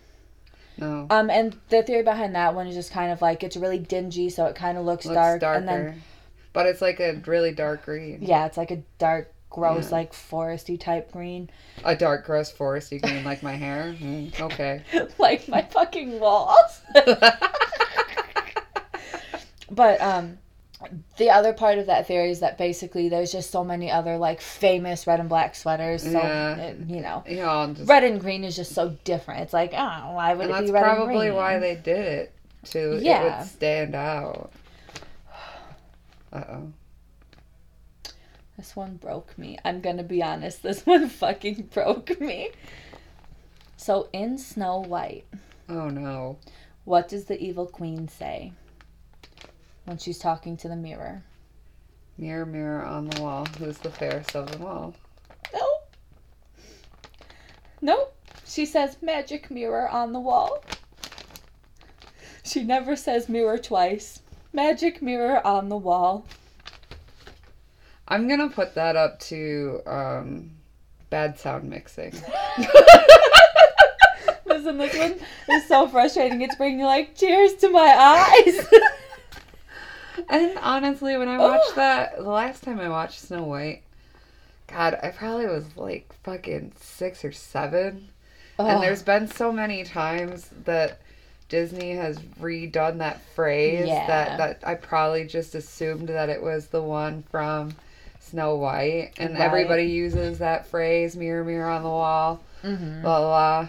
No. 0.79 1.07
Um, 1.09 1.31
and 1.31 1.57
the 1.71 1.83
theory 1.83 2.03
behind 2.03 2.35
that 2.35 2.55
one 2.55 2.67
is 2.67 2.75
just 2.75 2.93
kind 2.93 3.11
of 3.11 3.23
like 3.23 3.43
it's 3.43 3.57
really 3.57 3.79
dingy, 3.79 4.29
so 4.29 4.47
it 4.47 4.55
kind 4.57 4.77
of 4.77 4.85
looks, 4.85 5.07
looks 5.07 5.15
dark, 5.15 5.41
darker. 5.41 5.59
and 5.59 5.69
then 5.69 6.03
but 6.53 6.67
it's 6.67 6.81
like 6.83 7.01
a 7.01 7.21
really 7.27 7.53
dark 7.53 7.85
green. 7.85 8.19
yeah, 8.23 8.47
it's 8.47 8.57
like 8.57 8.71
a 8.71 8.83
dark, 8.99 9.33
gross, 9.57 9.87
Yeah. 9.91 9.97
like 9.97 10.13
foresty 10.13 10.79
type 10.79 11.11
green, 11.11 11.49
A 11.85 11.97
dark, 11.97 12.25
gross, 12.27 12.53
foresty 12.53 13.01
green 13.03 13.25
like 13.25 13.43
my 13.43 13.55
hair. 13.55 13.97
Mm, 14.01 14.39
okay. 14.41 14.83
like 15.19 15.49
my 15.49 15.63
fucking 15.63 16.21
walls. 16.21 16.81
But 19.71 20.01
um 20.01 20.39
the 21.17 21.31
other 21.31 21.53
part 21.55 21.79
of 21.79 21.87
that 21.87 22.07
theory 22.07 22.31
is 22.31 22.41
that 22.41 22.59
basically 22.59 23.09
there's 23.09 23.33
just 23.33 23.51
so 23.51 23.65
many 23.65 23.91
other 23.91 24.19
like 24.19 24.41
famous 24.41 25.07
red 25.07 25.19
and 25.21 25.29
black 25.29 25.55
sweaters. 25.57 26.03
So 26.03 26.11
Yeah. 26.11 26.57
it- 26.57 26.77
you 26.87 27.01
know, 27.01 27.25
you 27.27 27.37
just, 27.75 27.89
red 27.89 28.05
and 28.05 28.21
green 28.21 28.45
is 28.45 28.55
just 28.55 28.73
so 28.75 28.91
different. 29.05 29.41
It's 29.41 29.53
like, 29.55 29.73
oh, 29.73 30.13
why 30.13 30.35
would 30.35 30.49
and 30.51 30.65
it 30.65 30.67
be 30.67 30.73
red 30.73 30.85
and 30.85 31.07
green? 31.07 31.19
That's 31.19 31.25
probably 31.25 31.31
why 31.33 31.59
they 31.59 31.75
did 31.77 32.05
it 32.07 32.33
to 32.67 32.79
it 32.99 33.23
would 33.39 33.47
stand 33.47 33.95
out. 33.95 34.53
Uh 36.33 36.45
oh. 36.51 36.73
This 38.57 38.75
one 38.75 38.97
broke 38.97 39.37
me. 39.39 39.59
I'm 39.65 39.81
gonna 39.81 40.03
be 40.03 40.23
honest. 40.23 40.63
This 40.63 40.87
one 40.87 41.09
fucking 41.11 41.71
broke 41.73 42.21
me. 42.21 42.51
So 43.77 44.09
in 44.13 44.39
Snow 44.39 44.81
White, 44.81 45.27
Oh 45.69 45.89
no. 45.89 46.39
what 46.85 47.09
does 47.09 47.25
the 47.27 47.39
evil 47.41 47.67
queen 47.67 48.09
say 48.09 48.53
when 49.85 49.99
she's 49.99 50.19
talking 50.19 50.57
to 50.59 50.69
the 50.69 50.77
mirror? 50.77 51.23
Mirror, 52.19 52.47
mirror 52.47 52.83
on 52.85 53.09
the 53.09 53.21
wall, 53.21 53.47
who's 53.59 53.77
the 53.79 53.91
fairest 53.91 54.35
of 54.35 54.51
them 54.51 54.65
all? 54.65 54.95
No. 55.53 55.69
No. 57.83 58.09
She 58.47 58.65
says 58.65 58.97
magic 59.03 59.51
mirror 59.51 59.87
on 59.89 60.13
the 60.15 60.21
wall. 60.21 60.65
She 62.43 62.63
never 62.65 62.97
says 62.97 63.29
mirror 63.29 63.59
twice. 63.59 64.23
Magic 64.53 65.03
mirror 65.03 65.45
on 65.47 65.69
the 65.69 65.77
wall. 65.77 66.25
I'm 68.09 68.29
gonna 68.29 68.49
put 68.51 68.75
that 68.75 68.97
up 68.97 69.19
to 69.21 69.81
um, 69.87 70.51
bad 71.11 71.39
sound 71.39 71.69
mixing. 71.69 72.13
Listen, 74.47 74.79
this 74.79 74.97
one 74.97 75.17
is 75.51 75.67
so 75.69 75.89
frustrating. 75.89 76.41
It's 76.41 76.57
bringing 76.57 76.85
like 76.85 77.17
tears 77.17 77.55
to 77.57 77.71
my 77.71 77.81
eyes. 77.81 78.67
And 80.29 80.59
honestly, 80.59 81.17
when 81.17 81.29
I 81.29 81.39
watched 81.39 81.75
that, 81.77 82.17
the 82.17 82.23
last 82.23 82.63
time 82.63 82.81
I 82.81 82.89
watched 82.89 83.21
Snow 83.21 83.43
White, 83.45 83.83
God, 84.67 84.99
I 85.03 85.11
probably 85.11 85.47
was 85.47 85.77
like 85.77 86.13
fucking 86.25 86.73
six 86.81 87.25
or 87.25 87.33
seven. 87.33 88.09
Ugh. 88.59 88.67
And 88.67 88.83
there's 88.83 89.03
been 89.03 89.29
so 89.29 89.53
many 89.53 89.85
times 89.85 90.51
that 90.65 91.01
Disney 91.49 91.93
has 91.93 92.19
redone 92.41 92.99
that 92.99 93.21
phrase 93.35 93.87
Yeah. 93.87 94.07
that, 94.07 94.39
that 94.39 94.69
I 94.69 94.75
probably 94.75 95.27
just 95.27 95.55
assumed 95.55 96.09
that 96.09 96.29
it 96.29 96.43
was 96.43 96.69
the 96.69 96.83
one 96.83 97.23
from 97.31 97.75
Snow 98.27 98.57
White. 98.57 99.13
And 99.19 99.35
Right. 99.35 99.41
everybody 99.43 99.85
uses 99.85 100.39
that 100.39 100.67
phrase, 100.67 101.17
mirror, 101.17 101.45
mirror 101.45 101.69
on 101.69 101.83
the 101.83 101.89
wall, 101.89 102.41
Mhm. 102.63 103.03
blah, 103.03 103.21
blah, 103.21 103.29
blah. 103.63 103.69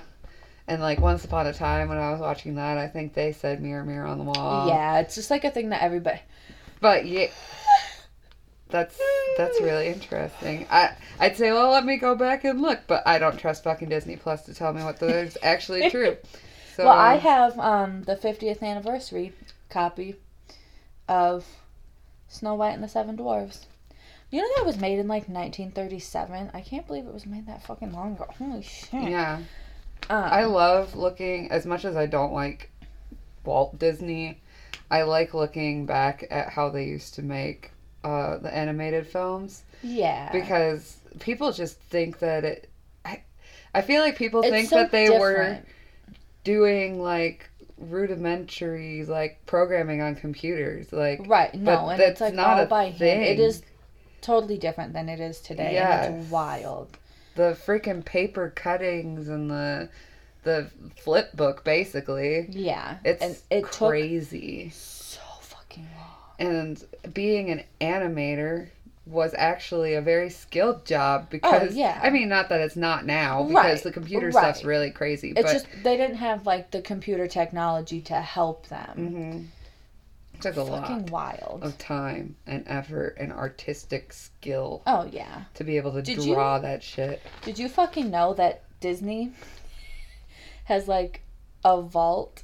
And 0.68 0.82
like 0.82 1.00
once 1.00 1.24
upon 1.24 1.48
a 1.48 1.54
time 1.54 1.90
when 1.90 1.98
I 1.98 2.12
was 2.12 2.20
watching 2.20 2.56
that, 2.56 2.78
I 2.78 2.88
think 2.88 3.14
they 3.14 3.32
said 3.32 3.62
mirror, 3.62 3.84
mirror 3.86 4.06
on 4.08 4.18
the 4.18 4.24
wall. 4.26 4.68
yeah, 4.68 5.00
it's 5.00 5.16
just 5.16 5.32
like 5.32 5.44
a 5.44 5.52
thing 5.52 5.70
that 5.70 5.82
everybody. 5.82 6.20
But 6.80 7.06
yeah, 7.08 7.28
that's 8.70 9.00
that's 9.38 9.60
really 9.62 9.88
interesting. 9.88 10.68
I 10.70 10.92
I'd 11.20 11.38
say, 11.38 11.52
well, 11.52 11.72
let 11.72 11.86
me 11.86 11.98
go 11.98 12.14
back 12.16 12.44
and 12.44 12.62
look, 12.62 12.82
but 12.86 13.02
I 13.08 13.18
don't 13.18 13.38
trust 13.38 13.64
fucking 13.64 13.90
Disney 13.90 14.16
Plus 14.16 14.44
to 14.44 14.54
tell 14.54 14.74
me 14.74 14.84
what 14.84 15.00
the, 15.00 15.08
is 15.08 15.38
actually 15.44 15.90
true. 15.90 16.18
So 16.76 16.86
well, 16.86 16.94
I 17.00 17.16
have 17.16 17.58
um 17.60 18.04
the 18.04 18.16
50th 18.16 18.62
anniversary 18.62 19.34
copy 19.70 20.18
of 21.08 21.46
Snow 22.28 22.54
White 22.56 22.74
and 22.74 22.84
the 22.84 22.88
Seven 22.90 23.16
Dwarfs. 23.16 23.66
You 24.30 24.42
know 24.42 24.48
that 24.58 24.66
was 24.66 24.78
made 24.78 25.00
in 25.00 25.08
like 25.08 25.30
1937. 25.30 26.52
I 26.54 26.62
can't 26.62 26.86
believe 26.86 27.06
it 27.06 27.14
was 27.14 27.26
made 27.26 27.48
that 27.48 27.64
fucking 27.66 27.94
long 27.94 28.14
ago. 28.14 28.28
Holy 28.38 28.62
shit! 28.62 29.10
yeah, 29.10 29.38
Um, 30.10 30.24
I 30.24 30.46
love 30.46 30.96
looking 30.96 31.50
as 31.52 31.66
much 31.66 31.86
as 31.86 31.96
I 31.96 32.06
don't 32.08 32.34
like 32.34 32.70
Walt 33.46 33.80
Disney. 33.80 34.42
I 34.92 35.04
like 35.04 35.34
looking 35.34 35.86
back 35.86 36.26
at 36.30 36.50
how 36.50 36.70
they 36.70 36.86
used 36.86 37.16
to 37.16 37.22
make 37.22 37.72
uh, 38.04 38.38
the 38.38 38.54
animated 38.54 39.08
films 39.08 39.64
yeah. 39.82 40.32
because 40.32 40.98
people 41.20 41.52
just 41.52 41.80
think 41.80 42.20
that 42.20 42.44
it. 42.44 42.70
I, 43.06 43.22
I 43.74 43.82
feel 43.82 44.02
like 44.02 44.18
people 44.18 44.42
It's 44.42 44.50
think 44.50 44.70
so 44.70 44.78
that 44.78 44.92
they 44.92 45.10
were 45.10 45.60
doing 46.44 47.02
like 47.02 47.50
rudimentary 47.78 49.06
like 49.06 49.46
programming 49.46 50.02
on 50.02 50.16
computers 50.16 50.92
like 50.92 51.22
Right, 51.28 51.54
no, 51.54 51.76
but 51.76 51.90
and 51.90 52.02
it's 52.02 52.20
that's 52.20 52.22
like 52.22 52.34
not 52.34 52.58
all 52.58 52.64
a 52.64 52.66
by 52.66 52.86
hand. 52.86 53.24
It 53.24 53.38
thing. 53.38 53.40
is 53.40 53.62
totally 54.28 54.58
different 54.58 54.92
than 54.94 55.08
it 55.08 55.20
is 55.22 55.40
today. 55.40 55.78
And 55.78 56.16
it's 56.18 56.30
wild. 56.32 56.90
the 57.36 57.58
freaking 57.66 58.04
paper 58.04 58.52
cuttings 58.56 59.30
and 59.30 59.50
the 59.50 59.90
the 60.44 60.70
flip 60.98 61.36
book 61.36 61.64
basically 61.64 62.46
Yeah. 62.50 62.98
it's 63.06 63.22
and 63.24 63.38
it 63.50 63.64
crazy 63.64 64.70
so 64.72 65.20
fucking 65.42 65.88
long. 65.98 66.48
and 66.52 66.84
being 67.14 67.50
an 67.50 67.64
animator 67.82 68.68
was 69.06 69.34
actually 69.38 69.94
a 69.94 70.02
very 70.02 70.30
skilled 70.30 70.86
job 70.86 71.30
because 71.30 71.72
Oh, 71.72 71.76
yeah. 71.76 72.00
I 72.04 72.10
mean 72.10 72.28
not 72.30 72.50
that 72.50 72.60
it's 72.62 72.76
not 72.76 73.06
now 73.06 73.44
because 73.44 73.56
Right, 73.56 73.84
the 73.84 73.92
computer 73.92 74.28
right. 74.28 74.34
stuff's 74.34 74.64
really 74.66 74.92
crazy 74.92 75.30
It's 75.32 75.42
but 75.44 75.52
just 75.54 75.68
they 75.84 75.96
didn't 75.98 76.18
have 76.18 76.46
like 76.46 76.72
the 76.72 76.82
computer 76.82 77.28
technology 77.28 78.02
to 78.02 78.16
help 78.16 78.68
them. 78.68 78.96
mhm. 78.98 79.46
It 80.38 80.42
took 80.42 80.58
a 80.58 80.66
Fucking 80.66 81.06
lot 81.08 81.10
wild. 81.12 81.64
of 81.64 81.78
time 81.78 82.36
and 82.46 82.64
effort 82.68 83.18
and 83.20 83.32
artistic 83.32 84.14
skill 84.14 84.84
Oh 84.86 85.06
yeah. 85.12 85.44
to 85.56 85.64
be 85.64 85.78
able 85.78 85.94
to 85.94 86.02
Did 86.02 86.24
you- 86.24 86.34
draw 86.36 86.60
that 86.60 86.84
shit. 86.84 87.22
Did 87.44 87.58
you 87.60 87.68
fucking 87.70 88.10
know 88.12 88.34
that 88.36 88.64
Disney 88.80 89.32
has 90.66 90.88
like 90.88 91.22
a 91.66 91.82
vault 91.82 92.44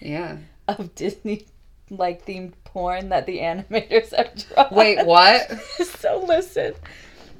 Yeah. 0.00 0.38
of 0.68 0.94
Disney 0.94 1.46
like 1.90 2.24
themed 2.26 2.52
porn 2.64 3.10
that 3.10 3.26
the 3.26 3.38
animators 3.38 4.14
have 4.14 4.34
drawn? 4.34 4.68
Wait, 4.72 5.04
what? 5.06 5.50
so 5.98 6.24
listen. 6.26 6.74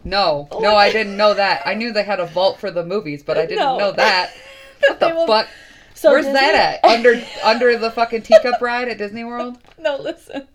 No, 0.05 0.47
no, 0.61 0.77
I 0.77 0.93
didn't 0.93 1.17
know 1.17 1.35
that. 1.35 1.63
I 1.67 1.75
knew 1.75 1.93
they 1.93 2.05
had 2.05 2.21
a 2.21 2.27
vault 2.27 2.61
for 2.61 2.71
the 2.71 2.85
movies, 2.85 3.25
but 3.25 3.37
I 3.39 3.47
didn't 3.47 3.65
No. 3.65 3.79
know 3.79 3.93
that. 3.93 4.33
What 4.89 5.01
the 5.01 5.09
will- 5.09 5.27
fuck? 5.27 5.49
So 5.97 6.11
Where's 6.13 6.27
Disney- 6.27 6.41
that 6.41 6.81
at? 6.85 6.89
Under 6.89 7.23
under 7.45 7.77
the 7.79 7.91
fucking 7.91 8.23
teacup 8.23 8.61
ride 8.61 8.89
at 8.89 8.99
Disney 8.99 9.25
World? 9.25 9.59
no, 9.79 9.97
listen. 9.97 10.47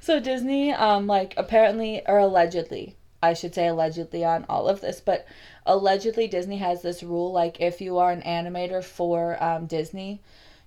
So 0.00 0.20
Disney, 0.20 0.72
um, 0.72 1.06
like 1.06 1.34
apparently 1.36 2.02
or 2.06 2.18
allegedly, 2.18 2.94
I 3.22 3.34
should 3.34 3.54
say 3.54 3.66
allegedly 3.66 4.24
on 4.24 4.46
all 4.48 4.68
of 4.68 4.80
this, 4.80 5.00
but 5.00 5.26
allegedly 5.66 6.28
Disney 6.28 6.58
has 6.58 6.82
this 6.82 7.02
rule 7.02 7.32
like 7.32 7.60
if 7.60 7.80
you 7.80 7.98
are 7.98 8.12
an 8.12 8.22
animator 8.22 8.84
for 8.84 9.42
um, 9.42 9.66
Disney, 9.66 10.20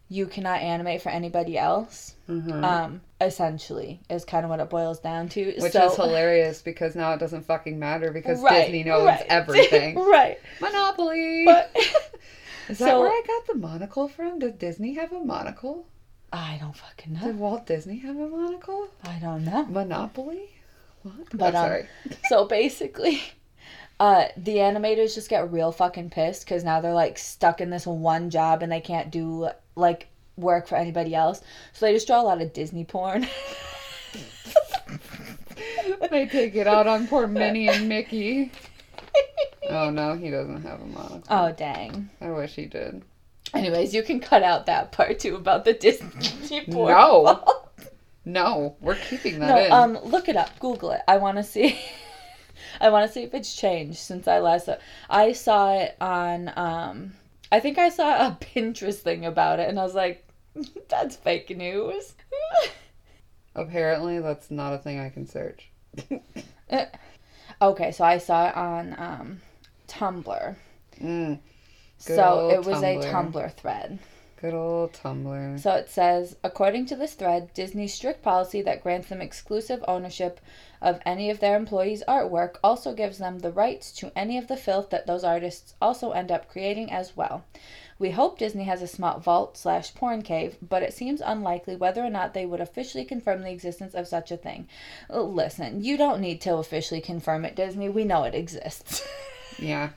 you 0.09 0.25
cannot 0.25 0.59
animate 0.61 1.01
for 1.01 1.09
anybody 1.09 1.57
else. 1.57 2.15
Mhm. 2.27 2.63
Um, 2.63 3.01
essentially, 3.21 4.01
is 4.09 4.25
kind 4.25 4.43
of 4.43 4.49
what 4.49 4.59
it 4.59 4.69
boils 4.69 4.99
down 4.99 5.29
to. 5.29 5.53
Which 5.59 5.71
so, 5.71 5.87
is 5.89 5.95
hilarious 5.95 6.61
because 6.61 6.95
now 6.95 7.13
it 7.13 7.19
doesn't 7.19 7.45
fucking 7.45 7.79
matter 7.79 8.11
because 8.11 8.41
Right, 8.41 8.63
Disney 8.63 8.83
knows 8.83 9.05
right. 9.05 9.25
everything. 9.29 9.95
right. 9.97 10.37
Monopoly. 10.59 11.45
But 11.45 11.73
is 12.69 12.79
that 12.79 12.89
so- 12.89 12.99
where 13.01 13.09
I 13.09 13.21
got 13.25 13.47
the 13.47 13.55
monocle 13.55 14.07
from? 14.07 14.39
Did 14.39 14.59
Disney 14.59 14.95
have 14.95 15.11
a 15.11 15.19
monocle? 15.19 15.87
I 16.31 16.57
don't 16.59 16.75
fucking 16.75 17.13
know. 17.13 17.27
Did. 17.27 17.39
Walt 17.39 17.65
Disney 17.65 17.99
have 17.99 18.17
a 18.17 18.27
monocle? 18.27 18.89
I 19.03 19.17
don't 19.19 19.45
know. 19.45 19.65
Monopoly? 19.65 20.49
What? 21.03 21.29
But, 21.31 21.55
I'm 21.55 21.63
um, 21.63 21.69
sorry. 21.69 21.87
So 22.29 22.45
basically, 22.45 23.21
uh, 23.99 24.25
the 24.35 24.55
animators 24.57 25.15
just 25.15 25.29
get 25.29 25.51
real 25.51 25.71
fucking 25.71 26.09
pissed 26.09 26.45
because 26.45 26.63
now 26.63 26.81
they're 26.81 26.93
like 26.93 27.17
stuck 27.17 27.61
in 27.61 27.69
this 27.69 27.87
one 27.87 28.29
job 28.29 28.61
and 28.61 28.71
they 28.71 28.81
can't 28.81 29.09
do 29.11 29.49
like 29.75 30.07
work 30.35 30.67
for 30.67 30.75
anybody 30.75 31.15
else. 31.15 31.41
So 31.73 31.85
they 31.85 31.93
just 31.93 32.07
draw 32.07 32.21
a 32.21 32.23
lot 32.23 32.41
of 32.41 32.53
Disney 32.53 32.83
porn. 32.83 33.27
they 36.09 36.25
take 36.27 36.55
it 36.55 36.67
out 36.67 36.87
on 36.87 37.07
poor 37.07 37.27
Minnie 37.27 37.69
and 37.69 37.87
Mickey. 37.87 38.51
Oh 39.69 39.89
no, 39.89 40.15
he 40.15 40.29
doesn't 40.29 40.63
have 40.63 40.81
a 40.81 40.85
monocle. 40.85 41.23
oh 41.29 41.51
dang. 41.51 42.09
I 42.21 42.29
wish 42.31 42.55
he 42.55 42.65
did. 42.65 43.03
Anyways, 43.53 43.93
you 43.93 44.01
can 44.03 44.19
cut 44.19 44.43
out 44.43 44.65
that 44.65 44.91
part 44.91 45.19
too 45.19 45.35
about 45.35 45.65
the 45.65 45.73
Disney 45.73 46.61
porn. 46.71 46.93
No. 46.93 47.43
No, 48.25 48.75
we're 48.81 48.95
keeping 48.95 49.39
that 49.39 49.47
no, 49.47 49.65
in. 49.65 49.71
um, 49.71 50.03
look 50.03 50.27
it 50.27 50.35
up. 50.35 50.57
Google 50.59 50.91
it. 50.91 51.01
I 51.07 51.17
want 51.17 51.37
to 51.37 51.43
see. 51.43 51.79
I 52.81 52.89
want 52.89 53.07
to 53.07 53.13
see 53.13 53.23
if 53.23 53.33
it's 53.33 53.55
changed 53.55 53.99
since 53.99 54.27
I 54.27 54.39
last. 54.39 54.65
Saw. 54.65 54.75
I 55.09 55.31
saw 55.31 55.73
it 55.79 55.95
on. 56.01 56.51
Um, 56.57 57.13
I 57.51 57.59
think 57.61 57.77
I 57.77 57.87
saw 57.89 58.27
a 58.27 58.37
Pinterest 58.41 58.99
thing 58.99 59.25
about 59.25 59.59
it, 59.59 59.69
and 59.69 59.79
I 59.79 59.83
was 59.83 59.95
like, 59.95 60.27
"That's 60.89 61.15
fake 61.15 61.55
news." 61.55 62.15
Apparently, 63.55 64.19
that's 64.19 64.51
not 64.51 64.73
a 64.73 64.77
thing 64.77 64.99
I 64.99 65.09
can 65.09 65.25
search. 65.25 65.69
Okay, 67.61 67.91
so 67.91 68.03
I 68.03 68.17
saw 68.17 68.47
it 68.47 68.55
on 68.55 68.95
um, 68.97 69.41
Tumblr. 69.87 70.55
Mm, 71.01 71.39
so 71.97 72.49
it 72.49 72.65
was 72.65 72.81
a 72.83 72.97
Tumblr. 72.97 73.11
Tumblr 73.11 73.53
thread. 73.53 73.99
good 74.41 74.53
old 74.53 74.93
Tumblr. 74.93 75.59
So 75.59 75.71
it 75.73 75.89
says, 75.89 76.35
according 76.43 76.85
to 76.87 76.95
this 76.95 77.13
thread, 77.13 77.53
Disney's 77.53 77.93
strict 77.93 78.21
policy 78.21 78.61
that 78.61 78.83
grants 78.83 79.09
them 79.09 79.21
exclusive 79.21 79.83
ownership 79.87 80.39
of 80.81 80.99
any 81.05 81.29
of 81.29 81.39
their 81.39 81.55
employees' 81.55 82.03
artwork 82.07 82.57
also 82.63 82.93
gives 82.93 83.17
them 83.17 83.39
the 83.39 83.51
rights 83.51 83.91
to 83.93 84.11
any 84.15 84.37
of 84.37 84.47
the 84.47 84.57
filth 84.57 84.91
that 84.91 85.07
those 85.07 85.23
artists 85.23 85.73
also 85.81 86.11
end 86.11 86.31
up 86.31 86.47
creating 86.47 86.91
as 86.91 87.17
well. 87.17 87.43
We 87.99 88.11
hope 88.11 88.37
Disney 88.37 88.65
has 88.65 88.81
a 88.81 88.87
smart 88.87 89.23
vault 89.23 89.57
slash 89.57 89.93
porn 89.95 90.21
cave, 90.21 90.55
but 90.61 90.83
it 90.83 90.93
seems 90.93 91.19
unlikely 91.19 91.75
whether 91.75 92.03
or 92.03 92.09
not 92.09 92.33
they 92.33 92.45
would 92.45 92.61
officially 92.61 93.05
confirm 93.05 93.41
the 93.41 93.51
existence 93.51 93.93
of 93.95 94.07
such 94.07 94.31
a 94.31 94.37
thing. 94.37 94.67
Listen, 95.09 95.83
you 95.83 95.97
don't 95.97 96.21
need 96.21 96.39
to 96.41 96.55
officially 96.57 97.01
confirm 97.01 97.43
it, 97.45 97.55
Disney. 97.55 97.89
We 97.89 98.03
know 98.03 98.23
it 98.23 98.35
exists. 98.35 99.01
Yeah. 99.59 99.89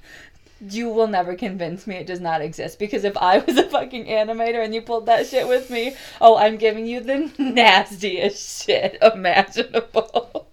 you 0.59 0.88
will 0.88 1.07
never 1.07 1.34
convince 1.34 1.86
me 1.86 1.96
it 1.96 2.07
does 2.07 2.20
not 2.20 2.40
exist 2.40 2.78
because 2.78 3.05
if 3.05 3.14
I 3.18 3.38
was 3.38 3.59
a 3.59 3.68
fucking 3.68 4.07
animator 4.07 4.64
and 4.64 4.74
you 4.74 4.80
pulled 4.80 5.05
that 5.05 5.26
shit 5.26 5.46
with 5.46 5.68
me, 5.68 5.94
oh, 6.18 6.38
I'm 6.38 6.57
giving 6.57 6.86
you 6.86 7.01
the 7.01 7.30
nastiest 7.38 8.64
shit 8.64 8.96
imaginable. 9.03 10.48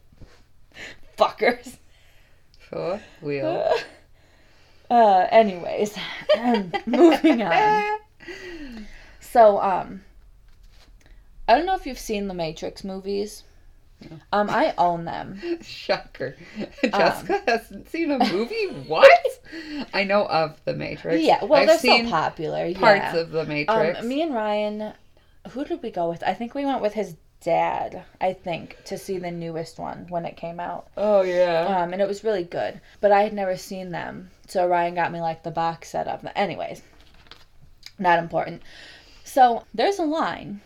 Fuckers. 1.18 1.78
For 2.70 3.02
wheel. 3.22 3.74
Uh, 4.90 5.28
anyways, 5.32 5.98
moving 6.86 7.42
on. 7.42 8.00
So, 9.20 9.62
um, 9.62 10.04
I 11.48 11.56
don't 11.56 11.66
know 11.66 11.76
if 11.76 11.86
you've 11.86 12.00
seen 12.00 12.28
the 12.28 12.34
Matrix 12.34 12.84
movies. 12.84 13.44
Um, 14.32 14.50
I 14.50 14.74
own 14.78 15.06
them. 15.06 15.40
Shocker. 15.62 16.36
Um, 16.58 16.92
Jessica 16.92 17.42
hasn't 17.46 17.90
seen 17.90 18.12
a 18.12 18.20
movie? 18.20 18.68
What? 18.88 19.10
I 19.94 20.04
know 20.06 20.26
of 20.28 20.60
The 20.66 20.74
Matrix. 20.74 21.22
Yeah, 21.24 21.44
well, 21.44 21.62
I've 21.62 21.68
they're 21.68 21.78
seen 21.78 22.06
so 22.06 22.12
popular. 22.12 22.74
parts 22.74 23.14
yeah. 23.14 23.16
of 23.18 23.32
The 23.32 23.46
Matrix. 23.46 24.00
Um, 24.00 24.08
me 24.08 24.22
and 24.22 24.34
Ryan, 24.34 24.94
who 25.50 25.66
did 25.66 25.84
we 25.84 25.92
go 25.92 26.10
with? 26.10 26.24
I 26.24 26.34
think 26.34 26.56
we 26.56 26.66
went 26.66 26.82
with 26.82 26.94
his 26.94 27.16
dad. 27.42 28.06
I 28.20 28.34
think 28.34 28.78
to 28.86 28.98
see 28.98 29.18
the 29.20 29.32
newest 29.32 29.78
one 29.78 30.08
when 30.10 30.26
it 30.26 30.38
came 30.38 30.60
out. 30.60 30.88
oh, 30.98 31.22
yeah. 31.22 31.82
Um, 31.82 31.94
and 31.94 32.02
it 32.02 32.08
was 32.08 32.24
really 32.24 32.44
good. 32.44 32.80
But 33.02 33.12
I 33.12 33.22
had 33.22 33.34
never 33.34 33.58
seen 33.58 33.92
them, 33.92 34.30
so 34.48 34.68
Ryan 34.68 34.96
got 34.96 35.12
me 35.12 35.22
like 35.22 35.44
the 35.44 35.52
box 35.52 35.90
set 35.90 36.08
up. 36.08 36.26
Anyways, 36.36 36.82
not 38.00 38.20
important. 38.20 38.62
So 39.24 39.66
there's 39.74 40.00
a 40.00 40.04
line, 40.04 40.62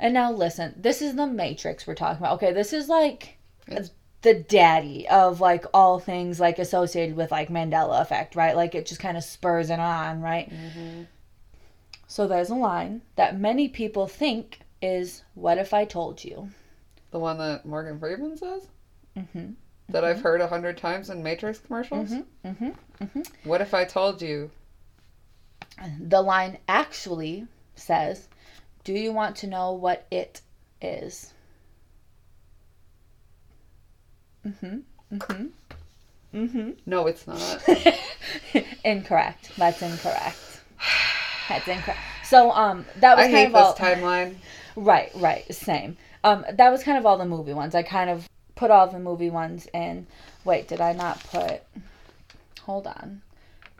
and 0.00 0.14
now 0.14 0.32
listen. 0.32 0.74
This 0.76 1.02
is 1.02 1.14
the 1.16 1.26
Matrix 1.26 1.86
we're 1.86 1.94
talking 1.94 2.18
about. 2.18 2.34
Okay, 2.36 2.52
this 2.52 2.72
is 2.72 2.88
like 2.88 3.36
It's- 3.66 3.90
the 4.22 4.34
daddy 4.34 5.06
of 5.08 5.40
like 5.40 5.66
all 5.74 5.98
things 5.98 6.40
like 6.40 6.58
associated 6.58 7.14
with 7.14 7.30
like 7.30 7.50
Mandela 7.50 8.00
effect, 8.00 8.34
right? 8.34 8.56
Like 8.56 8.74
it 8.74 8.86
just 8.86 9.00
kind 9.00 9.16
of 9.18 9.24
spurs 9.24 9.68
it 9.68 9.78
on, 9.80 10.22
right? 10.22 10.50
So 12.06 12.26
there's 12.26 12.48
a 12.50 12.54
line 12.54 13.02
that 13.16 13.38
many 13.38 13.68
people 13.68 14.06
think 14.06 14.60
is 14.80 15.22
"What 15.34 15.58
if 15.58 15.74
I 15.74 15.84
told 15.84 16.24
you?" 16.24 16.50
the 17.10 17.18
one 17.18 17.38
that 17.38 17.64
Morgan 17.66 17.98
Freeman 17.98 18.36
says? 18.36 18.66
Mm-hmm. 19.16 19.52
That 19.90 20.04
I've 20.04 20.22
heard 20.22 20.40
a 20.40 20.48
hundred 20.48 20.78
times 20.78 21.10
in 21.10 21.22
Matrix 21.22 21.58
commercials? 21.58 22.10
Mm-hmm. 22.10 22.68
Mm-hmm. 23.04 23.20
What 23.44 23.60
if 23.60 23.74
I 23.74 23.84
told 23.84 24.22
you? 24.22 24.50
The 26.00 26.22
line 26.22 26.58
actually 26.68 27.46
says, 27.76 28.28
"Do 28.84 28.92
you 28.92 29.12
want 29.12 29.36
to 29.36 29.46
know 29.46 29.72
what 29.72 30.06
it 30.10 30.40
is?" 30.80 31.32
Mhm. 34.46 34.82
Mhm. 35.12 35.50
Mhm. 36.34 36.76
No, 36.86 37.06
it's 37.06 37.26
not. 37.26 37.62
incorrect. 38.84 39.50
That's 39.56 39.82
incorrect. 39.82 40.36
That's 41.48 41.68
incorrect. 41.68 42.00
So 42.24 42.50
um 42.52 42.84
that 42.96 43.16
was 43.16 43.26
I 43.26 43.30
kind 43.30 43.36
hate 43.36 43.46
of 43.46 43.52
this 43.52 43.62
all 43.62 43.74
timeline. 43.74 44.36
Right, 44.76 45.12
right, 45.14 45.54
same. 45.54 45.96
Um 46.24 46.44
that 46.52 46.70
was 46.70 46.82
kind 46.82 46.98
of 46.98 47.06
all 47.06 47.16
the 47.16 47.24
movie 47.24 47.54
ones. 47.54 47.74
I 47.74 47.82
kind 47.82 48.10
of 48.10 48.28
put 48.54 48.70
all 48.70 48.86
the 48.86 48.98
movie 48.98 49.30
ones 49.30 49.66
in. 49.72 50.06
Wait, 50.44 50.68
did 50.68 50.80
I 50.80 50.92
not 50.92 51.22
put 51.24 51.62
Hold 52.64 52.86
on. 52.86 53.20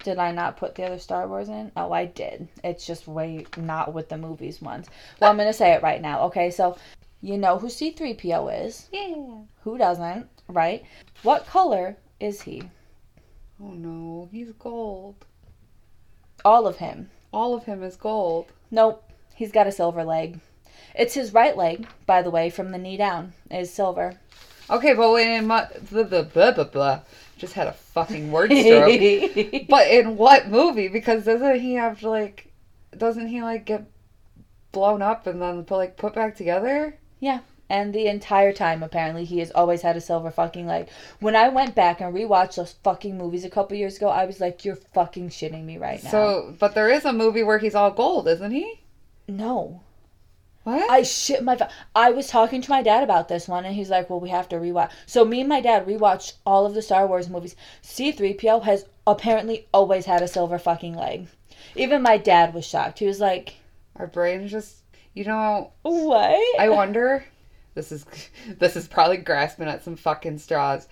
Did 0.02 0.18
I 0.18 0.30
not 0.30 0.58
put 0.58 0.74
the 0.74 0.84
other 0.84 0.98
Star 0.98 1.26
Wars 1.26 1.48
in? 1.48 1.72
Oh, 1.74 1.92
I 1.92 2.04
did. 2.04 2.48
It's 2.62 2.86
just 2.86 3.08
way 3.08 3.46
not 3.56 3.94
with 3.94 4.10
the 4.10 4.18
movies 4.18 4.60
ones. 4.60 4.88
Well, 5.18 5.30
I'm 5.30 5.38
going 5.38 5.48
to 5.48 5.54
say 5.54 5.72
it 5.72 5.82
right 5.82 6.02
now. 6.02 6.24
Okay, 6.24 6.50
so 6.50 6.76
you 7.22 7.38
know 7.38 7.58
who 7.58 7.68
C3PO 7.68 8.66
is. 8.66 8.88
Yeah. 8.92 9.38
Who 9.62 9.78
doesn't, 9.78 10.28
right? 10.48 10.84
What 11.22 11.46
color 11.46 11.96
is 12.20 12.42
he? 12.42 12.62
Oh 13.58 13.72
no, 13.72 14.28
he's 14.30 14.52
gold. 14.52 15.24
All 16.44 16.66
of 16.66 16.76
him. 16.76 17.08
All 17.32 17.54
of 17.54 17.64
him 17.64 17.82
is 17.82 17.96
gold. 17.96 18.52
Nope, 18.70 19.02
he's 19.34 19.52
got 19.52 19.66
a 19.66 19.72
silver 19.72 20.04
leg. 20.04 20.40
It's 20.94 21.14
his 21.14 21.32
right 21.32 21.56
leg, 21.56 21.86
by 22.04 22.20
the 22.20 22.30
way, 22.30 22.50
from 22.50 22.72
the 22.72 22.78
knee 22.78 22.98
down, 22.98 23.32
is 23.50 23.72
silver. 23.72 24.18
Okay, 24.70 24.94
but 24.94 25.12
when 25.12 25.30
in 25.30 25.46
my, 25.46 25.68
blah, 25.90 26.04
blah, 26.04 26.22
blah, 26.22 26.52
blah, 26.52 26.64
blah, 26.64 27.00
just 27.36 27.52
had 27.54 27.66
a 27.66 27.72
fucking 27.72 28.30
word 28.32 28.50
stroke. 28.50 29.66
but 29.68 29.88
in 29.88 30.16
what 30.16 30.48
movie? 30.48 30.88
Because 30.88 31.24
doesn't 31.24 31.60
he 31.60 31.74
have 31.74 32.00
to, 32.00 32.10
like, 32.10 32.52
doesn't 32.96 33.26
he 33.26 33.42
like 33.42 33.64
get 33.64 33.84
blown 34.72 35.02
up 35.02 35.26
and 35.26 35.40
then 35.42 35.64
put, 35.64 35.76
like 35.76 35.96
put 35.96 36.14
back 36.14 36.36
together? 36.36 36.96
Yeah. 37.20 37.40
And 37.70 37.94
the 37.94 38.06
entire 38.06 38.52
time, 38.52 38.82
apparently, 38.82 39.24
he 39.24 39.38
has 39.38 39.50
always 39.50 39.80
had 39.80 39.96
a 39.96 40.00
silver 40.00 40.30
fucking 40.30 40.66
leg. 40.66 40.88
When 41.20 41.34
I 41.34 41.48
went 41.48 41.74
back 41.74 42.00
and 42.00 42.14
rewatched 42.14 42.56
those 42.56 42.72
fucking 42.84 43.16
movies 43.16 43.44
a 43.44 43.50
couple 43.50 43.76
years 43.76 43.96
ago, 43.96 44.08
I 44.08 44.26
was 44.26 44.38
like, 44.38 44.66
"You're 44.66 44.76
fucking 44.76 45.30
shitting 45.30 45.64
me 45.64 45.78
right 45.78 46.02
now." 46.04 46.10
So, 46.10 46.54
but 46.58 46.74
there 46.74 46.90
is 46.90 47.06
a 47.06 47.12
movie 47.12 47.42
where 47.42 47.58
he's 47.58 47.74
all 47.74 47.90
gold, 47.90 48.28
isn't 48.28 48.50
he? 48.50 48.80
no, 49.26 49.80
What? 50.64 50.90
I 50.90 51.02
shit 51.02 51.44
my. 51.44 51.56
I 51.94 52.10
was 52.10 52.26
talking 52.26 52.60
to 52.62 52.70
my 52.70 52.82
dad 52.82 53.04
about 53.04 53.28
this 53.28 53.46
one, 53.46 53.64
and 53.66 53.74
he's 53.74 53.90
like, 53.90 54.08
"Well, 54.08 54.18
we 54.20 54.30
have 54.30 54.48
to 54.48 54.56
rewatch." 54.56 54.90
So 55.06 55.24
me 55.24 55.40
and 55.40 55.48
my 55.48 55.60
dad 55.60 55.86
rewatched 55.86 56.34
all 56.46 56.64
of 56.66 56.74
the 56.74 56.82
Star 56.82 57.06
Wars 57.06 57.28
movies. 57.28 57.54
C 57.82 58.12
three 58.12 58.32
PO 58.34 58.60
has 58.60 58.86
apparently 59.06 59.68
always 59.74 60.06
had 60.06 60.22
a 60.22 60.28
silver 60.28 60.58
fucking 60.58 60.94
leg. 60.94 61.28
Even 61.76 62.02
my 62.02 62.16
dad 62.16 62.54
was 62.54 62.66
shocked. 62.66 62.98
He 62.98 63.06
was 63.06 63.20
like, 63.20 63.54
Our 63.96 64.06
brains 64.06 64.50
just, 64.50 64.76
you 65.12 65.24
know, 65.24 65.72
"What?" 65.82 66.40
I 66.58 66.68
wonder. 66.70 67.24
This 67.74 67.92
is 67.92 68.06
this 68.58 68.74
is 68.76 68.88
probably 68.88 69.18
grasping 69.18 69.68
at 69.68 69.84
some 69.84 69.96
fucking 69.96 70.38
straws. 70.38 70.88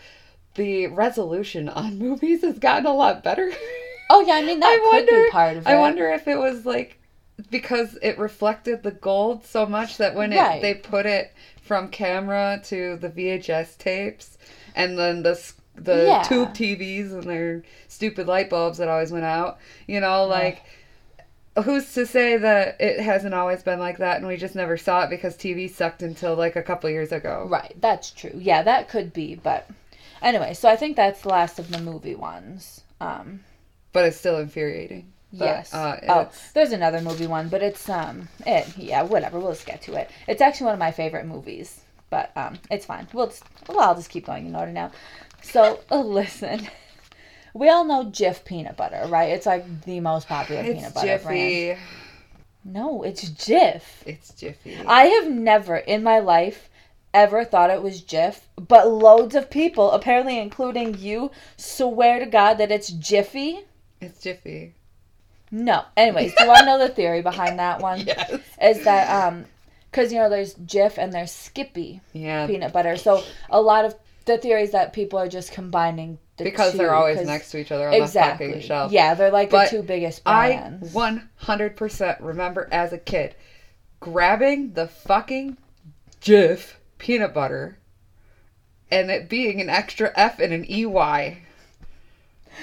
The 0.55 0.89
resolution 0.89 1.71
on 1.71 1.99
movies 1.99 2.43
has 2.43 2.59
gotten 2.59 2.85
a 2.87 2.93
lot 2.93 3.23
better. 3.25 3.51
oh 4.11 4.21
yeah, 4.27 4.35
I 4.35 4.43
mean 4.43 4.61
that 4.61 4.67
I 4.69 4.77
could 4.77 4.97
wonder. 5.09 5.25
be 5.25 5.31
part 5.31 5.57
of 5.57 5.67
it. 5.67 5.71
I 5.71 5.79
wonder 5.79 6.11
if 6.11 6.29
it 6.29 6.37
was 6.37 6.67
like 6.67 6.99
because 7.51 7.99
it 8.03 8.19
reflected 8.19 8.83
the 8.83 8.91
gold 8.91 9.45
so 9.45 9.67
much 9.67 9.97
that 9.99 10.15
when 10.15 10.33
it 10.33 10.63
they 10.63 10.75
put 10.75 11.07
it 11.07 11.33
from 11.63 11.89
camera 11.89 12.61
to 12.65 12.97
the 12.97 13.09
VHS 13.09 13.77
tapes 13.79 14.39
and 14.75 14.99
then 14.99 15.23
the 15.23 15.41
the 15.75 16.05
Yeah. 16.07 16.23
tube 16.23 16.53
TVs 16.55 17.13
and 17.13 17.23
their 17.25 17.63
stupid 17.89 18.27
light 18.27 18.51
bulbs 18.51 18.79
that 18.79 18.89
always 18.89 19.11
went 19.13 19.25
out. 19.25 19.59
You 19.87 20.01
know, 20.01 20.25
like 20.27 20.63
who's 21.65 21.93
to 21.95 22.07
say 22.07 22.37
that 22.39 22.81
it 22.81 23.01
hasn't 23.01 23.35
always 23.35 23.63
been 23.63 23.79
like 23.79 23.99
that 23.99 24.17
and 24.19 24.27
we 24.27 24.37
just 24.37 24.55
never 24.55 24.77
saw 24.77 25.05
it 25.05 25.11
because 25.11 25.37
TV 25.37 25.71
sucked 25.71 26.03
until 26.03 26.35
like 26.35 26.57
a 26.57 26.63
couple 26.63 26.89
years 26.91 27.13
ago. 27.13 27.47
Right, 27.49 27.75
that's 27.81 28.11
true. 28.11 28.33
Yeah, 28.35 28.63
that 28.63 28.89
could 28.89 29.13
be, 29.13 29.35
but 29.35 29.69
anyway, 30.23 30.55
so 30.55 30.69
I 30.69 30.77
think 30.77 30.97
that's 30.97 31.23
the 31.23 31.29
last 31.29 31.59
of 31.59 31.71
the 31.71 31.79
movie 31.81 32.15
ones. 32.15 32.83
Um, 33.01 33.41
But 33.93 34.07
it's 34.07 34.17
still 34.17 34.39
infuriating. 34.39 35.13
But, 35.33 35.45
yes. 35.45 35.73
Uh, 35.75 36.01
oh, 36.09 36.31
there's 36.53 36.73
another 36.73 37.01
movie 37.01 37.27
one, 37.27 37.49
but 37.49 37.63
it's 37.63 37.89
um, 37.89 38.29
it 38.47 38.77
yeah, 38.77 39.03
whatever. 39.03 39.39
We'll 39.39 39.53
just 39.53 39.67
get 39.67 39.81
to 39.83 39.95
it. 39.95 40.11
It's 40.29 40.43
actually 40.43 40.67
one 40.67 40.75
of 40.75 40.81
my 40.81 40.91
favorite 40.91 41.27
movies, 41.27 41.81
but 42.11 42.37
um, 42.37 42.59
it's 42.71 42.85
fine. 42.85 43.09
We'll 43.13 43.29
just, 43.29 43.45
well, 43.67 43.81
I'll 43.81 43.95
just 43.95 44.11
keep 44.11 44.27
going 44.27 44.47
in 44.47 44.55
order 44.55 44.73
now. 44.73 44.93
So 45.43 45.81
listen, 45.91 46.69
we 47.55 47.71
all 47.71 47.85
know 47.85 48.05
Jif 48.05 48.45
peanut 48.45 48.77
butter, 48.77 49.07
right? 49.09 49.31
It's 49.31 49.47
like 49.47 49.85
the 49.85 50.01
most 50.01 50.29
popular 50.29 50.63
it's 50.63 50.75
peanut 50.75 50.95
butter 50.95 51.19
brand. 51.23 51.79
No, 52.65 53.03
it's 53.03 53.29
Jif. 53.29 53.83
It's 54.07 54.35
Jiffy. 54.35 54.79
I 54.87 55.05
have 55.05 55.31
never 55.31 55.77
in 55.77 56.03
my 56.03 56.21
life 56.21 56.69
ever 57.15 57.45
thought 57.45 57.71
it 57.71 57.83
was 57.83 58.03
Jif, 58.03 58.41
but 58.57 58.89
loads 58.89 59.35
of 59.35 59.51
people, 59.51 59.91
apparently 59.93 60.39
including 60.39 60.97
you, 60.99 61.31
swear 61.57 62.19
to 62.19 62.27
God 62.27 62.55
that 62.55 62.71
it's 62.71 62.89
Jiffy. 62.91 63.65
it's 64.01 64.21
Jiffy. 64.21 64.75
No. 65.53 65.85
Anyways, 65.97 66.35
do 66.35 66.45
you 66.45 66.49
want 66.49 66.61
to 66.61 66.67
know 66.67 66.79
the 66.79 66.89
theory 66.89 67.23
behind 67.23 67.59
that 67.61 67.81
one? 67.81 68.01
Yes. 68.07 68.41
Is 68.61 68.85
that 68.85 69.27
um, 69.29 69.45
because 69.91 70.13
you 70.13 70.19
know 70.19 70.29
there's 70.31 70.55
Jif 70.55 70.97
and 70.99 71.13
there's 71.13 71.31
Skippy 71.31 72.01
Yeah. 72.15 72.47
peanut 72.47 72.73
butter, 72.73 72.97
so 72.97 73.23
a 73.51 73.61
lot 73.61 73.85
of 73.85 73.95
the 74.25 74.39
theories 74.39 74.71
that 74.73 74.93
people 74.93 75.19
are 75.19 75.29
just 75.29 75.53
combining 75.53 76.19
the 76.39 76.45
because 76.45 76.73
they 76.73 76.79
they're 76.79 76.95
always 76.95 77.27
next 77.27 77.51
to 77.51 77.59
each 77.59 77.71
other 77.71 77.89
on 77.89 78.01
the 78.01 78.07
fucking 78.09 78.61
shelf. 78.61 78.91
Yeah, 78.93 79.15
they're 79.15 79.31
like 79.31 79.51
But 79.51 79.71
the 79.71 79.77
two 79.79 79.83
biggest 79.83 80.23
I 80.25 80.53
brands. 80.53 80.95
100% 80.95 82.17
remember 82.21 82.69
as 82.73 82.93
a 82.93 82.99
kid 82.99 83.35
grabbing 84.01 84.73
the 84.73 84.89
fucking 84.89 85.57
Jif 86.21 86.75
peanut 86.99 87.35
butter 87.35 87.79
and 88.91 89.11
it 89.11 89.29
being 89.29 89.61
an 89.61 89.69
extra 89.69 90.13
F 90.17 90.39
and 90.39 90.53
an 90.53 90.65
EY. 90.71 91.42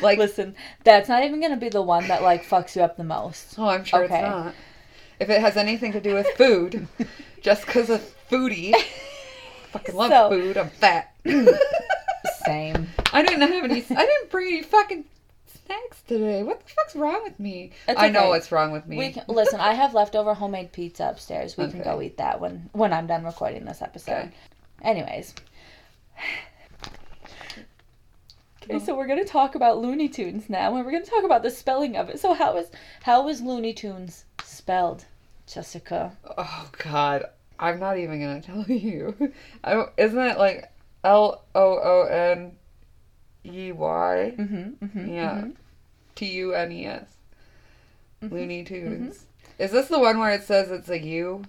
Like, 0.02 0.18
Listen, 0.20 0.56
that's 0.84 1.10
not 1.10 1.24
even 1.24 1.42
gonna 1.42 1.58
be 1.58 1.70
the 1.70 1.82
one 1.82 2.08
that 2.08 2.22
like 2.22 2.46
fucks 2.46 2.76
you 2.76 2.82
up 2.84 2.98
the 2.98 3.04
most. 3.04 3.56
oh, 3.58 3.68
I'm 3.68 3.84
sure 3.84 4.04
Okay. 4.06 4.16
it's 4.20 4.22
not. 4.30 4.54
If 5.20 5.30
it 5.30 5.42
has 5.42 5.58
anything 5.58 5.92
to 5.94 6.00
do 6.00 6.14
with 6.14 6.28
food, 6.38 6.88
just 7.42 7.66
because 7.66 7.90
of 7.90 8.02
foodie, 8.30 8.74
fucking 9.72 9.96
love 9.96 10.12
So- 10.12 10.30
food, 10.30 10.58
I'm 10.58 10.70
fat. 10.70 11.14
Same. 12.46 12.88
I 13.14 13.22
didn't 13.24 13.42
have 13.42 13.64
any, 13.64 13.84
I 13.90 14.06
didn't 14.06 14.32
bring 14.32 14.48
any 14.48 14.64
fucking 14.64 15.06
snacks 15.66 16.02
today. 16.08 16.42
What 16.44 16.62
the 16.66 16.70
fuck's 16.70 16.96
wrong 16.96 17.22
with 17.24 17.40
me? 17.40 17.72
I 17.88 18.10
know 18.10 18.30
what's 18.30 18.52
wrong 18.52 18.72
with 18.72 18.88
me. 18.88 18.98
We 18.98 19.12
can, 19.12 19.24
listen. 19.28 19.60
I 19.60 19.74
have 19.74 19.94
leftover 19.94 20.34
homemade 20.34 20.72
pizza 20.72 21.08
upstairs. 21.10 21.58
We 21.58 21.70
can 21.70 21.82
go 21.82 22.02
eat 22.02 22.18
that 22.18 22.40
when 22.42 22.70
when 22.74 22.94
I'm 22.94 23.08
done 23.08 23.24
recording 23.24 23.66
this 23.66 23.82
episode. 23.82 24.12
Okay. 24.12 24.32
Anyways. 24.84 25.34
Okay, 28.70 28.84
so 28.86 28.96
we're 28.96 29.08
gonna 29.08 29.26
talk 29.26 29.56
about 29.56 29.80
Looney 29.82 30.08
Tunes 30.10 30.50
now, 30.50 30.76
and 30.76 30.86
we're 30.86 30.92
gonna 30.92 31.06
talk 31.06 31.24
about 31.24 31.42
the 31.42 31.50
spelling 31.50 31.98
of 31.98 32.10
it. 32.10 32.20
So 32.20 32.34
how 32.34 32.56
is 32.58 32.70
how 33.02 33.28
is 33.28 33.42
Looney 33.42 33.74
Tunes 33.74 34.26
spelled, 34.44 35.06
Jessica? 35.48 36.16
Oh 36.38 36.70
God, 36.78 37.26
I'm 37.58 37.80
not 37.80 37.98
even 37.98 38.20
gonna 38.22 38.42
tell 38.66 38.66
you. 38.68 39.34
I 39.64 39.86
isn't 39.98 40.20
it 40.20 40.38
like 40.38 40.72
L 41.04 41.44
O 41.56 41.80
O 41.80 42.08
N 42.08 42.52
E 43.44 43.72
Y? 43.72 44.34
Mm-hmm. 44.38 44.86
mm-hmm 44.86 45.14
Yeah, 45.14 45.48
T 46.16 46.26
U 46.34 46.54
N 46.54 46.72
E 46.72 46.86
S. 46.86 47.08
Mm-hmm. 48.22 48.36
Looney 48.36 48.64
Tunes. 48.64 49.26
Is 49.58 49.72
this 49.72 49.88
the 49.88 50.00
one 50.00 50.20
where 50.20 50.32
it 50.32 50.44
says 50.44 50.70
it's 50.72 50.90
a 50.90 51.00
U? 51.00 51.44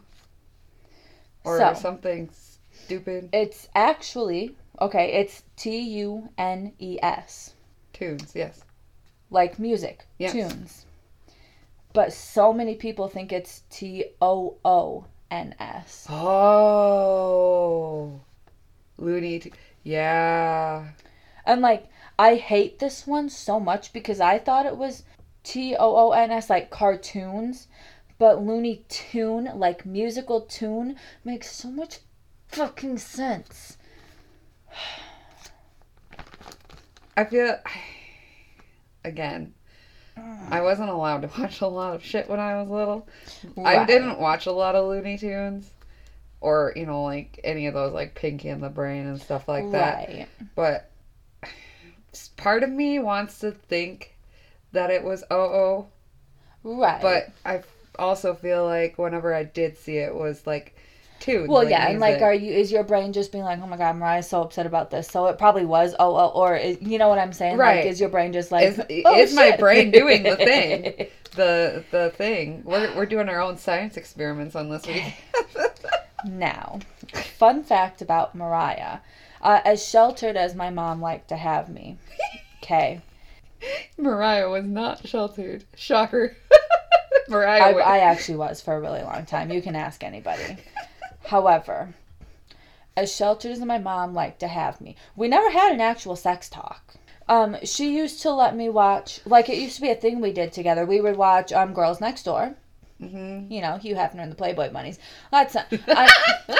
Or 1.44 1.58
So- 1.58 1.74
something 1.74 2.30
stupid? 2.72 3.28
It's 3.32 3.68
actually 3.74 4.56
okay. 4.80 5.12
It's 5.12 5.42
T 5.56 5.78
U 6.00 6.28
N 6.38 6.72
E 6.78 6.98
S, 7.02 7.54
Tunes, 7.92 8.32
yes. 8.34 8.62
like 9.30 9.58
music, 9.58 10.06
Yes. 10.18 10.32
tunes. 10.32 10.86
But 11.92 12.12
so 12.12 12.52
many 12.52 12.76
people 12.76 13.08
think 13.08 13.32
it's 13.32 13.62
T 13.70 14.04
O 14.20 14.56
O 14.64 15.06
N 15.30 15.54
S. 15.58 16.06
Oh, 16.10 18.20
Looney. 18.96 19.40
T- 19.40 19.52
yeah. 19.82 20.90
And 21.44 21.62
like, 21.62 21.88
I 22.18 22.36
hate 22.36 22.78
this 22.78 23.06
one 23.06 23.28
so 23.28 23.58
much 23.58 23.92
because 23.92 24.20
I 24.20 24.38
thought 24.38 24.66
it 24.66 24.76
was 24.76 25.02
T 25.42 25.74
O 25.76 25.96
O 25.96 26.12
N 26.12 26.30
S, 26.30 26.50
like 26.50 26.70
cartoons. 26.70 27.66
But 28.18 28.42
Looney 28.42 28.84
Tune, 28.90 29.50
like 29.54 29.86
musical 29.86 30.42
tune, 30.42 30.96
makes 31.24 31.50
so 31.50 31.70
much 31.70 32.00
fucking 32.48 32.98
sense. 32.98 33.78
I 37.16 37.24
feel 37.24 37.58
again. 39.04 39.54
I 40.50 40.60
wasn't 40.60 40.90
allowed 40.90 41.22
to 41.22 41.30
watch 41.40 41.60
a 41.60 41.66
lot 41.66 41.94
of 41.94 42.04
shit 42.04 42.28
when 42.28 42.40
I 42.40 42.60
was 42.60 42.68
little. 42.68 43.08
I 43.64 43.84
didn't 43.84 44.18
watch 44.18 44.46
a 44.46 44.52
lot 44.52 44.74
of 44.74 44.86
Looney 44.88 45.16
Tunes, 45.16 45.70
or 46.40 46.72
you 46.76 46.86
know, 46.86 47.02
like 47.04 47.40
any 47.44 47.66
of 47.66 47.74
those 47.74 47.92
like 47.92 48.14
Pinky 48.14 48.48
and 48.48 48.62
the 48.62 48.68
Brain 48.68 49.06
and 49.06 49.20
stuff 49.20 49.48
like 49.48 49.70
that. 49.72 50.08
Right. 50.08 50.28
But 50.54 50.90
part 52.36 52.62
of 52.62 52.70
me 52.70 52.98
wants 52.98 53.38
to 53.40 53.52
think 53.52 54.16
that 54.72 54.90
it 54.90 55.04
was 55.04 55.24
oh 55.30 55.86
Right. 56.62 57.00
but 57.00 57.30
I 57.44 57.62
also 57.98 58.34
feel 58.34 58.64
like 58.64 58.98
whenever 58.98 59.32
I 59.34 59.44
did 59.44 59.78
see 59.78 59.96
it 59.96 60.14
was 60.14 60.46
like 60.46 60.76
tunes. 61.20 61.48
well, 61.48 61.68
yeah, 61.68 61.88
and 61.88 62.00
like, 62.00 62.14
music. 62.14 62.22
are 62.22 62.34
you? 62.34 62.52
Is 62.52 62.72
your 62.72 62.82
brain 62.82 63.12
just 63.12 63.30
being 63.30 63.44
like, 63.44 63.60
"Oh 63.62 63.66
my 63.66 63.76
god, 63.76 63.96
Mariah's 63.96 64.28
so 64.28 64.42
upset 64.42 64.66
about 64.66 64.90
this"? 64.90 65.06
So 65.08 65.26
it 65.26 65.38
probably 65.38 65.64
was. 65.64 65.94
Oh, 65.98 66.16
oh 66.16 66.28
or 66.34 66.56
you 66.56 66.98
know 66.98 67.08
what 67.08 67.18
I'm 67.18 67.32
saying? 67.32 67.56
Like, 67.56 67.66
Right. 67.66 67.86
is 67.86 68.00
your 68.00 68.08
brain 68.08 68.32
just 68.32 68.50
like, 68.50 68.68
Is- 68.68 68.80
"Oh, 69.04 69.16
is 69.18 69.34
my 69.34 69.56
brain 69.56 69.90
doing 69.90 70.22
the 70.24 70.36
thing? 70.36 71.06
the 71.36 71.84
the 71.90 72.10
thing. 72.16 72.62
We're 72.64 72.94
we're 72.96 73.06
doing 73.06 73.28
our 73.28 73.40
own 73.40 73.56
science 73.58 73.96
experiments 73.96 74.56
on 74.56 74.68
this 74.68 74.86
week. 74.86 75.14
Now, 76.26 76.80
fun 77.38 77.64
fact 77.64 78.02
about 78.02 78.34
Mariah. 78.34 78.98
Uh, 79.40 79.60
as 79.64 79.82
sheltered 79.82 80.36
as 80.36 80.54
my 80.54 80.68
mom 80.68 81.00
liked 81.00 81.28
to 81.28 81.36
have 81.36 81.70
me, 81.70 81.96
okay, 82.62 83.00
Mariah 83.96 84.50
was 84.50 84.66
not 84.66 85.08
sheltered. 85.08 85.64
Shocker. 85.76 86.36
Mariah. 87.28 87.74
I. 87.76 87.80
I 87.80 87.98
actually 88.00 88.36
was 88.36 88.60
for 88.60 88.74
a 88.74 88.80
really 88.80 89.02
long 89.02 89.24
time. 89.24 89.50
You 89.50 89.62
can 89.62 89.74
ask 89.76 90.04
anybody. 90.04 90.58
However, 91.30 91.94
as 92.96 93.14
sheltered 93.14 93.52
as 93.52 93.60
my 93.60 93.78
mom 93.78 94.14
liked 94.14 94.40
to 94.40 94.48
have 94.48 94.80
me, 94.80 94.96
we 95.14 95.28
never 95.28 95.50
had 95.50 95.70
an 95.72 95.80
actual 95.80 96.16
sex 96.16 96.48
talk. 96.48 96.94
Um, 97.28 97.56
she 97.62 97.94
used 97.96 98.20
to 98.22 98.32
let 98.32 98.56
me 98.56 98.68
watch, 98.68 99.20
like 99.24 99.48
it 99.48 99.58
used 99.58 99.76
to 99.76 99.80
be 99.82 99.90
a 99.90 99.94
thing 99.94 100.20
we 100.20 100.32
did 100.32 100.52
together. 100.52 100.84
We 100.84 101.00
would 101.00 101.16
watch 101.16 101.52
um, 101.52 101.72
Girls 101.72 102.00
Next 102.00 102.24
Door. 102.24 102.56
Mhm. 103.00 103.48
You 103.48 103.60
know, 103.62 103.76
Hugh 103.78 103.94
Hefner 103.94 104.22
and 104.24 104.32
the 104.32 104.36
Playboy 104.36 104.70
Bunnies. 104.72 104.98
That's 105.30 105.54
not, 105.54 105.66
I, 105.70 106.08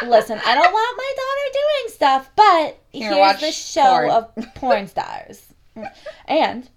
listen. 0.07 0.39
I 0.47 0.55
don't 0.55 0.73
want 0.73 0.97
my 0.97 1.13
daughter 1.21 1.53
doing 1.53 1.93
stuff, 1.93 2.31
but 2.37 2.79
Here, 2.93 3.13
here's 3.13 3.41
the 3.41 3.51
show 3.53 3.83
porn. 3.83 4.11
of 4.11 4.55
porn 4.55 4.87
stars. 4.95 5.53
And 6.27 6.71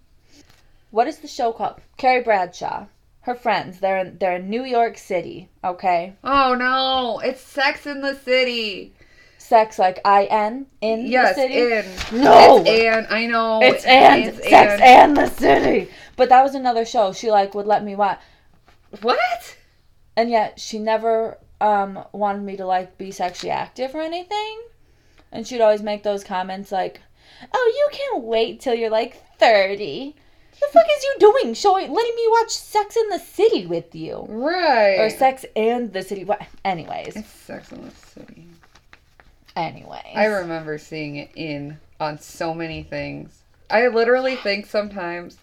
what 0.90 1.08
is 1.08 1.20
the 1.20 1.28
show 1.28 1.52
called? 1.54 1.80
Carrie 1.98 2.24
Bradshaw. 2.24 2.88
Her 3.24 3.36
friends. 3.36 3.80
They're 3.80 3.98
in, 3.98 4.18
they're 4.20 4.36
in 4.36 4.50
New 4.50 4.64
York 4.64 4.98
City. 4.98 5.50
Okay. 5.64 6.14
Oh 6.24 6.56
no! 6.56 7.20
It's 7.20 7.42
Sex 7.42 7.86
in 7.86 8.02
the 8.02 8.16
City. 8.16 8.94
Sex 9.38 9.78
like 9.78 10.00
I 10.06 10.26
N 10.26 10.68
in 10.82 11.06
Yes, 11.08 11.36
the 11.36 11.42
city. 11.42 11.54
in. 12.14 12.22
No! 12.22 12.64
It's 12.66 12.70
and. 12.70 13.08
I 13.10 13.26
know. 13.28 13.60
It's 13.62 13.86
and 13.86 14.26
It's 14.26 14.38
sex 14.50 14.74
and. 14.74 14.82
and 14.82 15.18
the 15.18 15.28
city. 15.28 15.90
But 16.16 16.30
that 16.30 16.44
was 16.44 16.56
another 16.56 16.86
show. 16.86 17.12
She 17.14 17.30
like 17.32 17.54
would 17.56 17.66
let 17.68 17.84
me 17.84 17.96
watch, 17.96 18.20
What? 19.02 19.58
and 20.16 20.30
yet 20.30 20.60
she 20.60 20.78
never 20.80 21.38
um 21.60 22.04
wanted 22.14 22.44
me 22.44 22.56
to 22.58 22.66
like 22.66 22.98
be 22.98 23.12
sexually 23.12 23.52
active 23.52 23.96
or 23.96 24.02
anything. 24.02 24.62
And 25.32 25.48
she'd 25.48 25.62
always 25.62 25.82
make 25.82 26.04
those 26.04 26.24
comments 26.24 26.72
like, 26.72 27.02
"Oh, 27.54 27.74
you 27.76 27.98
can't 27.98 28.24
wait 28.24 28.60
till 28.60 28.76
you're 28.76 28.90
like 28.90 29.22
30. 29.40 30.16
The 30.68 30.74
fuck 30.80 30.86
is 30.98 31.04
you 31.04 31.16
doing? 31.20 31.54
Showing, 31.54 31.92
letting 31.94 32.16
me 32.16 32.28
watch 32.30 32.52
Sex 32.52 32.96
in 32.96 33.10
the 33.10 33.20
City 33.20 33.66
with 33.66 33.94
you, 33.96 34.26
Right. 34.30 34.98
or 35.00 35.10
Sex 35.10 35.46
and 35.56 35.92
the 35.94 36.02
City? 36.02 36.24
What? 36.24 36.42
Anyways, 36.66 37.16
It's 37.16 37.30
Sex 37.30 37.72
in 37.72 37.84
the 37.86 37.92
City. 37.92 38.48
anyways. 39.56 40.02
I 40.16 40.26
remember 40.26 40.78
seeing 40.78 41.18
it 41.18 41.30
in 41.36 41.78
on 42.00 42.18
so 42.20 42.54
many 42.54 42.84
things. 42.84 43.40
I 43.70 43.88
literally 43.88 44.36
think 44.36 44.66
sometimes 44.66 45.38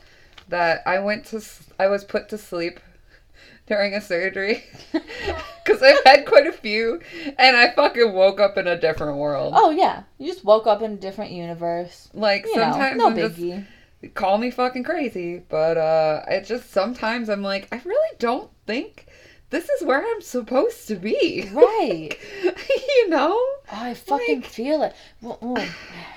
that 0.48 0.82
I 0.86 0.98
went 0.98 1.26
to 1.26 1.42
I 1.78 1.86
was 1.88 2.04
put 2.04 2.28
to 2.30 2.38
sleep 2.38 2.80
during 3.66 3.94
a 3.94 4.00
surgery 4.00 4.64
because 4.92 5.82
I've 5.82 6.02
had 6.04 6.26
quite 6.26 6.46
a 6.46 6.52
few, 6.52 7.00
and 7.38 7.56
I 7.56 7.70
fucking 7.72 8.12
woke 8.12 8.40
up 8.40 8.58
in 8.58 8.66
a 8.66 8.78
different 8.78 9.18
world. 9.18 9.54
Oh 9.56 9.70
yeah, 9.70 10.02
you 10.18 10.26
just 10.32 10.44
woke 10.44 10.66
up 10.66 10.82
in 10.82 10.92
a 10.92 10.96
different 10.96 11.30
universe. 11.32 12.08
like 12.14 12.44
You 12.46 12.54
sometimes 12.54 12.98
know, 12.98 13.06
I'm 13.08 13.14
no 13.16 13.28
just 13.28 13.40
biggie. 13.40 13.66
Call 14.14 14.38
me 14.38 14.50
fucking 14.50 14.84
crazy, 14.84 15.42
but 15.48 15.76
uh, 15.76 16.22
it 16.28 16.44
just 16.46 16.70
sometimes 16.70 17.28
I'm 17.28 17.42
like 17.42 17.68
I 17.72 17.80
really 17.84 18.16
don't 18.18 18.50
think 18.66 19.06
this 19.50 19.68
is 19.68 19.82
where 19.84 20.04
I'm 20.04 20.20
supposed 20.20 20.86
to 20.88 20.96
be. 20.96 21.50
Right. 21.54 22.16
you 22.44 23.08
know. 23.08 23.32
Oh, 23.32 23.58
I 23.72 23.94
fucking 23.94 24.42
Like- 24.42 24.50
feel 24.50 24.82
it. 24.82 24.94
Well. 25.20 25.58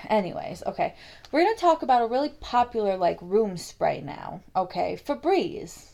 Anyways, 0.08 0.62
okay. 0.66 0.94
We're 1.32 1.44
gonna 1.44 1.56
talk 1.56 1.82
about 1.82 2.02
a 2.02 2.06
really 2.06 2.30
popular 2.40 2.96
like 2.96 3.18
room 3.20 3.56
spray 3.56 4.00
now. 4.00 4.40
Okay, 4.54 4.98
Febreze. 5.04 5.90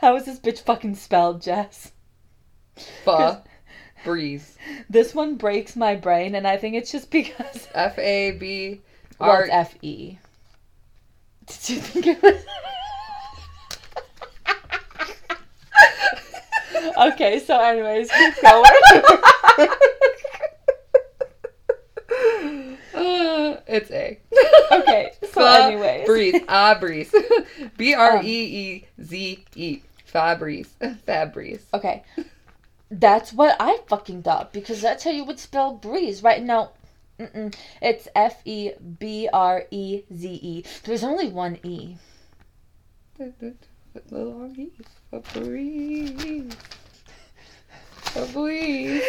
How 0.00 0.16
is 0.16 0.24
this 0.24 0.38
bitch 0.40 0.60
fucking 0.60 0.94
spelled, 0.96 1.42
Jess? 1.42 1.92
Fa 3.04 3.42
breeze. 4.04 4.56
This 4.88 5.14
one 5.14 5.36
breaks 5.36 5.74
my 5.76 5.94
brain, 5.96 6.34
and 6.34 6.46
I 6.46 6.56
think 6.56 6.74
it's 6.76 6.92
just 6.92 7.10
because 7.10 7.68
F 7.74 7.98
A 7.98 8.32
B 8.32 8.80
R 9.20 9.48
F 9.50 9.74
E. 9.82 10.18
Did 11.48 11.68
you 11.68 11.80
think 11.80 12.06
it 12.06 12.22
was? 12.22 12.44
okay, 17.12 17.38
so 17.40 17.60
anyways, 17.60 18.10
keep 18.10 18.34
going. 18.42 18.64
Uh, 22.94 23.60
it's 23.66 23.90
A. 23.90 24.18
okay, 24.72 25.12
so 25.32 25.44
anyways, 25.44 26.06
breeze. 26.06 26.42
Ah 26.48 26.76
breeze. 26.78 27.14
B 27.76 27.94
R 27.94 28.20
E 28.22 28.26
E 28.26 28.84
Z 29.02 29.44
E. 29.54 29.82
Fabrice. 30.04 30.74
Fabrice. 31.04 31.64
Okay. 31.74 32.02
That's 32.90 33.32
what 33.34 33.56
I 33.60 33.80
fucking 33.88 34.22
thought 34.22 34.52
because 34.54 34.80
that's 34.80 35.04
how 35.04 35.10
you 35.10 35.24
would 35.24 35.38
spell 35.38 35.74
breeze, 35.74 36.22
right? 36.22 36.42
No. 36.42 36.70
Mm-mm. 37.18 37.54
It's 37.82 38.08
F 38.14 38.40
E 38.44 38.70
B 38.98 39.28
R 39.32 39.64
E 39.70 40.02
Z 40.14 40.28
E. 40.42 40.64
There's 40.84 41.02
only 41.04 41.28
one 41.28 41.58
E. 41.64 41.96
The 43.18 43.54
long 44.12 44.54
E's. 44.56 44.70
Fabrice. 45.10 46.54
Fabrice. 48.02 49.02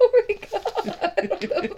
oh 0.00 0.24
my 0.28 0.34
god. 0.50 1.76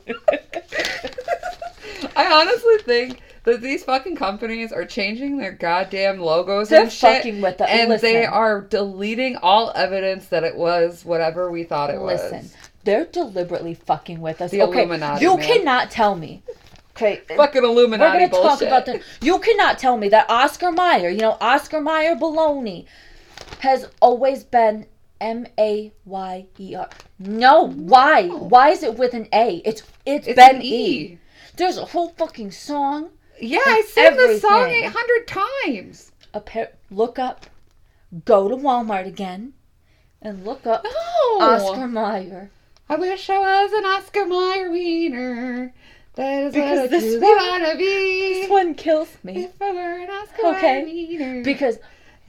I 2.16 2.32
honestly 2.32 2.78
think 2.84 3.20
that 3.44 3.60
these 3.60 3.84
fucking 3.84 4.16
companies 4.16 4.72
are 4.72 4.84
changing 4.84 5.36
their 5.38 5.52
goddamn 5.52 6.18
logos 6.18 6.68
They're 6.70 6.82
and 6.82 6.92
shit. 6.92 7.16
fucking 7.18 7.40
with 7.40 7.60
it. 7.60 7.68
and 7.68 7.92
they 8.00 8.24
are 8.24 8.62
deleting 8.62 9.36
all 9.36 9.70
evidence 9.76 10.26
that 10.28 10.42
it 10.42 10.56
was 10.56 11.04
whatever 11.04 11.50
we 11.50 11.62
thought 11.62 11.90
it 11.90 12.00
Listen, 12.00 12.38
was. 12.38 12.54
They're 12.86 13.04
deliberately 13.04 13.74
fucking 13.74 14.20
with 14.22 14.40
us. 14.40 14.50
The 14.50 14.62
okay, 14.62 14.84
Illuminati, 14.84 15.22
you 15.22 15.36
man. 15.36 15.46
cannot 15.46 15.90
tell 15.90 16.14
me. 16.14 16.42
Okay, 16.92 17.20
Fucking 17.36 17.62
Illuminati. 17.62 18.00
we're 18.10 18.28
gonna 18.28 18.28
bullshit. 18.30 18.58
talk 18.60 18.62
about 18.62 18.86
the. 18.86 19.02
You 19.20 19.38
cannot 19.40 19.78
tell 19.78 19.98
me 19.98 20.08
that 20.08 20.30
Oscar 20.30 20.72
Mayer, 20.72 21.10
you 21.10 21.18
know 21.18 21.36
Oscar 21.42 21.82
Mayer 21.82 22.16
baloney, 22.16 22.86
has 23.58 23.86
always 24.00 24.44
been 24.44 24.86
M 25.20 25.46
A 25.58 25.92
Y 26.06 26.46
E 26.58 26.74
R. 26.74 26.88
No, 27.18 27.68
why? 27.68 28.28
Why 28.28 28.70
is 28.70 28.82
it 28.82 28.94
with 28.96 29.12
an 29.12 29.28
A? 29.32 29.56
It's 29.66 29.82
it's 30.06 30.26
It's 30.26 30.36
been 30.36 30.62
E. 30.62 30.86
E. 30.86 31.18
There's 31.56 31.76
a 31.76 31.84
whole 31.84 32.10
fucking 32.16 32.50
song. 32.52 33.10
Yeah, 33.38 33.60
I 33.66 33.82
sang 33.82 34.16
the 34.16 34.38
song 34.38 34.68
800 34.70 35.26
times. 35.26 36.12
A 36.32 36.40
pair, 36.40 36.72
look 36.90 37.18
up, 37.18 37.46
go 38.24 38.48
to 38.48 38.56
Walmart 38.56 39.06
again, 39.06 39.52
and 40.22 40.44
look 40.46 40.66
up 40.66 40.84
No. 40.84 41.40
Oscar 41.40 41.86
Mayer. 41.86 42.50
I 42.88 42.96
wish 42.96 43.28
I 43.30 43.38
was 43.38 43.72
an 43.72 43.84
Oscar 43.84 44.26
Mayer 44.26 44.70
wiener. 44.70 45.74
That 46.14 46.44
is 46.44 46.54
Because 46.54 46.78
what 46.78 46.84
I 46.84 46.86
this 46.86 47.20
one- 47.22 47.36
wanna 47.36 47.76
be. 47.76 48.40
This 48.40 48.48
one 48.50 48.74
kills 48.74 49.08
me 49.22 49.44
If 49.44 49.60
I 49.60 49.72
were 49.72 49.98
an 50.02 50.10
Oscar 50.10 50.46
Okay. 50.56 50.84
Mayer 50.84 50.84
wiener. 50.84 51.42
because 51.44 51.78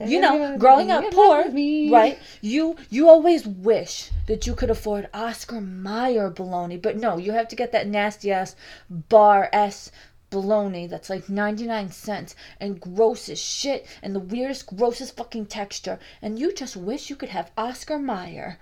you 0.04 0.20
know, 0.20 0.56
growing 0.58 0.90
up 0.92 1.10
poor, 1.12 1.44
right? 1.90 2.18
You 2.40 2.76
you 2.90 3.08
always 3.08 3.46
wish 3.46 4.10
that 4.28 4.46
you 4.46 4.54
could 4.54 4.70
afford 4.70 5.08
Oscar 5.12 5.60
Mayer 5.60 6.30
bologna, 6.30 6.76
but 6.76 6.96
no, 6.96 7.16
you 7.16 7.32
have 7.32 7.48
to 7.48 7.56
get 7.56 7.72
that 7.72 7.88
nasty 7.88 8.30
ass 8.30 8.54
bar 8.88 9.48
S 9.52 9.90
bologna 10.30 10.86
that's 10.86 11.08
like 11.10 11.28
99 11.30 11.90
cents 11.90 12.36
and 12.60 12.78
gross 12.80 13.28
as 13.30 13.40
shit 13.40 13.86
and 14.02 14.14
the 14.14 14.20
weirdest 14.20 14.66
grossest 14.66 15.16
fucking 15.16 15.46
texture 15.46 15.98
and 16.20 16.38
you 16.38 16.52
just 16.52 16.76
wish 16.76 17.08
you 17.08 17.16
could 17.16 17.30
have 17.30 17.50
Oscar 17.56 17.98
Mayer 17.98 18.58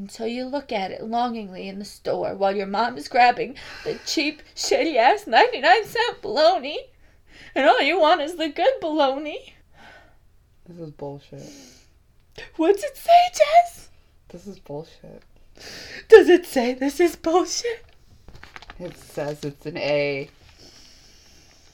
until 0.00 0.26
you 0.26 0.46
look 0.46 0.72
at 0.72 0.90
it 0.90 1.02
longingly 1.04 1.68
in 1.68 1.78
the 1.78 1.84
store 1.84 2.34
while 2.34 2.56
your 2.56 2.66
mom 2.66 2.96
is 2.96 3.06
grabbing 3.06 3.54
the 3.84 3.98
cheap 4.06 4.42
shitty 4.56 4.96
ass 4.96 5.26
99 5.26 5.84
cent 5.84 6.22
bologna 6.22 6.78
and 7.54 7.66
all 7.68 7.80
you 7.82 8.00
want 8.00 8.20
is 8.22 8.36
the 8.36 8.48
good 8.48 8.72
bologna 8.80 9.54
This 10.66 10.78
is 10.78 10.90
bullshit. 10.92 11.42
What's 12.56 12.82
it 12.84 12.96
say, 12.96 13.10
Jess? 13.34 13.88
This 14.28 14.46
is 14.46 14.58
bullshit. 14.60 15.22
Does 16.08 16.28
it 16.28 16.46
say 16.46 16.74
this 16.74 17.00
is 17.00 17.16
bullshit? 17.16 17.84
It 18.78 18.96
says 18.96 19.44
it's 19.44 19.66
an 19.66 19.76
A. 19.76 20.30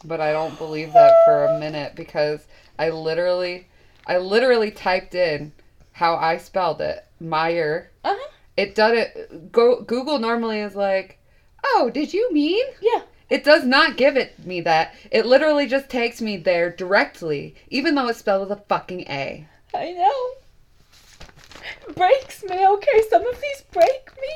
But 0.05 0.20
I 0.20 0.33
don't 0.33 0.57
believe 0.59 0.93
that 0.95 1.14
for 1.27 1.45
a 1.45 1.59
minute 1.61 1.95
because 1.95 2.47
I 2.79 2.89
literally 2.91 3.68
I 4.07 4.18
literally 4.18 4.70
typed 4.70 5.14
in 5.14 5.53
how 5.93 6.16
I 6.16 6.39
spelled 6.39 6.81
it. 6.81 7.05
Meyer. 7.20 7.91
Uh-huh. 8.07 8.31
It 8.57 8.75
does 8.75 8.97
it 8.97 9.53
go 9.53 9.83
Google 9.83 10.19
normally 10.19 10.61
is 10.61 10.77
like, 10.77 11.19
"Oh, 11.65 11.91
did 11.93 12.15
you 12.15 12.33
mean?" 12.33 12.65
Yeah. 12.81 13.03
It 13.29 13.43
does 13.43 13.65
not 13.65 13.97
give 13.97 14.17
it 14.17 14.47
me 14.47 14.61
that. 14.61 14.95
It 15.11 15.27
literally 15.27 15.67
just 15.67 15.89
takes 15.89 16.23
me 16.23 16.37
there 16.37 16.71
directly, 16.71 17.57
even 17.69 17.97
though 17.97 18.07
it's 18.07 18.21
spelled 18.21 18.49
with 18.49 18.57
a 18.57 18.63
fucking 18.69 19.01
A. 19.09 19.49
I 19.75 19.93
know. 19.93 21.95
Breaks 21.95 22.45
me, 22.45 22.67
okay? 22.67 23.03
Some 23.11 23.27
of 23.27 23.41
these 23.41 23.63
break 23.73 24.13
me. 24.21 24.29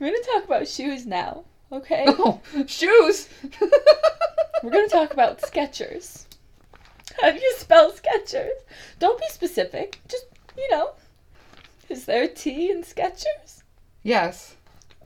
We're 0.00 0.10
gonna 0.10 0.24
talk 0.24 0.44
about 0.44 0.66
shoes 0.66 1.06
now, 1.06 1.44
okay? 1.70 2.04
Oh, 2.08 2.40
shoes. 2.66 3.28
We're 4.62 4.70
gonna 4.70 4.88
talk 4.88 5.12
about 5.12 5.40
Skechers. 5.40 6.24
How 7.20 7.30
do 7.30 7.38
you 7.38 7.54
spell 7.58 7.92
Skechers? 7.92 8.58
Don't 8.98 9.20
be 9.20 9.26
specific. 9.28 10.00
Just, 10.08 10.26
you 10.56 10.68
know. 10.72 10.94
Is 11.88 12.04
there 12.06 12.24
a 12.24 12.28
T 12.28 12.70
in 12.70 12.82
Skechers? 12.82 13.62
yes. 14.02 14.56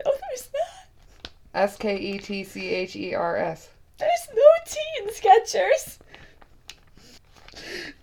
No, 0.04 0.12
there's 0.30 0.48
not. 0.54 1.32
S 1.54 1.76
K 1.76 1.96
E 1.96 2.18
T 2.18 2.44
C 2.44 2.68
H 2.68 2.94
E 2.94 3.14
R 3.14 3.36
S. 3.36 3.70
There's 3.98 4.28
no 4.34 4.42
T 4.64 4.78
in 5.02 5.08
Skechers. 5.08 5.98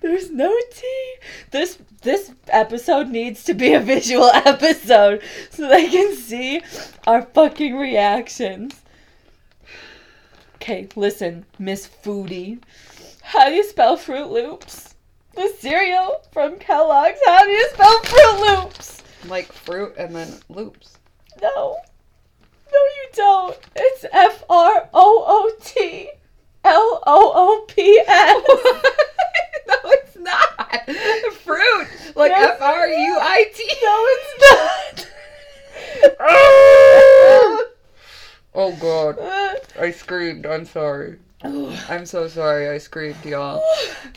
There's 0.01 0.29
no 0.31 0.53
tea. 0.73 1.13
This 1.51 1.77
this 2.01 2.31
episode 2.49 3.07
needs 3.07 3.43
to 3.45 3.53
be 3.53 3.73
a 3.73 3.79
visual 3.79 4.25
episode 4.33 5.21
so 5.49 5.67
they 5.69 5.89
can 5.89 6.15
see 6.15 6.61
our 7.07 7.21
fucking 7.21 7.77
reactions. 7.77 8.81
Okay, 10.55 10.87
listen, 10.95 11.45
Miss 11.57 11.87
Foodie. 11.87 12.59
How 13.21 13.47
do 13.49 13.55
you 13.55 13.63
spell 13.63 13.95
Fruit 13.97 14.27
Loops? 14.29 14.94
The 15.35 15.53
cereal 15.59 16.21
from 16.31 16.57
Kellogg's. 16.59 17.19
How 17.25 17.43
do 17.43 17.49
you 17.51 17.69
spell 17.69 18.01
Fruit 18.03 18.39
Loops? 18.39 19.03
Like 19.27 19.51
fruit 19.51 19.93
and 19.97 20.15
then 20.15 20.39
loops. 20.49 20.97
No. 21.41 21.77
No, 22.71 22.79
you 22.79 23.09
don't. 23.13 23.57
It's 23.75 24.05
F 24.11 24.43
R 24.49 24.89
O 24.93 25.23
O 25.27 25.51
T 25.63 26.09
L 26.63 27.03
O 27.05 27.31
O 27.35 27.65
P 27.67 28.01
S. 28.07 28.43
no, 29.67 29.75
it's 29.85 30.15
not. 30.17 30.89
Fruit. 31.33 31.87
Like. 32.15 32.31
F 32.31 32.61
R 32.61 32.87
U 32.87 33.17
I 33.21 33.51
T. 33.53 33.63
No, 33.83 34.05
it's 34.11 34.41
not. 34.41 35.11
Oh 38.57 38.71
god. 38.79 39.19
I 39.79 39.91
screamed. 39.91 40.45
I'm 40.45 40.65
sorry. 40.65 41.17
I'm 41.89 42.05
so 42.05 42.27
sorry 42.27 42.69
I 42.69 42.77
screamed, 42.77 43.23
y'all. 43.25 43.63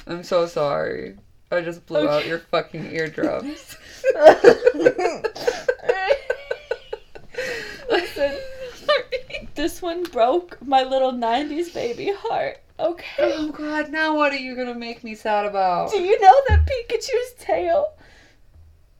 I'm 0.07 0.23
so 0.23 0.47
sorry. 0.47 1.17
I 1.51 1.61
just 1.63 1.87
blew 1.87 2.09
out 2.09 2.27
your 2.27 2.41
fucking 2.41 2.95
eardrums. 2.95 3.77
Listen, 7.89 8.37
this 9.55 9.81
one 9.81 10.03
broke 10.05 10.59
my 10.65 10.83
little 10.83 11.13
90s 11.13 11.73
baby 11.73 12.13
heart. 12.15 12.59
Okay. 12.79 13.07
Oh 13.19 13.51
god, 13.51 13.91
now 13.91 14.15
what 14.15 14.33
are 14.33 14.39
you 14.39 14.55
gonna 14.55 14.75
make 14.75 15.03
me 15.03 15.15
sad 15.15 15.47
about? 15.47 15.91
Do 15.91 16.01
you 16.01 16.21
know 16.21 16.43
that 16.49 16.67
Pikachu's 16.67 17.33
tail 17.39 17.95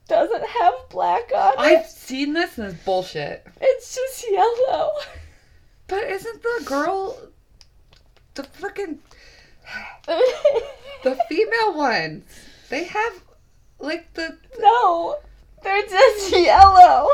doesn't 0.07 0.45
have 0.45 0.73
black 0.89 1.31
on 1.35 1.53
it? 1.53 1.59
I've 1.59 1.85
seen 1.85 2.33
this 2.33 2.57
and 2.57 2.73
it's 2.73 2.83
bullshit. 2.83 3.45
It's 3.61 3.95
just 3.95 4.25
yellow. 4.29 4.91
But 5.87 6.03
isn't 6.03 6.43
the 6.43 6.61
girl 6.65 7.17
the 8.35 8.43
freaking 8.43 8.97
the 11.03 11.17
female 11.27 11.73
ones? 11.75 12.23
They 12.69 12.83
have 12.85 13.21
like 13.79 14.13
the 14.13 14.37
no, 14.59 15.17
they're 15.63 15.85
just 15.87 16.31
yellow. 16.31 17.07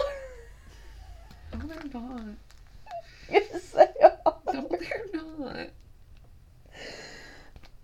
Oh 1.53 1.61
they're 1.63 1.77
not. 1.93 2.21
Yes, 3.29 3.71
they 3.71 3.87
are. 4.03 4.35
No, 4.53 4.69
they're 4.79 5.05
not. 5.13 5.69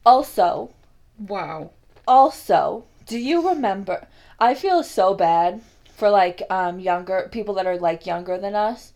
Also, 0.05 0.71
Wow. 1.17 1.71
also, 2.07 2.85
do 3.05 3.17
you 3.17 3.47
remember? 3.47 4.07
I 4.39 4.55
feel 4.55 4.83
so 4.83 5.13
bad 5.13 5.61
for 5.95 6.09
like 6.09 6.41
um 6.49 6.79
younger 6.79 7.29
people 7.31 7.53
that 7.55 7.67
are 7.67 7.77
like 7.77 8.05
younger 8.05 8.37
than 8.37 8.55
us. 8.55 8.93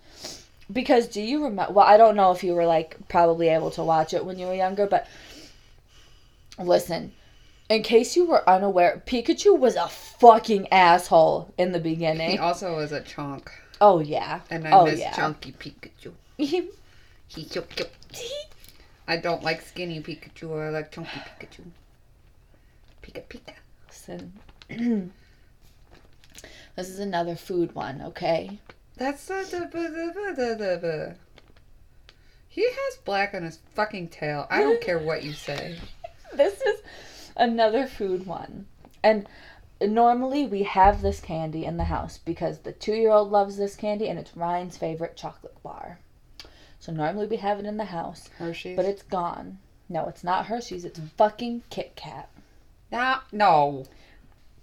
Because 0.71 1.07
do 1.07 1.21
you 1.21 1.43
remember? 1.43 1.73
Well, 1.73 1.85
I 1.85 1.97
don't 1.97 2.15
know 2.15 2.31
if 2.31 2.43
you 2.43 2.53
were 2.53 2.65
like 2.65 2.97
probably 3.07 3.49
able 3.49 3.71
to 3.71 3.83
watch 3.83 4.13
it 4.13 4.25
when 4.25 4.39
you 4.39 4.47
were 4.47 4.55
younger, 4.55 4.87
but 4.87 5.07
listen, 6.57 7.13
in 7.69 7.83
case 7.83 8.15
you 8.15 8.25
were 8.25 8.47
unaware, 8.49 9.03
Pikachu 9.05 9.57
was 9.57 9.75
a 9.75 9.87
fucking 9.87 10.67
asshole 10.71 11.53
in 11.57 11.71
the 11.71 11.79
beginning. 11.79 12.31
He 12.31 12.37
also 12.37 12.75
was 12.75 12.91
a 12.91 13.01
chunk. 13.01 13.51
Oh 13.81 13.99
yeah. 13.99 14.41
And 14.49 14.67
I 14.67 14.71
oh 14.71 14.85
miss 14.85 14.99
yeah. 14.99 15.13
chunky 15.13 15.51
Pikachu. 15.51 16.13
He 16.37 16.69
cute 17.29 17.69
cute. 17.69 17.89
I 19.07 19.17
don't 19.17 19.43
like 19.43 19.61
skinny 19.61 20.01
Pikachu. 20.01 20.59
I 20.59 20.69
like 20.69 20.91
chunky 20.91 21.19
Pikachu. 21.19 21.63
Pika 23.03 23.23
Pika. 23.27 23.53
Listen. 23.87 24.33
this 26.75 26.89
is 26.89 26.99
another 26.99 27.35
food 27.35 27.75
one, 27.75 28.01
okay? 28.01 28.59
That's 28.97 29.25
the. 29.27 31.15
He 32.47 32.63
has 32.63 32.97
black 33.03 33.33
on 33.33 33.43
his 33.43 33.59
fucking 33.73 34.07
tail. 34.09 34.47
I 34.49 34.61
don't 34.61 34.81
care 34.81 34.99
what 34.99 35.23
you 35.23 35.33
say. 35.33 35.77
This 36.33 36.59
is 36.61 36.81
another 37.37 37.87
food 37.87 38.25
one. 38.25 38.65
And 39.01 39.25
normally 39.81 40.45
we 40.45 40.63
have 40.63 41.01
this 41.01 41.21
candy 41.21 41.63
in 41.63 41.77
the 41.77 41.85
house 41.85 42.17
because 42.17 42.59
the 42.59 42.73
two 42.73 42.93
year 42.93 43.11
old 43.11 43.31
loves 43.31 43.55
this 43.55 43.75
candy 43.77 44.09
and 44.09 44.19
it's 44.19 44.35
Ryan's 44.35 44.75
favorite 44.75 45.15
chocolate 45.15 45.61
bar. 45.63 45.99
So 46.79 46.91
normally 46.91 47.27
we 47.27 47.37
have 47.37 47.59
it 47.59 47.65
in 47.65 47.77
the 47.77 47.85
house, 47.85 48.29
Hershey's. 48.37 48.75
but 48.75 48.83
it's 48.85 49.03
gone. 49.03 49.59
No, 49.87 50.07
it's 50.07 50.23
not 50.25 50.47
Hershey's, 50.47 50.83
it's 50.83 50.99
fucking 51.15 51.63
Kit 51.69 51.95
Kat. 51.95 52.27
Nah, 52.91 53.19
no. 53.31 53.85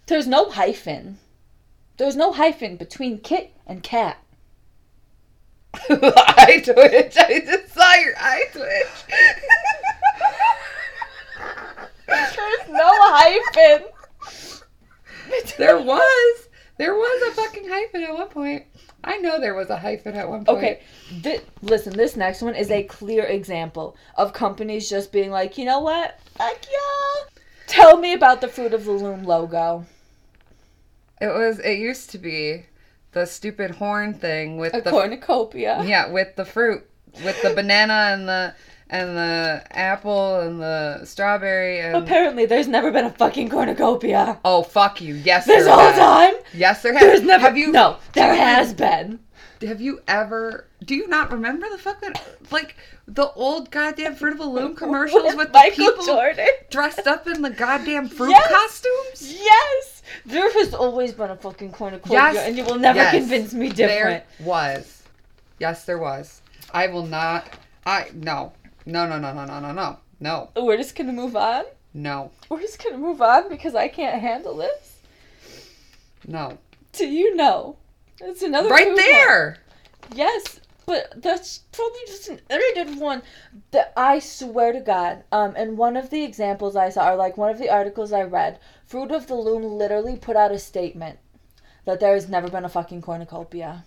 There's 0.06 0.26
no 0.26 0.50
hyphen. 0.50 1.18
There's 2.02 2.16
no 2.16 2.32
hyphen 2.32 2.74
between 2.76 3.20
Kit 3.20 3.54
and 3.64 3.80
Cat. 3.80 4.18
eye 5.88 6.60
twitch. 6.64 7.16
I 7.16 7.40
just 7.46 7.72
saw 7.72 7.94
your 7.94 8.14
eye 8.18 8.42
twitch. 8.50 8.88
There's 12.08 12.68
no 12.70 12.90
hyphen. 12.92 13.84
there 15.58 15.78
was. 15.78 16.48
There 16.76 16.92
was 16.92 17.22
a 17.28 17.40
fucking 17.40 17.68
hyphen 17.68 18.02
at 18.02 18.14
one 18.14 18.26
point. 18.30 18.64
I 19.04 19.18
know 19.18 19.38
there 19.40 19.54
was 19.54 19.70
a 19.70 19.76
hyphen 19.76 20.16
at 20.16 20.28
one 20.28 20.44
point. 20.44 20.58
Okay, 20.58 20.80
thi- 21.20 21.44
listen, 21.60 21.96
this 21.96 22.16
next 22.16 22.42
one 22.42 22.56
is 22.56 22.72
a 22.72 22.82
clear 22.82 23.26
example 23.26 23.96
of 24.16 24.32
companies 24.32 24.90
just 24.90 25.12
being 25.12 25.30
like, 25.30 25.56
you 25.56 25.64
know 25.64 25.78
what? 25.78 26.18
Fuck 26.36 26.66
yeah. 26.68 27.28
Tell 27.68 27.96
me 27.96 28.12
about 28.12 28.40
the 28.40 28.48
Fruit 28.48 28.74
of 28.74 28.86
the 28.86 28.90
Loom 28.90 29.22
logo. 29.22 29.86
It 31.22 31.32
was. 31.32 31.58
It 31.60 31.78
used 31.78 32.10
to 32.10 32.18
be 32.18 32.66
the 33.12 33.26
stupid 33.26 33.70
horn 33.72 34.14
thing 34.14 34.56
with 34.56 34.74
A 34.74 34.80
the 34.80 34.90
cornucopia. 34.90 35.82
yeah 35.84 36.08
with 36.10 36.34
the 36.36 36.44
fruit 36.44 36.82
with 37.24 37.40
the 37.42 37.52
banana 37.54 38.10
and 38.14 38.26
the 38.28 38.54
and 38.88 39.16
the 39.16 39.62
apple 39.70 40.40
and 40.40 40.60
the 40.60 41.04
strawberry 41.04 41.80
and 41.80 41.94
Apparently, 41.96 42.46
there's 42.46 42.68
never 42.68 42.90
been 42.90 43.04
a 43.04 43.10
fucking 43.12 43.48
cornucopia. 43.50 44.38
oh 44.44 44.62
fuck 44.62 45.00
you 45.00 45.14
yes 45.14 45.44
This 45.46 45.64
there 45.66 45.74
whole 45.74 45.90
has. 45.92 45.98
time, 45.98 46.34
yes 46.54 46.82
there 46.82 46.92
has 46.94 47.02
there's 47.02 47.22
never. 47.22 47.42
have 47.46 47.56
you 47.58 47.70
No, 47.70 47.98
there 48.14 48.34
has 48.34 48.72
been. 48.72 49.18
have 49.60 49.80
you 49.82 50.00
ever 50.08 50.66
do 50.84 50.94
you 50.94 51.06
not 51.06 51.30
remember 51.30 51.66
the 51.70 51.78
fucking 51.78 52.14
like 52.50 52.76
the 53.06 53.30
old 53.32 53.70
goddamn 53.70 54.14
fruit 54.14 54.32
of 54.32 54.40
a 54.40 54.44
loom 54.44 54.74
commercials 54.74 55.34
with 55.34 55.48
the 55.48 55.52
Michael 55.62 55.90
people 55.90 56.06
Jordan. 56.06 56.48
dressed 56.70 57.06
up 57.06 57.26
in 57.26 57.42
the 57.42 57.50
goddamn 57.50 58.08
fruit 58.08 58.30
Yes. 58.30 58.48
costumes 58.50 59.34
Yes, 59.42 59.91
there 60.26 60.50
has 60.52 60.74
always 60.74 61.12
been 61.12 61.30
a 61.30 61.36
fucking 61.36 61.72
cornucopia, 61.72 62.12
Yes. 62.32 62.36
and 62.48 62.56
you 62.56 62.64
will 62.64 62.78
never 62.78 62.98
Yes. 62.98 63.14
convince 63.14 63.54
me 63.54 63.68
different. 63.68 64.24
There 64.38 64.46
was. 64.46 65.02
Yes, 65.58 65.84
there 65.84 65.98
was. 65.98 66.40
I 66.72 66.86
will 66.88 67.06
not. 67.06 67.48
I 67.86 68.10
no. 68.14 68.52
No, 68.86 69.06
no, 69.06 69.18
no, 69.18 69.32
no, 69.32 69.44
no, 69.44 69.60
no, 69.60 69.72
no. 69.72 69.98
No. 70.20 70.48
We're 70.56 70.76
just 70.76 70.94
gonna 70.94 71.12
move 71.12 71.36
on. 71.36 71.64
No. 71.94 72.30
We're 72.48 72.60
just 72.60 72.82
gonna 72.82 72.98
move 72.98 73.20
on 73.22 73.48
because 73.48 73.74
I 73.74 73.88
can't 73.88 74.20
handle 74.20 74.56
this. 74.56 74.98
No. 76.26 76.58
Do 76.92 77.06
you 77.06 77.34
know? 77.36 77.76
It's 78.20 78.42
another 78.42 78.68
Right 78.68 78.86
one. 78.86 78.96
there. 78.96 79.58
Yes, 80.14 80.60
but 80.86 81.12
that's 81.16 81.58
probably 81.72 82.00
just 82.06 82.28
an 82.28 82.40
edited 82.50 82.98
one. 83.00 83.22
That 83.72 83.92
I 83.96 84.18
swear 84.20 84.72
to 84.72 84.80
God, 84.80 85.24
um, 85.32 85.54
and 85.56 85.76
one 85.78 85.96
of 85.96 86.10
the 86.10 86.22
examples 86.22 86.76
I 86.76 86.88
saw, 86.90 87.12
or 87.12 87.16
like 87.16 87.36
one 87.36 87.50
of 87.50 87.58
the 87.58 87.70
articles 87.70 88.12
I 88.12 88.22
read, 88.22 88.58
Fruit 88.92 89.10
of 89.10 89.26
the 89.26 89.34
Loom 89.34 89.62
literally 89.78 90.16
put 90.16 90.36
out 90.36 90.52
a 90.52 90.58
statement 90.58 91.18
that 91.86 91.98
there 91.98 92.12
has 92.12 92.28
never 92.28 92.50
been 92.50 92.66
a 92.66 92.68
fucking 92.68 93.00
cornucopia, 93.00 93.84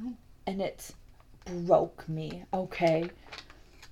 Oh. 0.00 0.14
and 0.46 0.62
it 0.62 0.92
broke 1.44 2.08
me. 2.08 2.44
Okay, 2.54 3.10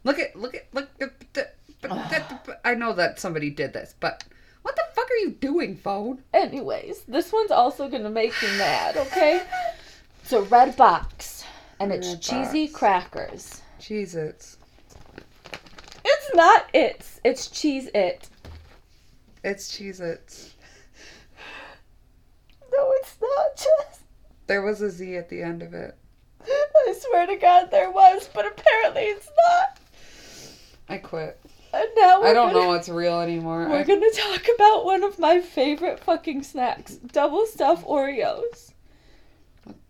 Look 0.02 0.18
at 0.18 0.34
look 0.34 0.54
at 0.54 0.64
look 0.72 0.88
at 0.98 1.28
the- 1.34 2.59
I 2.64 2.74
know 2.74 2.94
that 2.94 3.20
somebody 3.20 3.50
did 3.50 3.74
this, 3.74 3.94
but 4.00 4.24
what 4.62 4.76
the 4.76 4.84
fuck 4.94 5.11
are 5.11 5.16
you 5.16 5.32
doing, 5.32 5.76
phone? 5.76 6.22
Anyways, 6.32 7.02
this 7.02 7.34
one's 7.34 7.50
also 7.50 7.86
gonna 7.90 8.09
make 8.09 8.32
me 8.42 8.48
mad, 8.57 8.96
okay? 8.96 9.42
It's 10.22 10.32
a 10.32 10.40
red 10.40 10.74
box, 10.74 11.44
and 11.78 11.92
it's 11.92 12.09
Red 12.09 12.22
cheesy 12.22 12.66
crackers. 12.66 13.61
Jesus. 13.78 14.57
It's 15.18 15.26
It's 16.02 16.34
not 16.34 16.70
it's, 16.72 17.20
it's 17.24 17.48
cheese 17.48 17.90
it. 17.94 18.30
It's 19.47 19.70
Cheez 19.70 20.01
Its. 20.01 20.57
No, 22.76 22.92
it's 22.97 23.16
not 23.22 23.55
just. 23.55 24.01
There 24.49 24.61
was 24.61 24.82
a 24.82 24.90
Z 24.90 25.14
at 25.14 25.28
the 25.28 25.40
end 25.40 25.62
of 25.62 25.72
it. 25.72 25.97
I 26.44 26.94
swear 26.99 27.28
to 27.28 27.36
God 27.36 27.70
there 27.70 27.92
was, 27.92 28.28
but 28.34 28.44
apparently 28.44 29.03
it's 29.03 29.30
not. 29.47 29.78
I 30.88 30.99
quit. 30.99 31.38
And 31.72 31.86
now 31.97 32.20
we're 32.20 32.26
I 32.26 32.32
don't 32.32 32.53
gonna, 32.53 32.64
know 32.64 32.68
what's 32.70 32.88
real 32.88 33.20
anymore. 33.20 33.68
We're 33.68 33.78
I, 33.78 33.84
gonna 33.84 34.11
talk 34.11 34.47
about 34.57 34.84
one 34.84 35.05
of 35.05 35.16
my 35.20 35.40
favorite 35.40 36.01
fucking 36.01 36.42
snacks: 36.42 36.94
double 36.97 37.47
stuff 37.47 37.84
Oreos. 37.84 38.72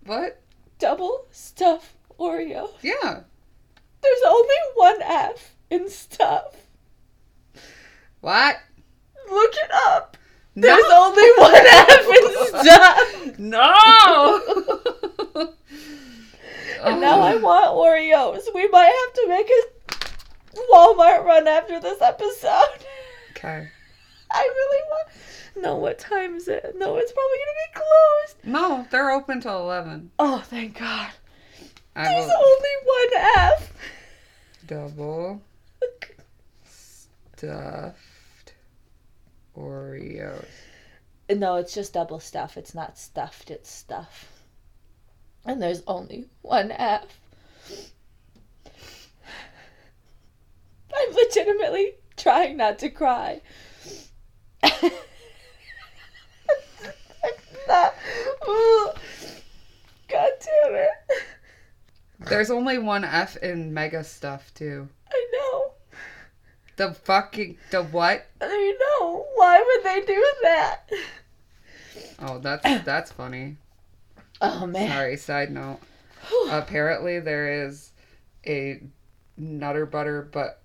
what? 0.05 0.43
Double 0.79 1.29
stuff 1.31 1.97
Oreo. 2.21 2.73
Yeah. 2.83 3.21
There's 4.03 4.23
only 4.27 4.55
one 4.75 5.01
F. 5.01 5.55
in 5.71 5.89
stuff. 5.89 6.57
What? 8.21 8.59
Look 9.31 9.53
it 9.55 9.71
up. 9.89 10.17
No. 10.55 10.69
There's 10.69 10.93
only 10.93 11.31
one 11.39 11.55
F 11.55 12.07
in 12.09 12.47
stuff. 12.63 13.39
No. 13.39 15.53
And 16.85 17.01
now 17.01 17.21
I 17.21 17.37
want 17.37 17.71
Oreos. 17.75 18.43
We 18.55 18.69
might 18.69 18.85
have 18.85 19.13
to 19.15 19.27
make 19.29 19.51
a 19.51 19.63
Walmart 20.73 21.25
run 21.25 21.49
after 21.49 21.81
this 21.81 22.01
episode. 22.01 22.85
Okay. 23.33 23.69
I 24.31 24.41
really 24.43 24.83
want. 24.91 25.09
No, 25.57 25.75
what 25.77 25.99
time 25.99 26.37
is 26.37 26.47
it? 26.49 26.75
No, 26.77 26.97
it's 26.97 27.13
probably 27.13 27.39
gonna 27.39 27.59
be 27.67 27.73
closed. 27.75 28.37
No, 28.45 28.87
they're 28.91 29.11
open 29.11 29.41
till 29.41 29.59
eleven. 29.59 30.11
Oh, 30.19 30.43
thank 30.47 30.79
God. 30.79 31.11
I 31.97 32.05
There's 32.05 32.27
will 32.27 32.37
only 32.37 32.77
one 32.85 33.09
F. 33.37 33.73
double 34.67 35.41
stuffed 36.67 37.97
Oreos. 39.57 40.45
No, 41.29 41.57
it's 41.57 41.75
just 41.75 41.93
double 41.93 42.21
stuff. 42.21 42.57
It's 42.57 42.75
not 42.75 42.99
stuffed, 42.99 43.51
it's 43.51 43.71
stuff. 43.71 44.29
And 45.45 45.61
there's 45.63 45.83
only 45.87 46.27
one 46.43 46.71
F. 46.73 47.05
I'm 50.95 51.15
legitimately 51.15 51.95
trying 52.17 52.57
not 52.57 52.79
to 52.81 52.91
cry. 52.91 53.41
Not. 57.69 57.95
God 60.09 60.31
damn 60.41 60.75
it. 60.75 60.91
There's 62.21 62.51
only 62.51 62.79
one 62.79 63.05
F 63.05 63.37
in 63.39 63.75
mega 63.75 64.03
stuff 64.05 64.53
too. 64.55 64.89
I 65.11 65.27
know. 65.33 65.73
The 66.77 66.93
fucking 66.93 67.57
the 67.71 67.83
what? 67.83 68.27
I 68.41 68.47
don't 68.47 68.79
know. 68.79 69.27
Why 69.35 69.65
would 69.67 69.85
they 69.85 70.07
do 70.07 70.33
that? 70.43 70.91
Oh, 72.21 72.39
that's 72.39 72.63
that's 72.85 73.11
funny. 73.13 73.57
Oh 74.41 74.67
man. 74.67 74.91
Sorry, 74.91 75.17
side 75.17 75.51
note. 75.51 75.81
Apparently 76.51 77.21
there 77.21 77.67
is 77.67 77.93
a 78.47 78.81
Nutter 79.37 79.87
Butter, 79.87 80.29
but 80.31 80.63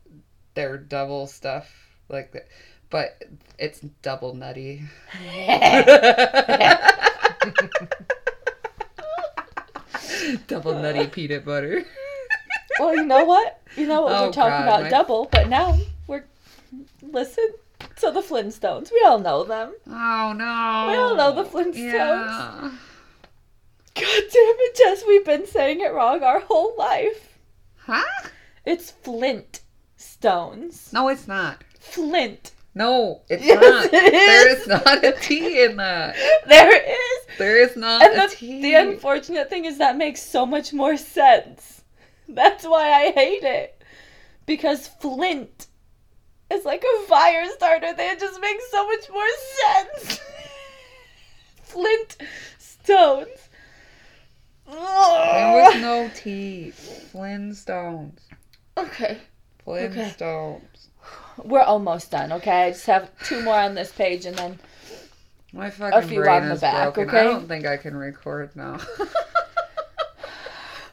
they're 0.53 0.77
double 0.77 1.25
stuff 1.27 1.69
like 2.09 2.33
that. 2.33 2.47
But 2.89 3.23
it's 3.57 3.79
double 4.01 4.33
nutty. 4.33 4.83
double 10.47 10.73
nutty 10.73 11.07
peanut 11.07 11.45
butter. 11.45 11.85
Well, 12.79 12.95
you 12.95 13.05
know 13.05 13.23
what? 13.25 13.61
You 13.75 13.87
know 13.87 14.01
what 14.01 14.11
Oh, 14.13 14.25
we're 14.27 14.31
talking 14.31 14.51
God, 14.51 14.63
about 14.63 14.81
my- 14.83 14.89
double, 14.89 15.29
but 15.31 15.47
now 15.49 15.77
we're 16.07 16.23
listen 17.01 17.51
to 17.97 18.11
the 18.11 18.21
Flintstones. 18.21 18.91
We 18.91 19.01
all 19.05 19.19
know 19.19 19.43
them. 19.43 19.73
Oh 19.87 20.33
no. 20.35 20.87
We 20.91 20.97
all 20.97 21.15
know 21.15 21.31
the 21.33 21.43
Flintstones. 21.49 21.75
Yeah. 21.75 22.71
God 23.93 24.23
damn 24.31 24.55
it, 24.59 24.75
Jess, 24.77 25.03
we've 25.05 25.25
been 25.25 25.45
saying 25.45 25.81
it 25.81 25.91
wrong 25.93 26.23
our 26.23 26.39
whole 26.39 26.73
life. 26.77 27.37
Huh? 27.77 28.03
It's 28.65 28.91
Flint 28.91 29.61
Stones. 29.97 30.91
No, 30.93 31.09
it's 31.09 31.27
not. 31.27 31.63
Flint. 31.79 32.51
No, 32.73 33.21
it's 33.27 33.43
Yes, 33.45 33.59
not. 33.61 33.85
it 33.93 34.11
There 34.11 34.49
is. 34.49 34.59
is 34.61 34.67
not 34.67 35.03
a 35.03 35.11
T 35.13 35.61
in 35.63 35.75
that. 35.75 36.15
There 36.47 36.73
is. 36.73 37.37
There 37.37 37.57
is 37.61 37.75
not 37.75 38.01
And 38.01 38.13
a 38.13 38.27
the, 38.27 38.35
T. 38.35 38.61
the 38.61 38.75
unfortunate 38.75 39.49
thing 39.49 39.65
is 39.65 39.77
that 39.79 39.97
makes 39.97 40.21
so 40.23 40.45
much 40.45 40.71
more 40.71 40.95
sense. 40.95 41.80
That's 42.35 42.65
why 42.65 42.91
I 42.91 43.11
hate 43.11 43.43
it. 43.43 43.83
Because 44.45 44.87
Flint 44.87 45.67
is 46.49 46.65
like 46.65 46.83
a 46.83 47.03
fire 47.07 47.45
starter. 47.55 47.93
That 47.93 48.19
just 48.19 48.41
makes 48.41 48.69
so 48.71 48.85
much 48.87 49.09
more 49.09 49.27
sense. 49.65 50.19
Flint 51.63 52.17
stones. 52.57 53.49
There 54.67 54.75
was 54.77 55.81
no 55.81 56.09
T. 56.15 56.71
Flintstones. 57.13 58.19
Okay. 58.77 59.17
Flintstones. 59.65 60.61
We're 61.43 61.61
almost 61.61 62.11
done, 62.11 62.31
okay? 62.33 62.67
I 62.67 62.71
just 62.71 62.85
have 62.85 63.09
two 63.23 63.41
more 63.43 63.55
on 63.57 63.73
this 63.75 63.91
page 63.91 64.25
and 64.25 64.37
then 64.37 64.59
My 65.53 65.69
fucking 65.69 66.07
few 66.09 66.21
brain 66.21 66.43
on 66.43 66.49
the 66.49 66.55
is 66.55 66.61
back, 66.61 66.93
broken. 66.93 67.09
okay? 67.09 67.19
I 67.19 67.23
don't 67.23 67.47
think 67.47 67.65
I 67.65 67.77
can 67.77 67.95
record 67.95 68.55
now. 68.55 68.79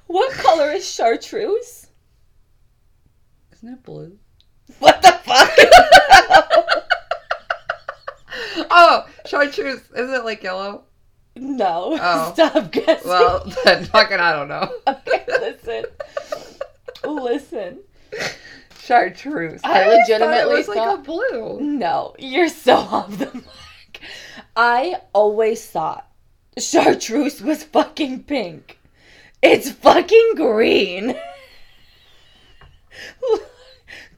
what 0.08 0.32
color 0.32 0.70
is 0.72 0.90
chartreuse? 0.90 1.86
Isn't 3.52 3.74
it 3.74 3.82
blue? 3.82 4.18
What 4.80 5.00
the 5.00 5.12
fuck? 5.24 5.50
Oh, 8.70 9.06
chartreuse. 9.26 9.80
Is 9.94 10.10
it 10.10 10.24
like 10.24 10.42
yellow? 10.42 10.84
no. 11.36 11.98
Oh. 12.00 12.32
Stop 12.34 12.70
guessing. 12.72 13.08
Well, 13.08 13.52
then 13.64 13.84
fucking 13.86 14.18
I 14.18 14.32
don't 14.32 14.48
know. 14.48 14.72
okay, 14.86 15.24
listen. 15.28 15.84
Listen. 17.04 17.78
Chartreuse. 18.80 19.60
I 19.64 19.84
always 19.84 19.98
legitimately 20.08 20.28
thought 20.28 20.52
it 20.52 20.56
was 20.56 20.68
like 20.68 20.98
a 20.98 21.02
blue. 21.02 21.60
No, 21.60 22.14
you're 22.18 22.48
so 22.48 22.74
off 22.74 23.16
the 23.18 23.26
mark. 23.32 24.00
I 24.56 24.96
always 25.12 25.66
thought 25.66 26.10
chartreuse 26.58 27.40
was 27.40 27.64
fucking 27.64 28.24
pink. 28.24 28.77
It's 29.42 29.70
fucking 29.70 30.32
green. 30.36 31.14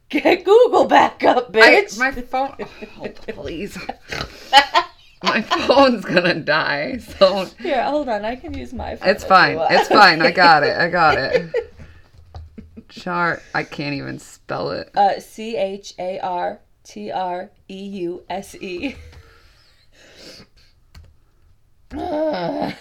Get 0.08 0.44
Google 0.44 0.86
back 0.86 1.22
up, 1.22 1.54
I, 1.54 1.58
bitch. 1.58 1.98
my 1.98 2.10
phone. 2.10 2.54
Oh, 3.00 3.08
please. 3.28 3.78
My 5.22 5.42
phone's 5.42 6.04
gonna 6.04 6.34
die. 6.34 6.96
So 6.96 7.44
Here, 7.60 7.82
hold 7.84 8.08
on. 8.08 8.24
I 8.24 8.34
can 8.36 8.56
use 8.56 8.72
my 8.72 8.96
phone. 8.96 9.08
it's 9.08 9.22
fine. 9.22 9.58
It's 9.70 9.88
fine. 9.88 10.22
I 10.22 10.30
got 10.30 10.64
it. 10.64 10.76
I 10.76 10.88
got 10.88 11.18
it. 11.18 11.72
Chart. 12.88 13.42
I 13.54 13.62
can't 13.64 13.94
even 13.94 14.18
spell 14.18 14.70
it. 14.70 14.90
Uh, 14.96 15.20
C 15.20 15.56
H 15.56 15.94
A 15.98 16.18
R 16.20 16.60
T 16.82 17.12
R 17.12 17.50
E 17.68 17.74
U 17.76 18.24
S 18.30 18.54
E. 18.56 18.96
Uh, 21.92 22.72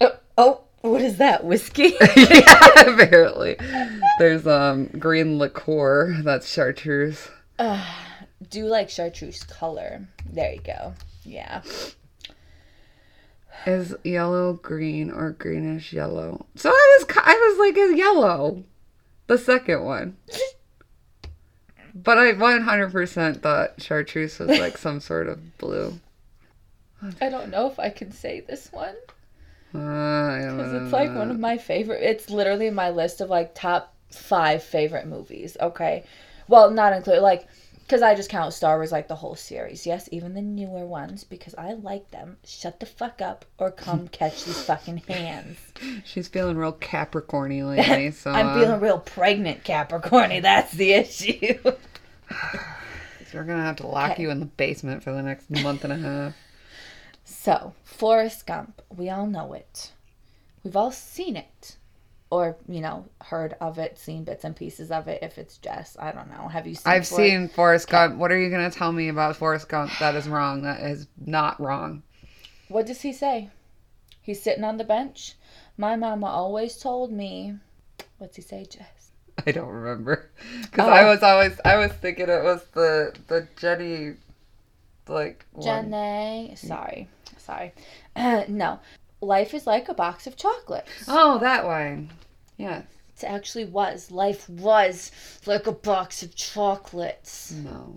Oh, 0.00 0.12
oh, 0.38 0.60
what 0.90 1.02
is 1.02 1.18
that? 1.18 1.44
Whiskey? 1.44 1.94
yeah, 2.16 2.80
apparently. 2.80 3.56
There's 4.18 4.46
um 4.46 4.86
green 4.86 5.38
liqueur. 5.38 6.20
That's 6.22 6.48
chartreuse. 6.48 7.28
Uh, 7.58 7.84
do 8.50 8.58
you 8.58 8.66
like 8.66 8.90
chartreuse 8.90 9.42
color? 9.44 10.06
There 10.30 10.52
you 10.52 10.60
go. 10.60 10.94
Yeah. 11.24 11.62
Is 13.66 13.96
yellow 14.04 14.54
green 14.54 15.10
or 15.10 15.30
greenish 15.32 15.92
yellow? 15.92 16.46
So 16.54 16.70
I 16.70 16.98
was 16.98 17.16
I 17.16 17.32
was 17.34 17.58
like 17.58 17.76
a 17.76 17.96
yellow, 17.96 18.64
the 19.26 19.38
second 19.38 19.84
one. 19.84 20.16
But 21.94 22.18
I 22.18 22.32
100% 22.32 23.40
thought 23.40 23.82
chartreuse 23.82 24.38
was 24.38 24.58
like 24.58 24.76
some 24.76 25.00
sort 25.00 25.28
of 25.28 25.56
blue. 25.56 25.98
I 27.20 27.28
don't 27.30 27.50
know 27.50 27.68
if 27.68 27.78
I 27.78 27.88
can 27.88 28.12
say 28.12 28.40
this 28.40 28.70
one 28.70 28.94
because 29.76 30.72
it's 30.72 30.92
like 30.92 31.14
one 31.14 31.30
of 31.30 31.38
my 31.38 31.58
favorite. 31.58 32.02
It's 32.02 32.30
literally 32.30 32.70
my 32.70 32.90
list 32.90 33.20
of 33.20 33.30
like 33.30 33.54
top 33.54 33.94
five 34.10 34.62
favorite 34.62 35.06
movies. 35.06 35.56
Okay, 35.60 36.04
well, 36.48 36.70
not 36.70 36.92
include 36.92 37.22
like 37.22 37.46
because 37.82 38.02
I 38.02 38.14
just 38.16 38.30
count 38.30 38.52
Star 38.52 38.76
Wars 38.76 38.90
like 38.90 39.08
the 39.08 39.14
whole 39.14 39.36
series. 39.36 39.86
Yes, 39.86 40.08
even 40.10 40.34
the 40.34 40.42
newer 40.42 40.84
ones 40.84 41.22
because 41.24 41.54
I 41.54 41.74
like 41.74 42.10
them. 42.10 42.36
Shut 42.44 42.80
the 42.80 42.86
fuck 42.86 43.22
up 43.22 43.44
or 43.58 43.70
come 43.70 44.08
catch 44.12 44.44
these 44.44 44.62
fucking 44.64 44.98
hands. 45.08 45.58
She's 46.04 46.28
feeling 46.28 46.56
real 46.56 46.72
Capricorny 46.72 47.66
lately, 47.76 48.10
so 48.10 48.30
I'm 48.32 48.48
uh, 48.48 48.60
feeling 48.60 48.80
real 48.80 48.98
pregnant, 48.98 49.64
Capricorny. 49.64 50.42
That's 50.42 50.72
the 50.72 50.92
issue. 50.92 51.58
we're 53.36 53.44
gonna 53.44 53.62
have 53.62 53.76
to 53.76 53.86
lock 53.86 54.12
Okay. 54.12 54.22
you 54.22 54.30
in 54.30 54.40
the 54.40 54.46
basement 54.46 55.02
for 55.02 55.12
the 55.12 55.22
next 55.22 55.50
month 55.50 55.84
and 55.84 55.92
a 55.92 55.96
half. 55.96 56.34
So, 57.46 57.74
Forrest 57.84 58.44
Gump, 58.44 58.82
we 58.96 59.08
all 59.08 59.28
know 59.28 59.52
it. 59.52 59.92
We've 60.64 60.74
all 60.74 60.90
seen 60.90 61.36
it. 61.36 61.76
Or, 62.28 62.56
you 62.66 62.80
know, 62.80 63.04
heard 63.22 63.54
of 63.60 63.78
it, 63.78 64.00
seen 64.00 64.24
bits 64.24 64.42
and 64.42 64.56
pieces 64.56 64.90
of 64.90 65.06
it. 65.06 65.22
If 65.22 65.38
it's 65.38 65.56
Jess, 65.58 65.96
I 65.96 66.10
don't 66.10 66.28
know. 66.28 66.48
Have 66.48 66.66
you 66.66 66.74
seen 66.74 66.92
I've 66.92 67.06
Forrest- 67.06 67.14
seen 67.30 67.48
Forrest 67.48 67.88
Gump. 67.88 68.16
What 68.16 68.32
are 68.32 68.36
you 68.36 68.50
gonna 68.50 68.68
tell 68.72 68.90
me 68.90 69.06
about 69.06 69.36
Forrest 69.36 69.68
Gump 69.68 69.92
that 70.00 70.16
is 70.16 70.26
wrong? 70.28 70.62
That 70.62 70.80
is 70.80 71.06
not 71.24 71.60
wrong. 71.60 72.02
What 72.66 72.84
does 72.86 73.02
he 73.02 73.12
say? 73.12 73.50
He's 74.22 74.42
sitting 74.42 74.64
on 74.64 74.76
the 74.76 74.82
bench. 74.82 75.34
My 75.76 75.94
mama 75.94 76.26
always 76.26 76.76
told 76.78 77.12
me. 77.12 77.54
What's 78.18 78.34
he 78.34 78.42
say, 78.42 78.64
Jess? 78.68 79.12
I 79.46 79.52
don't 79.52 79.68
remember 79.68 80.30
because 80.62 80.88
Oh. 80.88 80.90
I 80.90 81.04
was 81.04 81.22
always 81.22 81.60
I 81.64 81.76
was 81.76 81.92
thinking 81.92 82.28
it 82.28 82.42
was 82.42 82.64
the 82.72 83.14
the 83.28 83.46
Jenny, 83.56 84.14
like 85.06 85.46
one. 85.52 85.64
Jenny. 85.64 86.56
Sorry. 86.56 87.08
Sorry. 87.46 87.72
Uh, 88.16 88.42
no. 88.48 88.80
Life 89.20 89.54
is 89.54 89.66
like 89.66 89.88
a 89.88 89.94
box 89.94 90.26
of 90.26 90.36
chocolates. 90.36 91.04
Oh, 91.06 91.38
that 91.38 91.64
one. 91.64 92.10
Yes. 92.56 92.84
It 93.18 93.24
actually 93.24 93.64
was. 93.66 94.10
Life 94.10 94.48
was 94.48 95.10
like 95.46 95.66
a 95.68 95.72
box 95.72 96.22
of 96.24 96.34
chocolates. 96.34 97.52
No. 97.52 97.96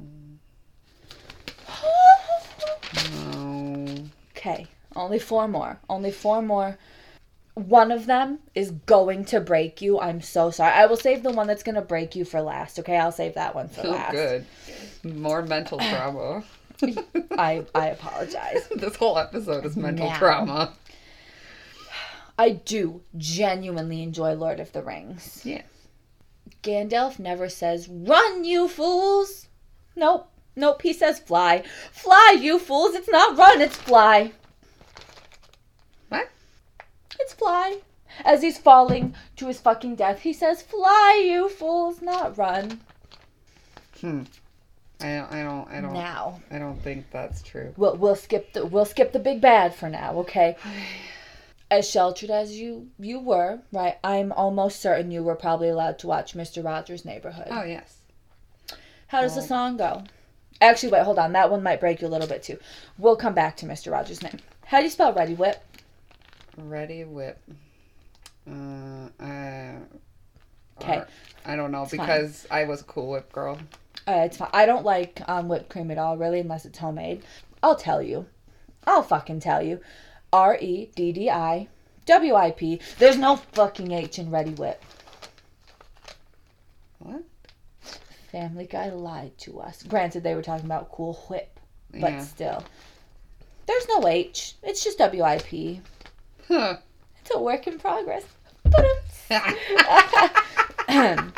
No. 3.26 3.95
Okay, 4.39 4.68
only 4.95 5.20
four 5.20 5.50
more. 5.50 5.80
Only 5.89 6.12
four 6.12 6.41
more. 6.41 6.78
One 7.56 7.91
of 7.91 8.06
them 8.06 8.39
is 8.56 8.72
going 8.72 9.26
to 9.26 9.41
break 9.41 9.82
you. 9.82 10.00
I'm 10.00 10.22
so 10.22 10.50
sorry. 10.50 10.72
I 10.72 10.86
will 10.86 10.95
save 10.95 11.24
the 11.24 11.32
one 11.32 11.45
that's 11.45 11.62
going 11.64 11.76
to 11.76 11.82
break 11.82 12.16
you 12.16 12.24
for 12.24 12.41
last. 12.41 12.80
Okay, 12.80 12.95
I'll 12.97 13.12
save 13.12 13.34
that 13.34 13.54
one 13.54 13.68
for 13.68 13.82
Oh, 13.86 13.89
last. 13.91 14.12
good. 14.14 14.45
More 15.04 15.41
mental 15.41 15.78
trauma. 15.78 16.43
I 17.32 17.66
I 17.76 17.88
apologize. 17.88 18.68
this 18.76 18.96
whole 18.96 19.18
episode 19.18 19.66
is 19.66 19.76
mental 19.76 20.08
Now. 20.08 20.18
trauma. 20.18 20.74
I 22.38 22.52
do 22.52 23.02
genuinely 23.18 24.02
enjoy 24.02 24.34
Lord 24.34 24.60
of 24.62 24.72
the 24.72 24.82
Rings. 24.82 25.42
Yeah. 25.44 25.64
Gandalf 26.64 27.20
never 27.20 27.50
says, 27.50 27.90
Run, 27.90 28.44
you 28.46 28.68
fools! 28.68 29.48
Nope. 29.96 30.30
Nope, 30.56 30.82
he 30.82 30.94
says, 30.94 31.20
Fly. 31.20 31.64
Fly, 31.92 32.38
you 32.40 32.58
fools! 32.58 32.96
It's 32.96 33.10
not 33.10 33.38
run, 33.38 33.62
it's 33.62 33.76
fly. 33.76 34.32
What? 36.08 36.30
It's 37.20 37.34
fly. 37.34 37.80
As 38.26 38.42
he's 38.42 38.58
falling 38.58 39.16
to 39.36 39.48
his 39.48 39.60
fucking 39.60 39.96
death, 39.96 40.22
he 40.22 40.34
says, 40.34 40.62
Fly, 40.62 41.22
you 41.26 41.50
fools, 41.50 42.02
not 42.02 42.38
run. 42.38 42.82
Hmm. 44.00 44.24
I 45.02 45.06
don't. 45.18 45.32
I 45.32 45.43
don't. 45.43 45.68
I 45.70 45.82
don't. 45.82 45.93
Now. 45.93 46.41
I 46.52 46.60
don't 46.60 46.82
think 46.82 47.06
that's 47.12 47.41
true. 47.41 47.74
We'll, 47.78 47.95
we'll 47.95 48.16
skip 48.16 48.54
the 48.54 48.66
we'll 48.66 48.86
skip 48.86 49.14
the 49.14 49.20
big 49.20 49.39
bad 49.41 49.74
for 49.74 49.89
now, 49.89 50.18
okay? 50.20 50.58
As 51.72 51.88
sheltered 51.88 52.32
as 52.32 52.58
you 52.60 52.89
you 53.00 53.20
were, 53.20 53.60
right? 53.72 53.97
I'm 54.04 54.32
almost 54.32 54.80
certain 54.82 55.12
you 55.12 55.22
were 55.24 55.36
probably 55.36 55.70
allowed 55.70 56.00
to 56.00 56.08
watch 56.08 56.34
Mr. 56.34 56.66
Rogers' 56.66 57.06
Neighborhood. 57.06 57.47
Oh 57.52 57.64
yes. 57.64 57.97
How 59.08 59.22
does 59.22 59.36
the 59.36 59.41
Oh. 59.41 59.45
song 59.45 59.78
go? 59.78 60.04
Actually, 60.62 60.91
wait, 60.93 61.04
hold 61.04 61.20
on. 61.20 61.32
That 61.34 61.52
one 61.52 61.62
might 61.62 61.80
break 61.80 62.02
you 62.02 62.08
a 62.08 62.10
little 62.10 62.28
bit 62.28 62.41
too. 62.41 62.58
We'll 62.97 63.16
come 63.16 63.36
back 63.36 63.56
to 63.58 63.68
Mr. 63.68 63.91
Rogers' 63.91 64.24
name. 64.24 64.39
How 64.66 64.80
do 64.80 64.84
you 64.86 64.89
spell 64.89 65.14
Ready 65.14 65.36
Whip? 65.36 65.64
Ready 66.58 67.04
whip. 67.04 67.39
Uh. 68.50 69.10
I. 69.20 69.76
Okay. 70.82 71.04
I 71.45 71.56
don't 71.56 71.72
know 71.72 71.86
fine. 71.86 72.00
because 72.00 72.47
I 72.50 72.64
was 72.66 72.82
a 72.82 72.86
Cool 72.86 73.10
Whip 73.12 73.32
girl. 73.32 73.60
Uh, 74.08 74.24
it's 74.26 74.38
fine. 74.38 74.50
I 74.54 74.66
don't 74.66 74.86
like 74.86 75.22
um, 75.28 75.47
whipped 75.47 75.70
cream 75.70 75.91
at 75.91 75.97
all, 75.97 76.18
really, 76.18 76.39
unless 76.39 76.66
it's 76.66 76.80
homemade. 76.80 77.24
I'll 77.62 77.76
tell 77.76 78.02
you. 78.02 78.26
I'll 78.88 79.04
fucking 79.04 79.41
tell 79.41 79.62
you. 79.62 79.80
R 80.34 80.58
E 80.60 80.89
D 80.95 81.12
D 81.12 81.30
I 81.30 81.68
W 82.06 82.36
I 82.36 82.52
P. 82.52 82.80
There's 82.97 83.18
no 83.18 83.36
fucking 83.36 83.91
H 83.91 84.20
in 84.20 84.32
Ready 84.32 84.52
Whip. 84.52 84.82
What? 87.00 87.24
Family 88.32 88.66
Guy 88.66 88.89
lied 88.89 89.38
to 89.39 89.60
us. 89.60 89.84
Granted, 89.84 90.24
they 90.24 90.36
were 90.36 90.41
talking 90.41 90.66
about 90.66 90.91
Cool 90.91 91.14
Whip, 91.30 91.60
but 91.91 92.12
Yeah. 92.12 92.24
still. 92.24 92.64
There's 93.66 93.88
no 93.88 94.08
H. 94.08 94.56
It's 94.64 94.84
just 94.84 94.97
W 95.00 95.24
I 95.24 95.38
P. 95.39 95.82
Huh. 96.47 96.78
It's 97.22 97.32
a 97.36 97.39
work 97.39 97.68
in 97.68 97.78
progress. 97.80 98.24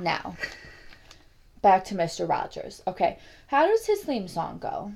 Now, 0.00 0.34
back 1.62 1.84
to 1.86 1.94
Mr. 1.94 2.28
Rogers. 2.28 2.82
Okay, 2.86 3.18
how 3.46 3.66
does 3.66 3.86
his 3.86 4.02
theme 4.02 4.28
song 4.28 4.58
go? 4.58 4.92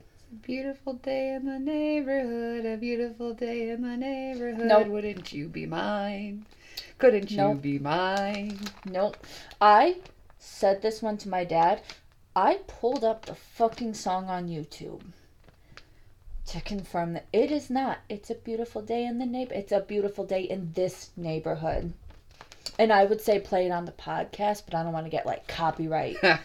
It's 0.00 0.24
a 0.32 0.46
beautiful 0.46 0.94
day 0.94 1.34
in 1.34 1.46
the 1.46 1.58
neighborhood, 1.58 2.66
a 2.66 2.76
beautiful 2.76 3.32
day 3.32 3.70
in 3.70 3.82
the 3.82 3.96
neighborhood. 3.96 4.66
Nope. 4.66 4.88
Wouldn't 4.88 5.32
you 5.32 5.48
be 5.48 5.64
mine? 5.64 6.44
Couldn't 6.98 7.30
you 7.30 7.36
Nope. 7.38 7.62
be 7.62 7.78
mine? 7.78 8.58
Nope. 8.84 9.16
I 9.60 9.98
said 10.38 10.82
this 10.82 11.00
one 11.00 11.16
to 11.18 11.28
my 11.28 11.44
dad. 11.44 11.80
I 12.36 12.60
pulled 12.66 13.04
up 13.04 13.24
the 13.26 13.34
fucking 13.34 13.94
song 13.94 14.28
on 14.28 14.48
YouTube 14.48 15.02
to 16.46 16.60
confirm 16.60 17.12
that 17.14 17.26
it 17.32 17.50
is 17.50 17.70
not. 17.70 17.98
It's 18.08 18.30
a 18.30 18.34
beautiful 18.34 18.82
day 18.82 19.04
in 19.04 19.18
the 19.18 19.26
neighbor. 19.26 19.54
It's 19.54 19.72
a 19.72 19.80
beautiful 19.80 20.24
day 20.24 20.42
in 20.42 20.72
this 20.74 21.10
neighborhood. 21.16 21.92
And 22.78 22.92
I 22.92 23.04
would 23.04 23.20
say 23.20 23.40
play 23.40 23.66
it 23.66 23.70
on 23.70 23.84
the 23.84 23.92
podcast, 23.92 24.62
but 24.64 24.74
I 24.74 24.82
don't 24.82 24.92
want 24.92 25.06
to 25.06 25.10
get 25.10 25.26
like 25.26 25.46
copyright 25.48 26.16
or 26.22 26.38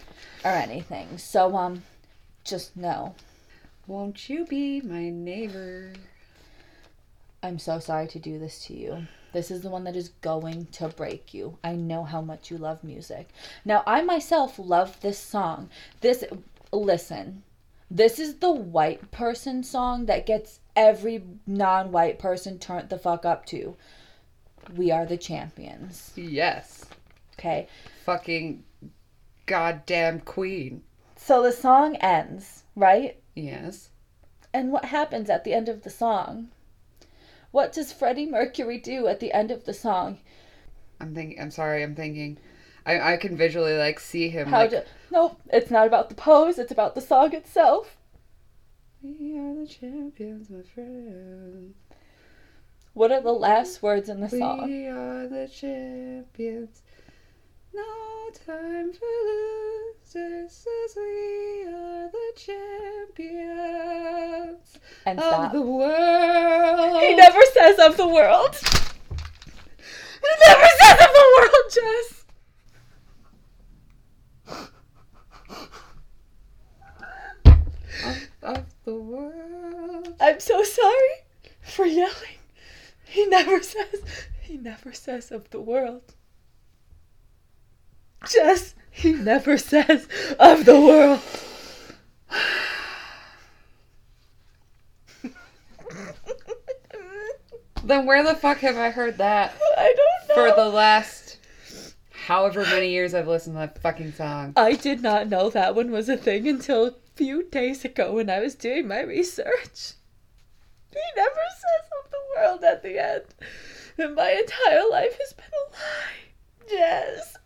anything. 0.43 1.17
So 1.17 1.55
um, 1.55 1.83
just 2.43 2.75
know. 2.75 3.15
Won't 3.87 4.29
you 4.29 4.45
be 4.45 4.81
my 4.81 5.09
neighbor? 5.09 5.93
I'm 7.41 7.59
so 7.59 7.79
sorry 7.79 8.07
to 8.07 8.19
do 8.19 8.39
this 8.39 8.63
to 8.65 8.73
you. 8.73 9.07
This 9.33 9.51
is 9.51 9.61
the 9.61 9.69
one 9.69 9.83
that 9.83 9.95
is 9.95 10.09
going 10.21 10.67
to 10.67 10.87
break 10.87 11.33
you. 11.33 11.57
I 11.63 11.75
know 11.75 12.03
how 12.03 12.21
much 12.21 12.49
you 12.49 12.57
love 12.57 12.83
music. 12.83 13.29
Now, 13.65 13.83
I 13.85 14.01
myself 14.01 14.57
love 14.57 15.01
this 15.01 15.17
song. 15.17 15.69
This, 16.01 16.23
listen, 16.71 17.43
this 17.89 18.19
is 18.19 18.35
the 18.35 18.51
white 18.51 19.11
person 19.11 19.63
song 19.63 20.05
that 20.05 20.25
gets 20.25 20.59
every 20.75 21.23
non 21.45 21.91
white 21.91 22.19
person 22.19 22.59
turned 22.59 22.89
the 22.89 22.97
fuck 22.97 23.25
up 23.25 23.45
to. 23.47 23.75
We 24.75 24.91
are 24.91 25.05
the 25.05 25.17
champions. 25.17 26.11
Yes. 26.15 26.85
Okay? 27.37 27.67
Fucking 28.05 28.63
goddamn 29.45 30.21
queen. 30.21 30.83
So 31.15 31.41
the 31.41 31.51
song 31.51 31.95
ends, 31.97 32.63
right? 32.75 33.17
Yes. 33.35 33.89
And 34.53 34.71
what 34.71 34.85
happens 34.85 35.29
at 35.29 35.43
the 35.43 35.53
end 35.53 35.69
of 35.69 35.83
the 35.83 35.89
song? 35.89 36.49
What 37.51 37.71
does 37.71 37.93
Freddie 37.93 38.25
Mercury 38.25 38.77
do 38.77 39.07
at 39.07 39.19
the 39.19 39.31
end 39.31 39.51
of 39.51 39.65
the 39.65 39.73
song? 39.73 40.19
I'm 40.99 41.13
thinking. 41.13 41.39
I'm 41.39 41.51
sorry. 41.51 41.83
I'm 41.83 41.95
thinking. 41.95 42.37
I 42.85 43.13
I 43.13 43.17
can 43.17 43.37
visually 43.37 43.77
like 43.77 43.99
see 43.99 44.29
him. 44.29 44.47
How 44.47 44.59
like, 44.59 44.71
do 44.71 44.81
Nope, 45.11 45.39
it's 45.51 45.71
not 45.71 45.87
about 45.87 46.09
the 46.09 46.15
pose, 46.15 46.57
it's 46.57 46.71
about 46.71 46.95
the 46.95 47.01
song 47.01 47.33
itself. 47.33 47.97
We 49.01 49.37
are 49.37 49.53
the 49.53 49.67
champions, 49.67 50.49
my 50.49 50.61
friend. 50.61 51.73
What 52.93 53.11
are 53.11 53.21
the 53.21 53.31
last 53.33 53.81
words 53.81 54.07
in 54.07 54.19
the 54.21 54.29
song? 54.29 54.69
We 54.69 54.85
are 54.87 55.27
the 55.27 55.47
champions. 55.47 56.83
No 57.73 58.29
time 58.45 58.93
for 58.93 59.05
losers, 59.25 60.67
as 60.85 60.95
we 60.95 61.65
are 61.73 62.09
the 62.11 62.33
champions 63.15 64.77
And 65.07 65.17
of 65.19 65.25
stop. 65.25 65.51
the 65.53 65.61
world. 65.61 67.01
He 67.01 67.15
never 67.15 67.41
says 67.53 67.79
of 67.79 67.97
the 67.97 68.07
world. 68.07 68.55
He 68.55 70.29
never 70.47 70.67
says 70.79 70.99
of 71.01 71.09
the 71.13 71.27
world, 71.35 71.71
Jess. 71.73 72.25
of 78.43 78.65
the 78.85 78.93
world. 78.95 80.13
I'm 80.19 80.39
so 80.39 80.63
sorry 80.63 81.25
for 81.61 81.85
yelling. 81.85 82.37
He 83.13 83.27
never 83.27 83.61
says 83.61 84.01
he 84.41 84.57
never 84.57 84.91
says 84.91 85.31
of 85.31 85.47
the 85.51 85.61
world. 85.61 86.15
Jess, 88.27 88.73
he 88.89 89.13
never 89.13 89.55
says 89.55 90.07
of 90.39 90.65
the 90.65 90.81
world. 90.81 91.21
Then 97.83 98.07
where 98.07 98.23
the 98.23 98.33
fuck 98.33 98.57
have 98.59 98.77
I 98.77 98.89
heard 98.89 99.19
that 99.19 99.53
I 99.77 99.93
don't 99.95 100.29
know. 100.29 100.49
for 100.51 100.55
the 100.55 100.69
last 100.69 101.37
however 102.25 102.63
many 102.63 102.89
years 102.89 103.13
I've 103.13 103.27
listened 103.27 103.57
to 103.57 103.59
that 103.59 103.77
fucking 103.79 104.13
song? 104.13 104.53
I 104.55 104.73
did 104.73 105.03
not 105.03 105.29
know 105.29 105.51
that 105.51 105.75
one 105.75 105.91
was 105.91 106.09
a 106.09 106.17
thing 106.17 106.47
until 106.47 106.87
a 106.87 106.93
few 107.13 107.43
days 107.43 107.85
ago 107.85 108.13
when 108.13 108.31
I 108.31 108.39
was 108.39 108.55
doing 108.55 108.87
my 108.87 109.01
research. 109.01 109.93
He 110.93 111.01
never 111.15 111.41
says 111.49 111.89
of 112.03 112.11
the 112.11 112.17
world 112.35 112.63
at 112.63 112.83
the 112.83 112.97
end. 113.03 113.23
And 113.97 114.15
my 114.15 114.31
entire 114.31 114.89
life 114.89 115.17
has 115.19 115.33
been 115.33 115.45
a 115.45 115.71
lie. 115.71 116.69
Yes. 116.71 117.37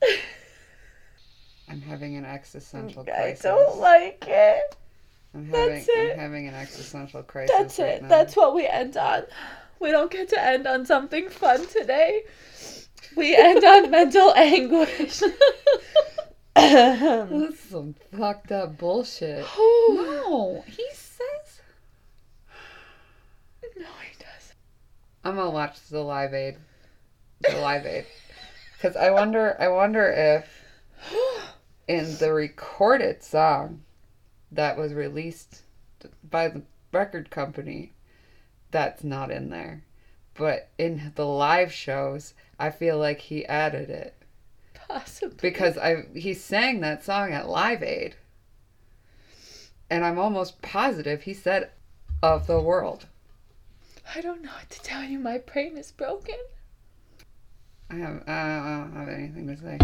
I'm 1.69 1.82
having 1.82 2.15
an 2.15 2.26
existential 2.26 3.03
crisis. 3.03 3.45
I 3.45 3.49
don't 3.49 3.78
like 3.78 4.24
it. 4.28 4.76
I'm 5.34 5.45
having, 5.45 5.76
That's 5.76 5.90
it. 5.90 6.14
I'm 6.14 6.19
having 6.19 6.48
an 6.48 6.56
existential 6.56 7.24
crisis. 7.24 7.56
That's 7.57 7.80
right 7.80 7.88
it. 7.90 8.02
now. 8.03 8.07
That's 8.07 8.36
what 8.36 8.56
we 8.56 8.65
end 8.68 8.95
on. 8.98 9.24
We 9.80 9.91
don't 9.91 10.10
get 10.10 10.30
to 10.30 10.41
end 10.41 10.65
on 10.65 10.86
something 10.86 11.30
fun 11.30 11.68
today. 11.68 12.24
We 13.15 13.36
end 13.36 13.64
on 13.64 13.91
mental 13.91 14.34
anguish. 14.36 15.22
This 16.57 17.53
is 17.53 17.60
some 17.60 17.95
fucked 18.18 18.52
up 18.52 18.78
bullshit. 18.80 19.45
no, 19.57 19.94
No, 19.95 20.64
he 20.65 20.86
says. 20.91 21.61
he 23.61 23.80
does. 23.80 24.53
I'm 25.28 25.36
gonna 25.36 25.49
watch 25.49 25.82
the 25.90 25.99
Live 26.02 26.34
Aid. 26.34 26.56
The 27.41 27.58
Live 27.58 27.86
Aid, 27.86 28.06
because 28.74 28.95
I 28.95 29.12
wonder. 29.12 29.58
I 29.60 29.68
wonder 29.68 30.10
if 30.10 30.64
in 31.86 32.16
the 32.18 32.32
recorded 32.32 33.22
song 33.22 33.84
that 34.54 34.78
was 34.78 34.94
released 34.94 35.64
by 36.24 36.48
the 36.48 36.62
record 36.94 37.30
company, 37.30 37.91
that's 38.72 39.04
not 39.04 39.30
in 39.30 39.49
there. 39.49 39.84
but 40.34 40.70
in 40.78 41.12
the 41.16 41.26
live 41.26 41.74
shows, 41.74 42.34
I 42.58 42.70
feel 42.70 42.98
like 42.98 43.20
he 43.20 43.45
added 43.48 43.90
it 43.90 44.14
Possibly. 44.88 45.38
because 45.41 45.78
I 45.78 46.04
he 46.14 46.34
sang 46.34 46.80
that 46.80 47.04
song 47.04 47.34
at 47.34 47.49
Live 47.49 47.84
Aid, 47.84 48.16
and 49.90 50.06
I'm 50.06 50.20
almost 50.20 50.62
positive 50.62 51.24
he 51.24 51.34
said 51.34 51.72
"of 52.24 52.48
the 52.48 52.62
world." 52.62 53.08
I 54.15 54.21
don't 54.21 54.41
know 54.41 54.51
what 54.51 54.69
to 54.69 54.81
tell 54.81 55.03
you. 55.03 55.19
My 55.19 55.38
brain 55.39 55.77
is 55.77 55.91
broken. 55.91 56.35
I 57.89 57.95
have 57.95 58.23
I 58.27 58.77
don't 58.79 58.93
have 58.95 59.09
anything 59.09 59.47
to 59.47 59.57
say. 59.57 59.77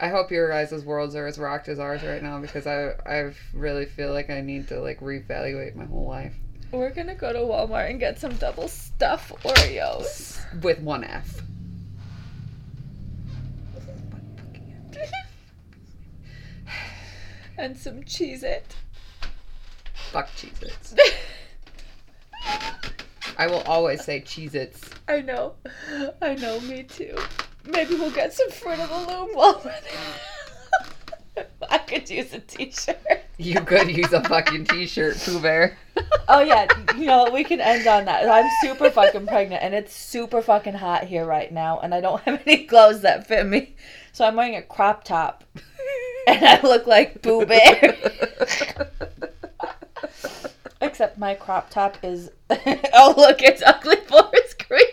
I 0.00 0.08
hope 0.08 0.30
your 0.30 0.48
guys' 0.48 0.84
worlds 0.84 1.14
are 1.14 1.26
as 1.26 1.38
rocked 1.38 1.68
as 1.68 1.78
ours 1.78 2.02
right 2.02 2.22
now 2.22 2.40
because 2.40 2.66
I 2.66 2.94
I 3.06 3.32
really 3.54 3.86
feel 3.86 4.12
like 4.12 4.30
I 4.30 4.40
need 4.40 4.68
to 4.68 4.80
like 4.80 5.00
reevaluate 5.00 5.74
my 5.74 5.84
whole 5.84 6.06
life 6.08 6.34
We're 6.70 6.90
gonna 6.90 7.14
go 7.14 7.32
to 7.32 7.38
Walmart 7.40 7.90
and 7.90 8.00
get 8.00 8.18
some 8.18 8.34
double 8.36 8.68
stuff 8.68 9.32
Oreos. 9.42 10.38
with 10.62 10.80
one 10.80 11.04
F. 11.04 11.42
and 17.58 17.76
some 17.76 18.02
Cheez 18.02 18.42
It. 18.42 18.74
Fuck 20.10 20.28
Cheez-Its. 20.30 20.94
I 23.36 23.46
will 23.46 23.62
always 23.62 24.04
say 24.04 24.20
Cheez-Its. 24.20 24.80
I 25.08 25.20
know. 25.20 25.54
I 26.20 26.34
know, 26.34 26.60
me 26.60 26.84
too. 26.84 27.16
Maybe 27.64 27.94
we'll 27.94 28.10
get 28.10 28.32
some 28.32 28.50
Fruit 28.50 28.78
of 28.78 28.88
the 28.88 29.12
Loom 29.12 29.30
while 29.34 29.60
we're 29.64 29.72
there. 29.72 31.46
I 31.70 31.78
could 31.78 32.08
use 32.10 32.32
a 32.34 32.40
t-shirt. 32.40 32.98
You 33.38 33.60
could 33.62 33.96
use 33.96 34.12
a 34.12 34.22
fucking 34.22 34.66
t-shirt, 34.66 35.18
Pooh 35.18 35.40
Bear. 35.40 35.78
Oh 36.28 36.40
yeah, 36.40 36.66
you 36.96 37.06
know 37.06 37.30
we 37.32 37.44
can 37.44 37.60
end 37.60 37.86
on 37.86 38.04
that. 38.04 38.28
I'm 38.28 38.50
super 38.60 38.90
fucking 38.90 39.26
pregnant, 39.26 39.62
and 39.62 39.74
it's 39.74 39.94
super 39.94 40.42
fucking 40.42 40.74
hot 40.74 41.04
here 41.04 41.24
right 41.24 41.50
now, 41.50 41.80
and 41.80 41.94
I 41.94 42.00
don't 42.00 42.20
have 42.22 42.42
any 42.46 42.64
clothes 42.64 43.02
that 43.02 43.26
fit 43.26 43.46
me, 43.46 43.74
so 44.12 44.24
I'm 44.24 44.36
wearing 44.36 44.56
a 44.56 44.62
crop 44.62 45.04
top, 45.04 45.44
and 46.26 46.44
I 46.44 46.60
look 46.62 46.86
like 46.86 47.22
Pooh 47.22 47.46
Bear. 47.46 47.96
Except 50.82 51.16
my 51.16 51.34
crop 51.34 51.70
top 51.70 51.96
is. 52.02 52.30
oh 52.50 53.14
look, 53.16 53.40
it's 53.40 53.62
ugly 53.64 53.96
forest 54.08 54.68
green. 54.68 54.84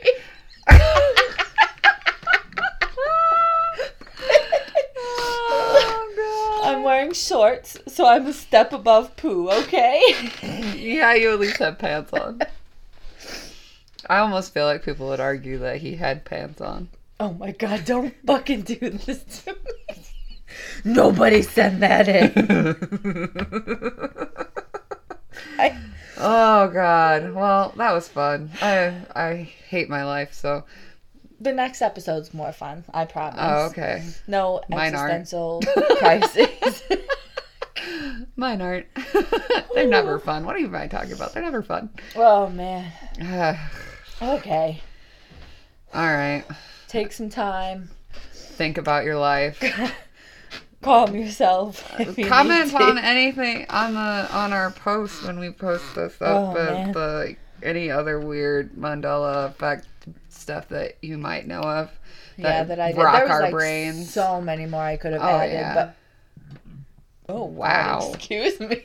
oh, 5.01 6.61
I'm 6.63 6.83
wearing 6.83 7.13
shorts, 7.13 7.77
so 7.87 8.05
I'm 8.05 8.27
a 8.27 8.33
step 8.33 8.71
above 8.71 9.17
Pooh. 9.17 9.49
Okay. 9.49 10.01
Yeah, 10.79 11.13
you 11.13 11.31
at 11.31 11.39
least 11.39 11.57
have 11.57 11.77
pants 11.77 12.11
on. 12.13 12.41
I 14.09 14.19
almost 14.19 14.53
feel 14.53 14.65
like 14.65 14.83
people 14.83 15.09
would 15.09 15.19
argue 15.19 15.57
that 15.59 15.77
he 15.77 15.95
had 15.95 16.25
pants 16.25 16.61
on. 16.61 16.89
Oh 17.19 17.33
my 17.33 17.51
god! 17.51 17.85
Don't 17.85 18.15
fucking 18.25 18.61
do 18.61 18.77
this 18.77 19.23
to 19.43 19.53
me. 19.53 19.95
Nobody 20.83 21.41
send 21.41 21.83
that 21.83 22.07
in. 22.07 24.28
Oh 26.19 26.69
God. 26.69 27.33
Well, 27.33 27.73
that 27.77 27.91
was 27.93 28.07
fun. 28.07 28.51
I 28.61 28.93
I 29.15 29.49
hate 29.69 29.89
my 29.89 30.03
life 30.03 30.33
so. 30.33 30.65
the 31.39 31.53
next 31.53 31.81
episode's 31.81 32.33
more 32.33 32.51
fun. 32.51 32.83
I 32.93 33.05
promise. 33.05 33.39
Oh, 33.41 33.67
okay. 33.67 34.03
No 34.27 34.61
Mine 34.69 34.95
aren't. 34.95 35.13
existential 35.13 35.61
crises. 35.97 36.83
Mine 38.35 38.61
aren't. 38.61 38.87
They're 39.73 39.87
never 39.87 40.19
fun. 40.19 40.45
What 40.45 40.55
are 40.55 40.59
you 40.59 40.69
talking 40.89 41.13
about? 41.13 41.33
They're 41.33 41.43
never 41.43 41.61
fun. 41.61 41.89
oh 42.15 42.49
man. 42.49 42.91
Okay. 44.21 44.81
All 45.93 46.13
right. 46.13 46.43
Take 46.89 47.13
some 47.13 47.29
time. 47.29 47.89
Think 48.33 48.77
about 48.77 49.05
your 49.05 49.17
life. 49.17 49.63
Calm 50.81 51.13
yourself. 51.15 51.91
Uh, 51.93 52.03
if 52.03 52.17
you 52.17 52.25
Comment 52.25 52.73
on 52.73 52.97
anything 52.97 53.65
on 53.69 53.93
the 53.93 54.29
on 54.35 54.53
our 54.53 54.71
post 54.71 55.23
when 55.25 55.37
we 55.39 55.49
post 55.51 55.83
this 55.95 56.13
up 56.21 56.55
Oh, 56.55 56.93
the 56.93 57.35
any 57.61 57.91
other 57.91 58.19
weird 58.19 58.71
Mandela 58.75 59.47
effect 59.49 59.87
stuff 60.29 60.69
that 60.69 60.95
you 61.01 61.17
might 61.17 61.45
know 61.47 61.59
of. 61.59 61.91
yeah, 62.37 62.63
that 62.63 62.79
I 62.79 62.93
did. 62.93 62.97
rock 62.97 63.13
There 63.15 63.23
was 63.23 63.31
our 63.31 63.41
like 63.41 63.51
brains. 63.51 64.13
so 64.13 64.39
many 64.39 64.65
more 64.65 64.81
I 64.81 64.95
could 64.95 65.11
have 65.11 65.21
Oh, 65.21 65.25
added, 65.25 65.53
yeah. 65.53 65.73
but 65.73 65.95
oh 67.27 67.43
Wow. 67.43 67.99
wow, 67.99 68.11
excuse 68.13 68.57
me. 68.61 68.81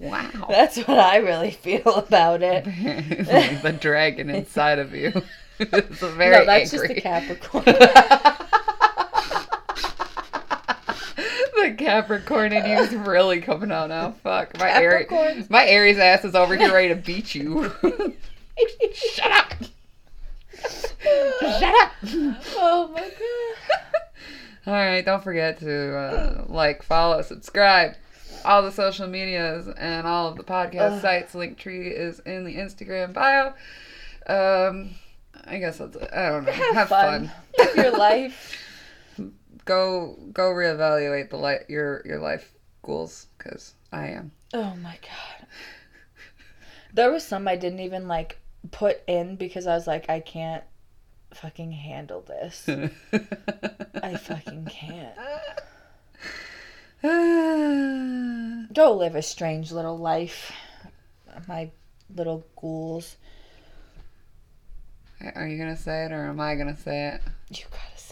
Wow. 0.00 0.28
That's 0.50 0.76
what 0.76 0.98
I 0.98 1.16
really 1.16 1.52
feel 1.52 1.94
about 1.94 2.42
it. 2.42 2.64
The 3.62 3.72
dragon 3.72 4.28
inside 4.28 4.78
of 4.78 4.94
you. 4.94 5.12
it's 5.58 6.02
a 6.02 6.08
very 6.10 6.36
no, 6.36 6.44
that's 6.44 6.72
angry. 6.74 6.88
just 6.88 6.94
the 6.94 7.00
Capricorn. 7.00 7.64
Capricorn 11.76 12.52
and 12.52 12.66
you 12.66 12.78
is 12.78 12.94
really 12.94 13.40
coming 13.40 13.70
out 13.70 13.88
now. 13.88 14.12
Fuck. 14.22 14.58
My 14.58 14.70
Aries, 14.70 15.50
my 15.50 15.66
Aries 15.66 15.98
ass 15.98 16.24
is 16.24 16.34
over 16.34 16.56
here 16.56 16.72
ready 16.72 16.88
to 16.88 16.96
beat 16.96 17.34
you. 17.34 17.72
Shut 18.94 19.30
up. 19.30 19.52
Shut 20.60 21.74
up. 21.74 21.92
oh 22.56 22.90
my 22.92 23.00
god. 23.00 24.02
All 24.66 24.74
right, 24.74 25.04
don't 25.04 25.24
forget 25.24 25.58
to 25.60 25.96
uh, 25.96 26.44
like, 26.48 26.82
follow, 26.82 27.22
subscribe, 27.22 27.94
all 28.44 28.62
the 28.62 28.72
social 28.72 29.06
medias 29.06 29.66
and 29.78 30.06
all 30.06 30.28
of 30.28 30.36
the 30.36 30.44
podcast 30.44 30.96
Ugh. 30.96 31.00
sites. 31.00 31.32
Linktree 31.34 31.90
is 31.90 32.20
in 32.20 32.44
the 32.44 32.56
Instagram 32.56 33.14
bio. 33.14 33.54
Um, 34.26 34.90
I 35.46 35.58
guess 35.58 35.78
that's 35.78 35.96
it. 35.96 36.10
I 36.12 36.28
don't 36.28 36.44
know. 36.44 36.52
Have, 36.52 36.74
Have, 36.74 36.88
fun. 36.88 37.28
fun. 37.28 37.32
Live 37.58 37.76
your 37.76 37.96
life. 37.96 38.64
Go 39.68 40.16
go 40.32 40.50
reevaluate 40.50 41.28
the 41.28 41.36
li- 41.36 41.66
your 41.68 42.00
your 42.06 42.20
life 42.20 42.54
goals 42.82 43.26
because 43.36 43.74
I 43.92 44.06
am. 44.08 44.32
Oh 44.54 44.74
my 44.76 44.96
god. 45.02 45.46
There 46.94 47.12
was 47.12 47.22
some 47.22 47.46
I 47.46 47.56
didn't 47.56 47.80
even 47.80 48.08
like 48.08 48.38
put 48.70 49.02
in 49.06 49.36
because 49.36 49.66
I 49.66 49.74
was 49.74 49.86
like, 49.86 50.08
I 50.08 50.20
can't 50.20 50.64
fucking 51.34 51.72
handle 51.72 52.22
this. 52.22 52.66
I 54.02 54.16
fucking 54.16 54.70
can't. 54.70 55.14
Go 58.72 58.96
live 58.96 59.16
a 59.16 59.22
strange 59.22 59.70
little 59.70 59.98
life. 59.98 60.50
My 61.46 61.70
little 62.14 62.46
ghouls. 62.56 63.16
Are 65.34 65.46
you 65.46 65.58
gonna 65.58 65.76
say 65.76 66.06
it 66.06 66.12
or 66.12 66.26
am 66.26 66.40
I 66.40 66.54
gonna 66.54 66.74
say 66.76 67.08
it? 67.08 67.20
You 67.50 67.64
gotta 67.70 67.96
say 67.96 68.04
it. 68.04 68.07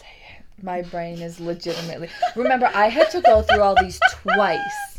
My 0.61 0.81
brain 0.81 1.21
is 1.21 1.39
legitimately. 1.39 2.09
Remember, 2.35 2.69
I 2.73 2.87
had 2.87 3.11
to 3.11 3.21
go 3.21 3.41
through 3.43 3.61
all 3.61 3.75
these 3.79 3.99
twice. 4.21 4.97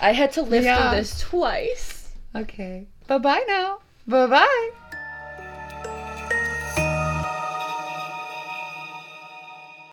I 0.00 0.12
had 0.12 0.32
to 0.32 0.42
live 0.42 0.62
Yeah. 0.64 0.90
through 0.90 0.98
this 0.98 1.20
twice. 1.20 2.12
Okay. 2.36 2.86
Bye 3.06 3.18
bye 3.18 3.44
now. 3.48 3.78
Bye 4.06 4.26
bye. 4.26 4.70